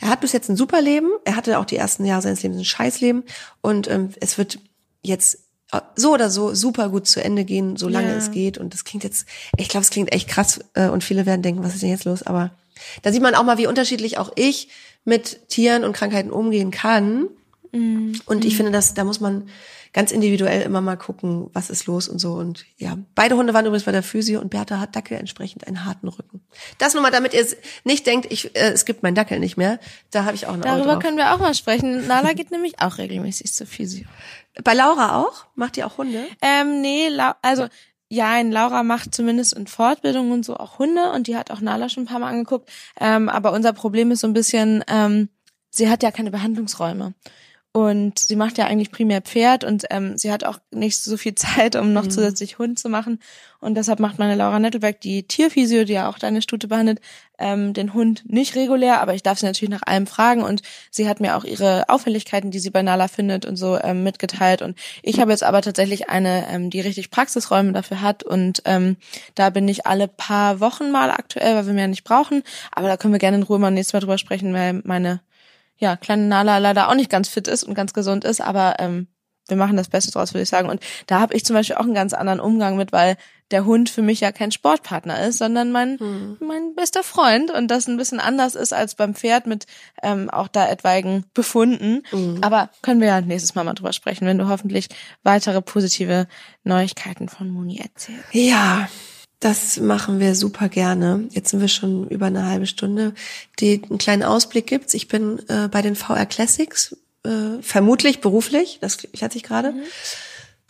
er 0.00 0.08
hat 0.08 0.20
bis 0.20 0.32
jetzt 0.32 0.48
ein 0.48 0.56
super 0.56 0.80
Leben, 0.80 1.08
er 1.24 1.36
hatte 1.36 1.58
auch 1.58 1.64
die 1.66 1.76
ersten 1.76 2.04
Jahre 2.04 2.22
seines 2.22 2.42
Lebens 2.42 2.58
ein 2.58 2.64
Scheißleben 2.64 3.22
und 3.60 3.88
ähm, 3.88 4.10
es 4.20 4.38
wird 4.38 4.58
jetzt 5.02 5.38
so 5.96 6.14
oder 6.14 6.30
so 6.30 6.54
super 6.54 6.88
gut 6.88 7.06
zu 7.06 7.22
Ende 7.22 7.44
gehen, 7.44 7.76
solange 7.76 8.08
Ja. 8.08 8.16
es 8.16 8.30
geht 8.30 8.58
und 8.58 8.72
das 8.72 8.84
klingt 8.84 9.04
jetzt, 9.04 9.26
ich 9.56 9.68
glaube, 9.68 9.84
es 9.84 9.90
klingt 9.90 10.12
echt 10.12 10.26
krass 10.28 10.60
äh, 10.74 10.88
und 10.88 11.04
viele 11.04 11.26
werden 11.26 11.42
denken, 11.42 11.62
was 11.62 11.74
ist 11.74 11.82
denn 11.82 11.90
jetzt 11.90 12.04
los, 12.06 12.22
aber 12.22 12.50
da 13.02 13.12
sieht 13.12 13.22
man 13.22 13.34
auch 13.34 13.44
mal, 13.44 13.58
wie 13.58 13.66
unterschiedlich 13.66 14.18
auch 14.18 14.30
ich 14.36 14.68
mit 15.04 15.48
Tieren 15.48 15.84
und 15.84 15.92
Krankheiten 15.92 16.30
umgehen 16.30 16.70
kann. 16.70 17.28
Und 17.72 18.44
ich 18.44 18.56
finde, 18.56 18.72
dass 18.72 18.94
da 18.94 19.04
muss 19.04 19.20
man 19.20 19.48
ganz 19.92 20.10
individuell 20.10 20.62
immer 20.62 20.80
mal 20.80 20.96
gucken, 20.96 21.50
was 21.52 21.70
ist 21.70 21.86
los 21.86 22.08
und 22.08 22.18
so. 22.18 22.34
Und 22.34 22.64
ja, 22.76 22.96
beide 23.14 23.36
Hunde 23.36 23.54
waren 23.54 23.66
übrigens 23.66 23.84
bei 23.84 23.92
der 23.92 24.02
Physio 24.02 24.40
und 24.40 24.50
Bertha 24.50 24.78
hat 24.80 24.94
Dackel 24.94 25.18
entsprechend 25.18 25.66
einen 25.66 25.84
harten 25.84 26.08
Rücken. 26.08 26.40
Das 26.78 26.94
nur 26.94 27.02
mal, 27.02 27.10
damit 27.10 27.34
ihr 27.34 27.46
nicht 27.84 28.06
denkt, 28.06 28.30
ich, 28.30 28.54
äh, 28.56 28.70
es 28.70 28.84
gibt 28.84 29.02
meinen 29.02 29.14
Dackel 29.14 29.38
nicht 29.38 29.56
mehr. 29.56 29.78
Da 30.10 30.24
habe 30.24 30.34
ich 30.34 30.46
auch 30.46 30.54
Auge 30.54 30.60
Darüber 30.60 30.98
können 30.98 31.16
wir 31.16 31.34
auch 31.34 31.38
mal 31.38 31.54
sprechen. 31.54 32.06
Nala 32.06 32.32
geht 32.32 32.50
nämlich 32.52 32.80
auch 32.80 32.98
regelmäßig 32.98 33.52
zur 33.52 33.66
Physio. 33.66 34.06
Bei 34.62 34.74
Laura 34.74 35.20
auch? 35.20 35.46
Macht 35.54 35.76
ihr 35.76 35.86
auch 35.86 35.98
Hunde? 35.98 36.24
Ähm, 36.42 36.80
nee, 36.80 37.08
Lau 37.08 37.32
also 37.42 37.66
ja, 38.10 38.40
Laura 38.40 38.82
macht 38.82 39.14
zumindest 39.14 39.52
in 39.52 39.66
Fortbildungen 39.66 40.32
und 40.32 40.44
so 40.44 40.56
auch 40.56 40.78
Hunde 40.78 41.12
und 41.12 41.26
die 41.26 41.36
hat 41.36 41.50
auch 41.50 41.60
Nala 41.60 41.88
schon 41.88 42.04
ein 42.04 42.06
paar 42.06 42.18
Mal 42.18 42.30
angeguckt. 42.30 42.70
Ähm, 42.98 43.28
aber 43.28 43.52
unser 43.52 43.72
Problem 43.72 44.10
ist 44.10 44.20
so 44.20 44.26
ein 44.26 44.32
bisschen, 44.32 44.82
ähm, 44.88 45.28
sie 45.70 45.90
hat 45.90 46.02
ja 46.02 46.10
keine 46.10 46.30
Behandlungsräume. 46.30 47.14
Und 47.72 48.18
sie 48.18 48.34
macht 48.34 48.58
ja 48.58 48.66
eigentlich 48.66 48.90
primär 48.90 49.20
Pferd 49.20 49.62
und 49.62 49.84
ähm, 49.90 50.16
sie 50.16 50.32
hat 50.32 50.42
auch 50.42 50.58
nicht 50.70 50.98
so 50.98 51.16
viel 51.16 51.34
Zeit, 51.36 51.76
um 51.76 51.92
noch 51.92 52.06
zusätzlich 52.06 52.58
Hund 52.58 52.78
zu 52.78 52.88
machen. 52.88 53.20
Und 53.60 53.74
deshalb 53.74 54.00
macht 54.00 54.18
meine 54.18 54.36
Laura 54.36 54.58
Nettelberg, 54.58 55.00
die 55.00 55.24
Tierphysio, 55.24 55.84
die 55.84 55.92
ja 55.94 56.08
auch 56.08 56.18
deine 56.18 56.42
Stute 56.42 56.68
behandelt, 56.68 57.00
ähm, 57.38 57.72
den 57.74 57.92
Hund 57.92 58.22
nicht 58.26 58.54
regulär, 58.54 59.00
aber 59.00 59.14
ich 59.14 59.22
darf 59.22 59.38
sie 59.38 59.46
natürlich 59.46 59.70
nach 59.70 59.86
allem 59.86 60.06
fragen 60.06 60.42
und 60.42 60.62
sie 60.90 61.08
hat 61.08 61.20
mir 61.20 61.36
auch 61.36 61.44
ihre 61.44 61.88
Auffälligkeiten, 61.88 62.50
die 62.50 62.58
sie 62.58 62.70
bei 62.70 62.82
Nala 62.82 63.08
findet 63.08 63.46
und 63.46 63.56
so 63.56 63.78
ähm, 63.80 64.02
mitgeteilt. 64.02 64.62
Und 64.62 64.78
ich 65.02 65.20
habe 65.20 65.32
jetzt 65.32 65.44
aber 65.44 65.60
tatsächlich 65.60 66.08
eine, 66.08 66.46
ähm, 66.50 66.70
die 66.70 66.80
richtig 66.80 67.10
Praxisräume 67.10 67.72
dafür 67.72 68.00
hat 68.00 68.22
und 68.22 68.62
ähm, 68.64 68.96
da 69.34 69.50
bin 69.50 69.68
ich 69.68 69.86
alle 69.86 70.08
paar 70.08 70.60
Wochen 70.60 70.90
mal 70.90 71.10
aktuell, 71.10 71.54
weil 71.54 71.66
wir 71.66 71.74
mehr 71.74 71.88
nicht 71.88 72.04
brauchen. 72.04 72.42
Aber 72.72 72.88
da 72.88 72.96
können 72.96 73.14
wir 73.14 73.18
gerne 73.18 73.38
in 73.38 73.42
Ruhe 73.42 73.58
mal 73.58 73.70
nächstes 73.70 73.92
Mal 73.92 74.00
drüber 74.00 74.18
sprechen, 74.18 74.54
weil 74.54 74.80
meine 74.84 75.20
ja, 75.78 75.96
kleine 75.96 76.24
Nala 76.24 76.58
leider 76.58 76.88
auch 76.88 76.94
nicht 76.94 77.10
ganz 77.10 77.28
fit 77.28 77.48
ist 77.48 77.64
und 77.64 77.74
ganz 77.74 77.92
gesund 77.92 78.24
ist, 78.24 78.40
aber 78.40 78.76
ähm, 78.78 79.08
wir 79.48 79.56
machen 79.56 79.76
das 79.76 79.88
Beste 79.88 80.12
draus, 80.12 80.34
würde 80.34 80.42
ich 80.42 80.48
sagen. 80.48 80.68
Und 80.68 80.82
da 81.06 81.20
habe 81.20 81.34
ich 81.34 81.44
zum 81.44 81.54
Beispiel 81.54 81.76
auch 81.76 81.84
einen 81.84 81.94
ganz 81.94 82.12
anderen 82.12 82.40
Umgang 82.40 82.76
mit, 82.76 82.92
weil 82.92 83.16
der 83.50 83.64
Hund 83.64 83.88
für 83.88 84.02
mich 84.02 84.20
ja 84.20 84.30
kein 84.30 84.52
Sportpartner 84.52 85.26
ist, 85.26 85.38
sondern 85.38 85.72
mein, 85.72 85.96
mein 86.40 86.74
bester 86.74 87.02
Freund 87.02 87.50
und 87.50 87.68
das 87.68 87.88
ein 87.88 87.96
bisschen 87.96 88.20
anders 88.20 88.54
ist 88.54 88.74
als 88.74 88.94
beim 88.94 89.14
Pferd 89.14 89.46
mit 89.46 89.66
ähm, 90.02 90.28
auch 90.28 90.48
da 90.48 90.68
etwaigen 90.68 91.24
Befunden. 91.32 92.02
Aber 92.42 92.68
können 92.82 93.00
wir 93.00 93.08
ja 93.08 93.20
nächstes 93.22 93.54
Mal 93.54 93.64
mal 93.64 93.72
drüber 93.72 93.94
sprechen, 93.94 94.26
wenn 94.26 94.36
du 94.36 94.48
hoffentlich 94.48 94.88
weitere 95.22 95.62
positive 95.62 96.26
Neuigkeiten 96.62 97.30
von 97.30 97.48
Moni 97.48 97.78
erzählst. 97.78 98.26
Ja, 98.32 98.86
das 99.40 99.78
machen 99.78 100.18
wir 100.18 100.34
super 100.34 100.68
gerne. 100.68 101.28
Jetzt 101.30 101.50
sind 101.50 101.60
wir 101.60 101.68
schon 101.68 102.08
über 102.08 102.26
eine 102.26 102.46
halbe 102.46 102.66
Stunde. 102.66 103.14
Die 103.60 103.82
einen 103.88 103.98
kleinen 103.98 104.24
Ausblick 104.24 104.66
gibt's. 104.66 104.94
Ich 104.94 105.06
bin 105.06 105.38
äh, 105.48 105.68
bei 105.68 105.80
den 105.80 105.94
VR 105.94 106.26
Classics, 106.26 106.96
äh, 107.24 107.62
vermutlich 107.62 108.20
beruflich, 108.20 108.78
das 108.80 108.98
klärt 108.98 109.32
sich 109.32 109.44
gerade. 109.44 109.74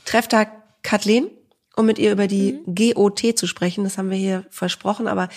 Treff 0.04 0.28
da 0.28 0.46
Kathleen, 0.82 1.28
um 1.76 1.86
mit 1.86 1.98
ihr 1.98 2.12
über 2.12 2.26
die 2.26 2.60
GOT 2.66 3.38
zu 3.38 3.46
sprechen. 3.46 3.84
Das 3.84 3.96
haben 3.96 4.10
wir 4.10 4.18
hier 4.18 4.44
versprochen, 4.50 5.08
aber 5.08 5.28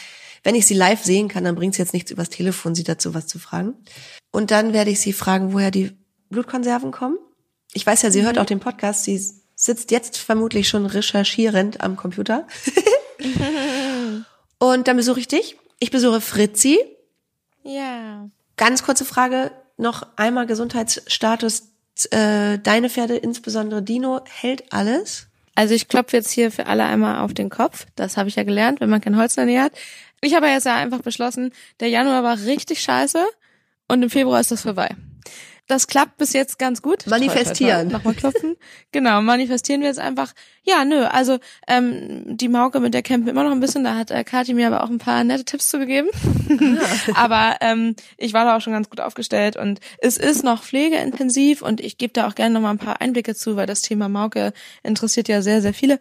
wenn 0.43 0.55
ich 0.55 0.65
sie 0.65 0.73
live 0.73 1.03
sehen 1.03 1.27
kann, 1.27 1.43
dann 1.43 1.55
bringt 1.55 1.75
es 1.75 1.77
jetzt 1.77 1.93
nichts 1.93 2.11
übers 2.11 2.29
Telefon, 2.29 2.75
sie 2.75 2.83
dazu 2.83 3.13
was 3.13 3.27
zu 3.27 3.39
fragen. 3.39 3.75
Und 4.31 4.51
dann 4.51 4.73
werde 4.73 4.91
ich 4.91 4.99
sie 4.99 5.13
fragen, 5.13 5.53
woher 5.53 5.71
die 5.71 5.91
Blutkonserven 6.29 6.91
kommen. 6.91 7.17
Ich 7.73 7.85
weiß 7.85 8.01
ja, 8.01 8.11
sie 8.11 8.23
hört 8.23 8.39
auch 8.39 8.45
den 8.45 8.59
Podcast. 8.59 9.03
Sie 9.03 9.21
sitzt 9.55 9.91
jetzt 9.91 10.17
vermutlich 10.17 10.67
schon 10.67 10.85
recherchierend 10.85 11.81
am 11.81 11.95
Computer. 11.95 12.47
Und 14.59 14.87
dann 14.87 14.97
besuche 14.97 15.19
ich 15.19 15.27
dich. 15.27 15.57
Ich 15.79 15.91
besuche 15.91 16.21
Fritzi. 16.21 16.79
Ja. 17.63 18.29
Ganz 18.57 18.83
kurze 18.83 19.05
Frage, 19.05 19.51
noch 19.77 20.05
einmal 20.15 20.45
Gesundheitsstatus. 20.45 21.69
Äh, 22.11 22.59
deine 22.59 22.89
Pferde, 22.89 23.15
insbesondere 23.17 23.81
Dino, 23.81 24.21
hält 24.29 24.71
alles? 24.71 25.27
Also 25.55 25.73
ich 25.73 25.87
klopfe 25.87 26.17
jetzt 26.17 26.31
hier 26.31 26.51
für 26.51 26.67
alle 26.67 26.83
einmal 26.83 27.19
auf 27.19 27.33
den 27.33 27.49
Kopf. 27.49 27.85
Das 27.95 28.17
habe 28.17 28.29
ich 28.29 28.35
ja 28.35 28.43
gelernt, 28.43 28.79
wenn 28.79 28.89
man 28.89 29.01
kein 29.01 29.17
Holz 29.17 29.37
in 29.37 29.45
der 29.47 29.53
Nähe 29.53 29.63
hat. 29.63 29.73
Ich 30.21 30.35
habe 30.35 30.47
jetzt 30.47 30.65
ja 30.65 30.75
einfach 30.75 31.01
beschlossen, 31.01 31.51
der 31.79 31.89
Januar 31.89 32.23
war 32.23 32.37
richtig 32.39 32.81
scheiße 32.81 33.25
und 33.87 34.03
im 34.03 34.09
Februar 34.09 34.39
ist 34.39 34.51
das 34.51 34.61
vorbei. 34.61 34.95
Das 35.67 35.87
klappt 35.87 36.17
bis 36.17 36.33
jetzt 36.33 36.59
ganz 36.59 36.81
gut. 36.81 37.07
Manifestieren. 37.07 37.87
Nochmal 37.87 38.13
klopfen. 38.13 38.57
genau, 38.91 39.21
manifestieren 39.21 39.81
wir 39.81 39.87
jetzt 39.87 39.99
einfach. 39.99 40.33
Ja, 40.63 40.83
nö, 40.83 41.05
also 41.05 41.39
ähm, 41.67 42.23
die 42.25 42.49
Mauke, 42.49 42.79
mit 42.79 42.93
der 42.93 43.03
campen 43.03 43.25
wir 43.25 43.31
immer 43.31 43.45
noch 43.45 43.51
ein 43.51 43.61
bisschen. 43.61 43.83
Da 43.83 43.95
hat 43.95 44.11
äh, 44.11 44.23
Kathi 44.23 44.53
mir 44.53 44.67
aber 44.67 44.83
auch 44.83 44.89
ein 44.89 44.97
paar 44.97 45.23
nette 45.23 45.45
Tipps 45.45 45.69
zugegeben. 45.69 46.09
aber 47.15 47.55
ähm, 47.61 47.95
ich 48.17 48.33
war 48.33 48.43
da 48.43 48.57
auch 48.57 48.61
schon 48.61 48.73
ganz 48.73 48.89
gut 48.89 48.99
aufgestellt 48.99 49.55
und 49.55 49.79
es 49.99 50.17
ist 50.17 50.43
noch 50.43 50.63
pflegeintensiv 50.63 51.61
und 51.61 51.79
ich 51.79 51.97
gebe 51.97 52.11
da 52.13 52.27
auch 52.27 52.35
gerne 52.35 52.53
noch 52.53 52.61
mal 52.61 52.71
ein 52.71 52.77
paar 52.77 52.99
Einblicke 52.99 53.33
zu, 53.33 53.55
weil 53.55 53.67
das 53.67 53.81
Thema 53.81 54.09
Mauke 54.09 54.51
interessiert 54.83 55.29
ja 55.29 55.41
sehr, 55.41 55.61
sehr 55.61 55.73
viele. 55.73 55.99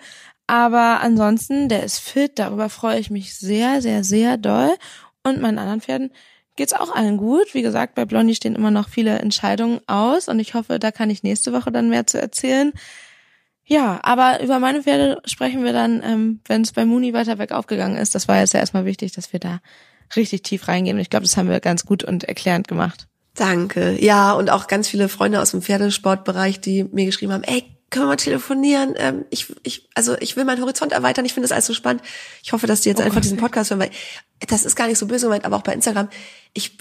Aber 0.49 1.01
ansonsten, 1.01 1.68
der 1.68 1.84
ist 1.84 2.01
fit, 2.01 2.32
darüber 2.41 2.70
freue 2.70 2.99
ich 2.99 3.09
mich 3.09 3.37
sehr, 3.37 3.80
sehr, 3.82 4.03
sehr 4.03 4.37
doll. 4.37 4.74
Und 5.22 5.41
meinen 5.41 5.59
anderen 5.59 5.80
Pferden 5.80 6.11
geht's 6.61 6.74
auch 6.74 6.94
allen 6.94 7.16
gut. 7.16 7.54
Wie 7.54 7.62
gesagt, 7.62 7.94
bei 7.94 8.04
Blondie 8.04 8.34
stehen 8.34 8.54
immer 8.54 8.70
noch 8.70 8.90
viele 8.90 9.18
Entscheidungen 9.18 9.80
aus 9.86 10.28
und 10.28 10.38
ich 10.40 10.52
hoffe, 10.52 10.78
da 10.78 10.90
kann 10.90 11.08
ich 11.08 11.22
nächste 11.22 11.54
Woche 11.54 11.72
dann 11.72 11.88
mehr 11.88 12.06
zu 12.06 12.20
erzählen. 12.20 12.74
Ja, 13.64 13.98
aber 14.02 14.42
über 14.42 14.58
meine 14.58 14.82
Pferde 14.82 15.22
sprechen 15.24 15.64
wir 15.64 15.72
dann, 15.72 16.02
ähm, 16.04 16.40
wenn 16.46 16.61
es 16.61 16.72
bei 16.72 16.84
Muni 16.84 17.14
weiter 17.14 17.38
weg 17.38 17.52
aufgegangen 17.52 17.96
ist. 17.96 18.14
Das 18.14 18.28
war 18.28 18.40
jetzt 18.40 18.52
ja 18.52 18.61
erstmal 18.61 18.84
wichtig, 18.84 19.12
dass 19.12 19.32
wir 19.32 19.40
da 19.40 19.61
richtig 20.14 20.42
tief 20.42 20.68
reingehen. 20.68 20.96
Und 20.96 21.00
ich 21.00 21.08
glaube, 21.08 21.24
das 21.24 21.38
haben 21.38 21.48
wir 21.48 21.61
ganz 21.61 21.86
gut 21.86 22.04
und 22.04 22.24
erklärend 22.24 22.68
gemacht. 22.68 23.06
Danke. 23.34 23.96
Ja, 23.98 24.34
und 24.34 24.50
auch 24.50 24.66
ganz 24.66 24.86
viele 24.86 25.08
Freunde 25.08 25.40
aus 25.40 25.52
dem 25.52 25.62
Pferdesportbereich, 25.62 26.61
die 26.61 26.84
mir 26.84 27.06
geschrieben 27.06 27.32
haben, 27.32 27.44
ey, 27.44 27.64
können 27.88 28.04
wir 28.04 28.08
mal 28.08 28.16
telefonieren? 28.16 28.94
Ähm, 28.98 29.24
ich, 29.30 29.46
ich, 29.62 29.88
also 29.94 30.14
ich 30.20 30.36
will 30.36 30.44
meinen 30.44 30.61
Horizont 30.61 30.92
erweitern. 30.92 31.24
Ich 31.24 31.32
finde 31.32 31.44
das 31.48 31.52
alles 31.52 31.66
so 31.66 31.74
spannend. 31.74 32.02
Ich 32.42 32.52
hoffe, 32.52 32.66
dass 32.66 32.82
die 32.82 32.90
jetzt 32.90 33.00
Oh 33.00 33.02
einfach 33.02 33.16
Gott. 33.16 33.24
diesen 33.24 33.38
Podcast 33.38 33.70
hören, 33.70 33.80
weil 33.80 33.90
das 34.49 34.64
ist 34.64 34.76
gar 34.76 34.86
nicht 34.88 34.99
so 34.99 35.07
böse 35.07 35.26
gemeint, 35.26 35.45
aber 35.45 35.57
auch 35.57 35.62
bei 35.62 35.72
Instagram. 35.74 36.09
Ich, 36.55 36.76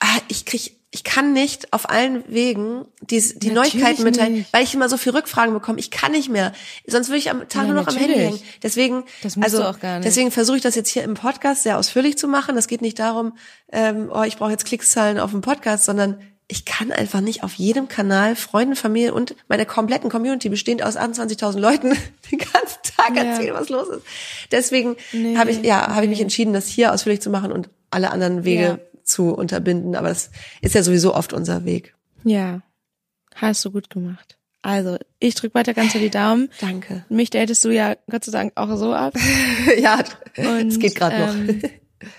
ah, 0.00 0.06
ich 0.28 0.44
krieg, 0.44 0.76
ich 0.90 1.04
kann 1.04 1.32
nicht 1.34 1.72
auf 1.72 1.90
allen 1.90 2.24
Wegen 2.28 2.86
die, 3.02 3.20
die 3.20 3.50
Natürlich 3.50 3.74
Neuigkeiten 3.74 4.02
mitteilen, 4.04 4.32
nicht. 4.34 4.52
weil 4.52 4.64
ich 4.64 4.72
immer 4.74 4.88
so 4.88 4.96
viel 4.96 5.12
Rückfragen 5.12 5.52
bekomme. 5.52 5.78
Ich 5.78 5.90
kann 5.90 6.12
nicht 6.12 6.30
mehr. 6.30 6.52
Sonst 6.86 7.08
würde 7.08 7.18
ich 7.18 7.30
am 7.30 7.40
Tag 7.48 7.62
Ja, 7.62 7.64
nur 7.64 7.74
noch 7.74 7.88
am 7.88 7.96
Handy 7.96 8.16
natürlich. 8.16 8.40
hängen. 8.40 8.52
Deswegen, 8.62 9.04
also 9.42 9.74
deswegen 10.02 10.30
versuche 10.30 10.56
ich 10.56 10.62
das 10.62 10.74
jetzt 10.76 10.88
hier 10.88 11.04
im 11.04 11.14
Podcast 11.14 11.62
sehr 11.64 11.78
ausführlich 11.78 12.16
zu 12.16 12.26
machen. 12.26 12.54
Das 12.54 12.68
geht 12.68 12.80
nicht 12.80 12.98
darum, 12.98 13.36
ähm, 13.70 14.10
oh, 14.12 14.22
ich 14.22 14.38
brauche 14.38 14.50
jetzt 14.50 14.64
Klickszahlen 14.64 15.18
auf 15.18 15.30
dem 15.32 15.42
Podcast, 15.42 15.84
sondern 15.84 16.22
ich 16.50 16.64
kann 16.64 16.90
einfach 16.92 17.20
nicht 17.20 17.42
auf 17.44 17.54
jedem 17.54 17.88
Kanal 17.88 18.34
Freunden, 18.34 18.74
Familie 18.74 19.12
und 19.12 19.36
meine 19.48 19.66
kompletten 19.66 20.08
Community 20.10 20.48
bestehend 20.48 20.82
aus 20.82 20.96
28.000 20.96 21.58
Leuten 21.58 21.90
den 22.30 22.38
ganzen 22.38 22.78
Tag 22.96 23.14
Ja. 23.16 23.22
erzählen, 23.24 23.54
was 23.54 23.68
los 23.68 23.88
ist. 23.88 24.02
Deswegen 24.50 24.96
Nee, 25.12 25.36
habe 25.36 25.50
ich 25.50 25.62
ja 25.62 25.94
habe 25.94 26.04
ich 26.04 26.10
mich 26.10 26.20
entschieden, 26.20 26.52
das 26.54 26.66
hier 26.66 26.92
ausführlich 26.92 27.20
zu 27.20 27.30
machen 27.30 27.52
und 27.52 27.68
alle 27.90 28.10
anderen 28.10 28.44
Wege 28.44 28.62
Ja. 28.62 28.78
zu 29.04 29.34
unterbinden. 29.34 29.94
Aber 29.94 30.08
das 30.08 30.30
ist 30.62 30.74
ja 30.74 30.82
sowieso 30.82 31.14
oft 31.14 31.32
unser 31.34 31.64
Weg. 31.64 31.94
Ja, 32.24 32.62
hast 33.34 33.64
du 33.64 33.70
gut 33.70 33.90
gemacht. 33.90 34.36
Also, 34.62 34.96
ich 35.20 35.34
drück 35.36 35.54
weiter 35.54 35.72
ganz 35.72 35.92
so 35.92 35.98
die 36.00 36.10
Daumen. 36.10 36.50
Danke. 36.60 37.04
Mich 37.08 37.30
datest 37.30 37.64
du 37.64 37.68
ja 37.70 37.94
Gott 38.10 38.24
sei 38.24 38.32
Dank 38.32 38.52
auch 38.56 38.74
so 38.76 38.92
ab. 38.92 39.14
ja, 39.78 40.02
es 40.34 40.78
geht 40.80 40.94
gerade 40.96 41.18
noch. 41.20 41.70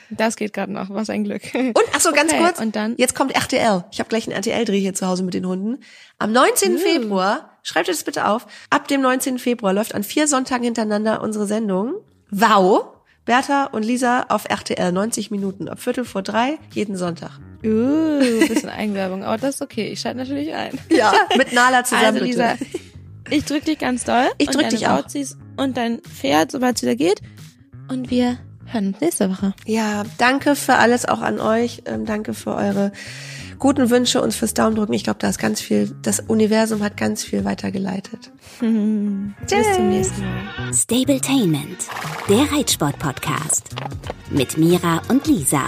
Das 0.10 0.36
geht 0.36 0.54
gerade 0.54 0.72
noch, 0.72 0.90
was 0.90 1.10
ein 1.10 1.24
Glück. 1.24 1.42
Und 1.54 1.84
ach 1.96 2.00
so, 2.00 2.12
ganz 2.12 2.32
Okay, 2.34 2.44
kurz. 2.44 2.60
und 2.60 2.76
dann? 2.76 2.96
Jetzt 2.98 3.16
kommt 3.16 3.34
RTL. 3.34 3.86
Ich 3.92 4.00
habe 4.00 4.10
gleich 4.10 4.28
einen 4.28 4.36
RTL-Dreh 4.36 4.80
hier 4.80 4.94
zu 4.94 5.08
Hause 5.08 5.24
mit 5.24 5.34
den 5.34 5.46
Hunden. 5.46 5.80
Am 6.18 6.32
19. 6.32 6.76
Uh. 6.76 6.78
Februar, 6.78 7.58
schreibt 7.64 7.88
euch 7.90 7.96
das 7.96 8.04
bitte 8.04 8.28
auf, 8.28 8.46
ab 8.70 8.88
dem 8.88 9.02
19. 9.02 9.40
Februar 9.40 9.74
läuft 9.74 9.96
an 9.96 10.04
vier 10.04 10.28
Sonntagen 10.28 10.64
hintereinander 10.66 11.22
unsere 11.22 11.46
Sendung. 11.46 11.96
Wow! 12.32 12.88
Bertha 13.26 13.66
und 13.66 13.84
Lisa 13.84 14.24
auf 14.30 14.46
RTL, 14.50 14.92
90 14.92 15.30
Minuten, 15.30 15.70
ab 15.70 15.80
Viertel 15.80 16.04
vor 16.04 16.24
drei, 16.24 16.58
jeden 16.74 16.96
Sonntag. 16.98 17.32
Uh, 17.64 18.20
bisschen 18.48 18.70
Eigenwerbung, 18.70 19.24
aber 19.24 19.38
das 19.38 19.56
ist 19.56 19.62
okay. 19.62 19.90
Ich 19.90 20.00
schalte 20.00 20.18
natürlich 20.20 20.54
ein. 20.54 20.78
Ja, 20.90 21.14
mit 21.38 21.54
Nala 21.54 21.84
zusammen, 21.84 22.06
Also 22.06 22.24
Lisa, 22.26 22.56
bitte. 22.58 22.80
ich 23.30 23.46
drück 23.46 23.66
dich 23.66 23.78
ganz 23.78 24.04
doll. 24.04 24.28
Ich 24.40 24.50
drück 24.50 24.70
dich 24.70 24.88
auch. 24.88 25.04
Bauzis 25.04 25.38
Und 25.58 25.78
dein 25.78 26.00
Pferd, 26.00 26.52
sobald 26.52 26.78
es 26.78 26.82
wieder 26.82 26.96
geht. 26.96 27.22
Und 27.88 28.10
wir 28.10 28.40
hören 28.72 28.88
uns 28.88 29.02
nächste 29.02 29.30
Woche. 29.30 29.54
Ja, 29.66 30.04
danke 30.18 30.56
für 30.56 30.76
alles 30.76 31.06
auch 31.06 31.22
an 31.22 31.40
euch. 31.40 31.84
Ähm, 31.86 32.06
danke 32.06 32.34
für 32.34 32.56
eure 32.56 32.92
guten 33.60 33.90
Wünsche 33.90 34.22
und 34.22 34.34
fürs 34.34 34.54
Daumendrücken. 34.54 34.94
Ich 34.94 35.04
glaube, 35.04 35.20
da 35.20 35.30
ist 35.30 35.38
ganz 35.38 35.62
viel, 35.62 35.96
das 36.02 36.22
Universum 36.22 36.82
hat 36.82 36.98
ganz 36.98 37.24
viel 37.24 37.46
weitergeleitet. 37.46 38.32
Bis 38.60 39.76
zum 39.76 39.90
nächsten 39.90 40.22
Mal. 40.22 40.74
Stabletainment, 40.74 41.86
der 42.28 42.52
Reitsport-Podcast. 42.52 43.70
Mit 44.32 44.58
Mira 44.58 45.02
und 45.10 45.28
Lisa. 45.28 45.64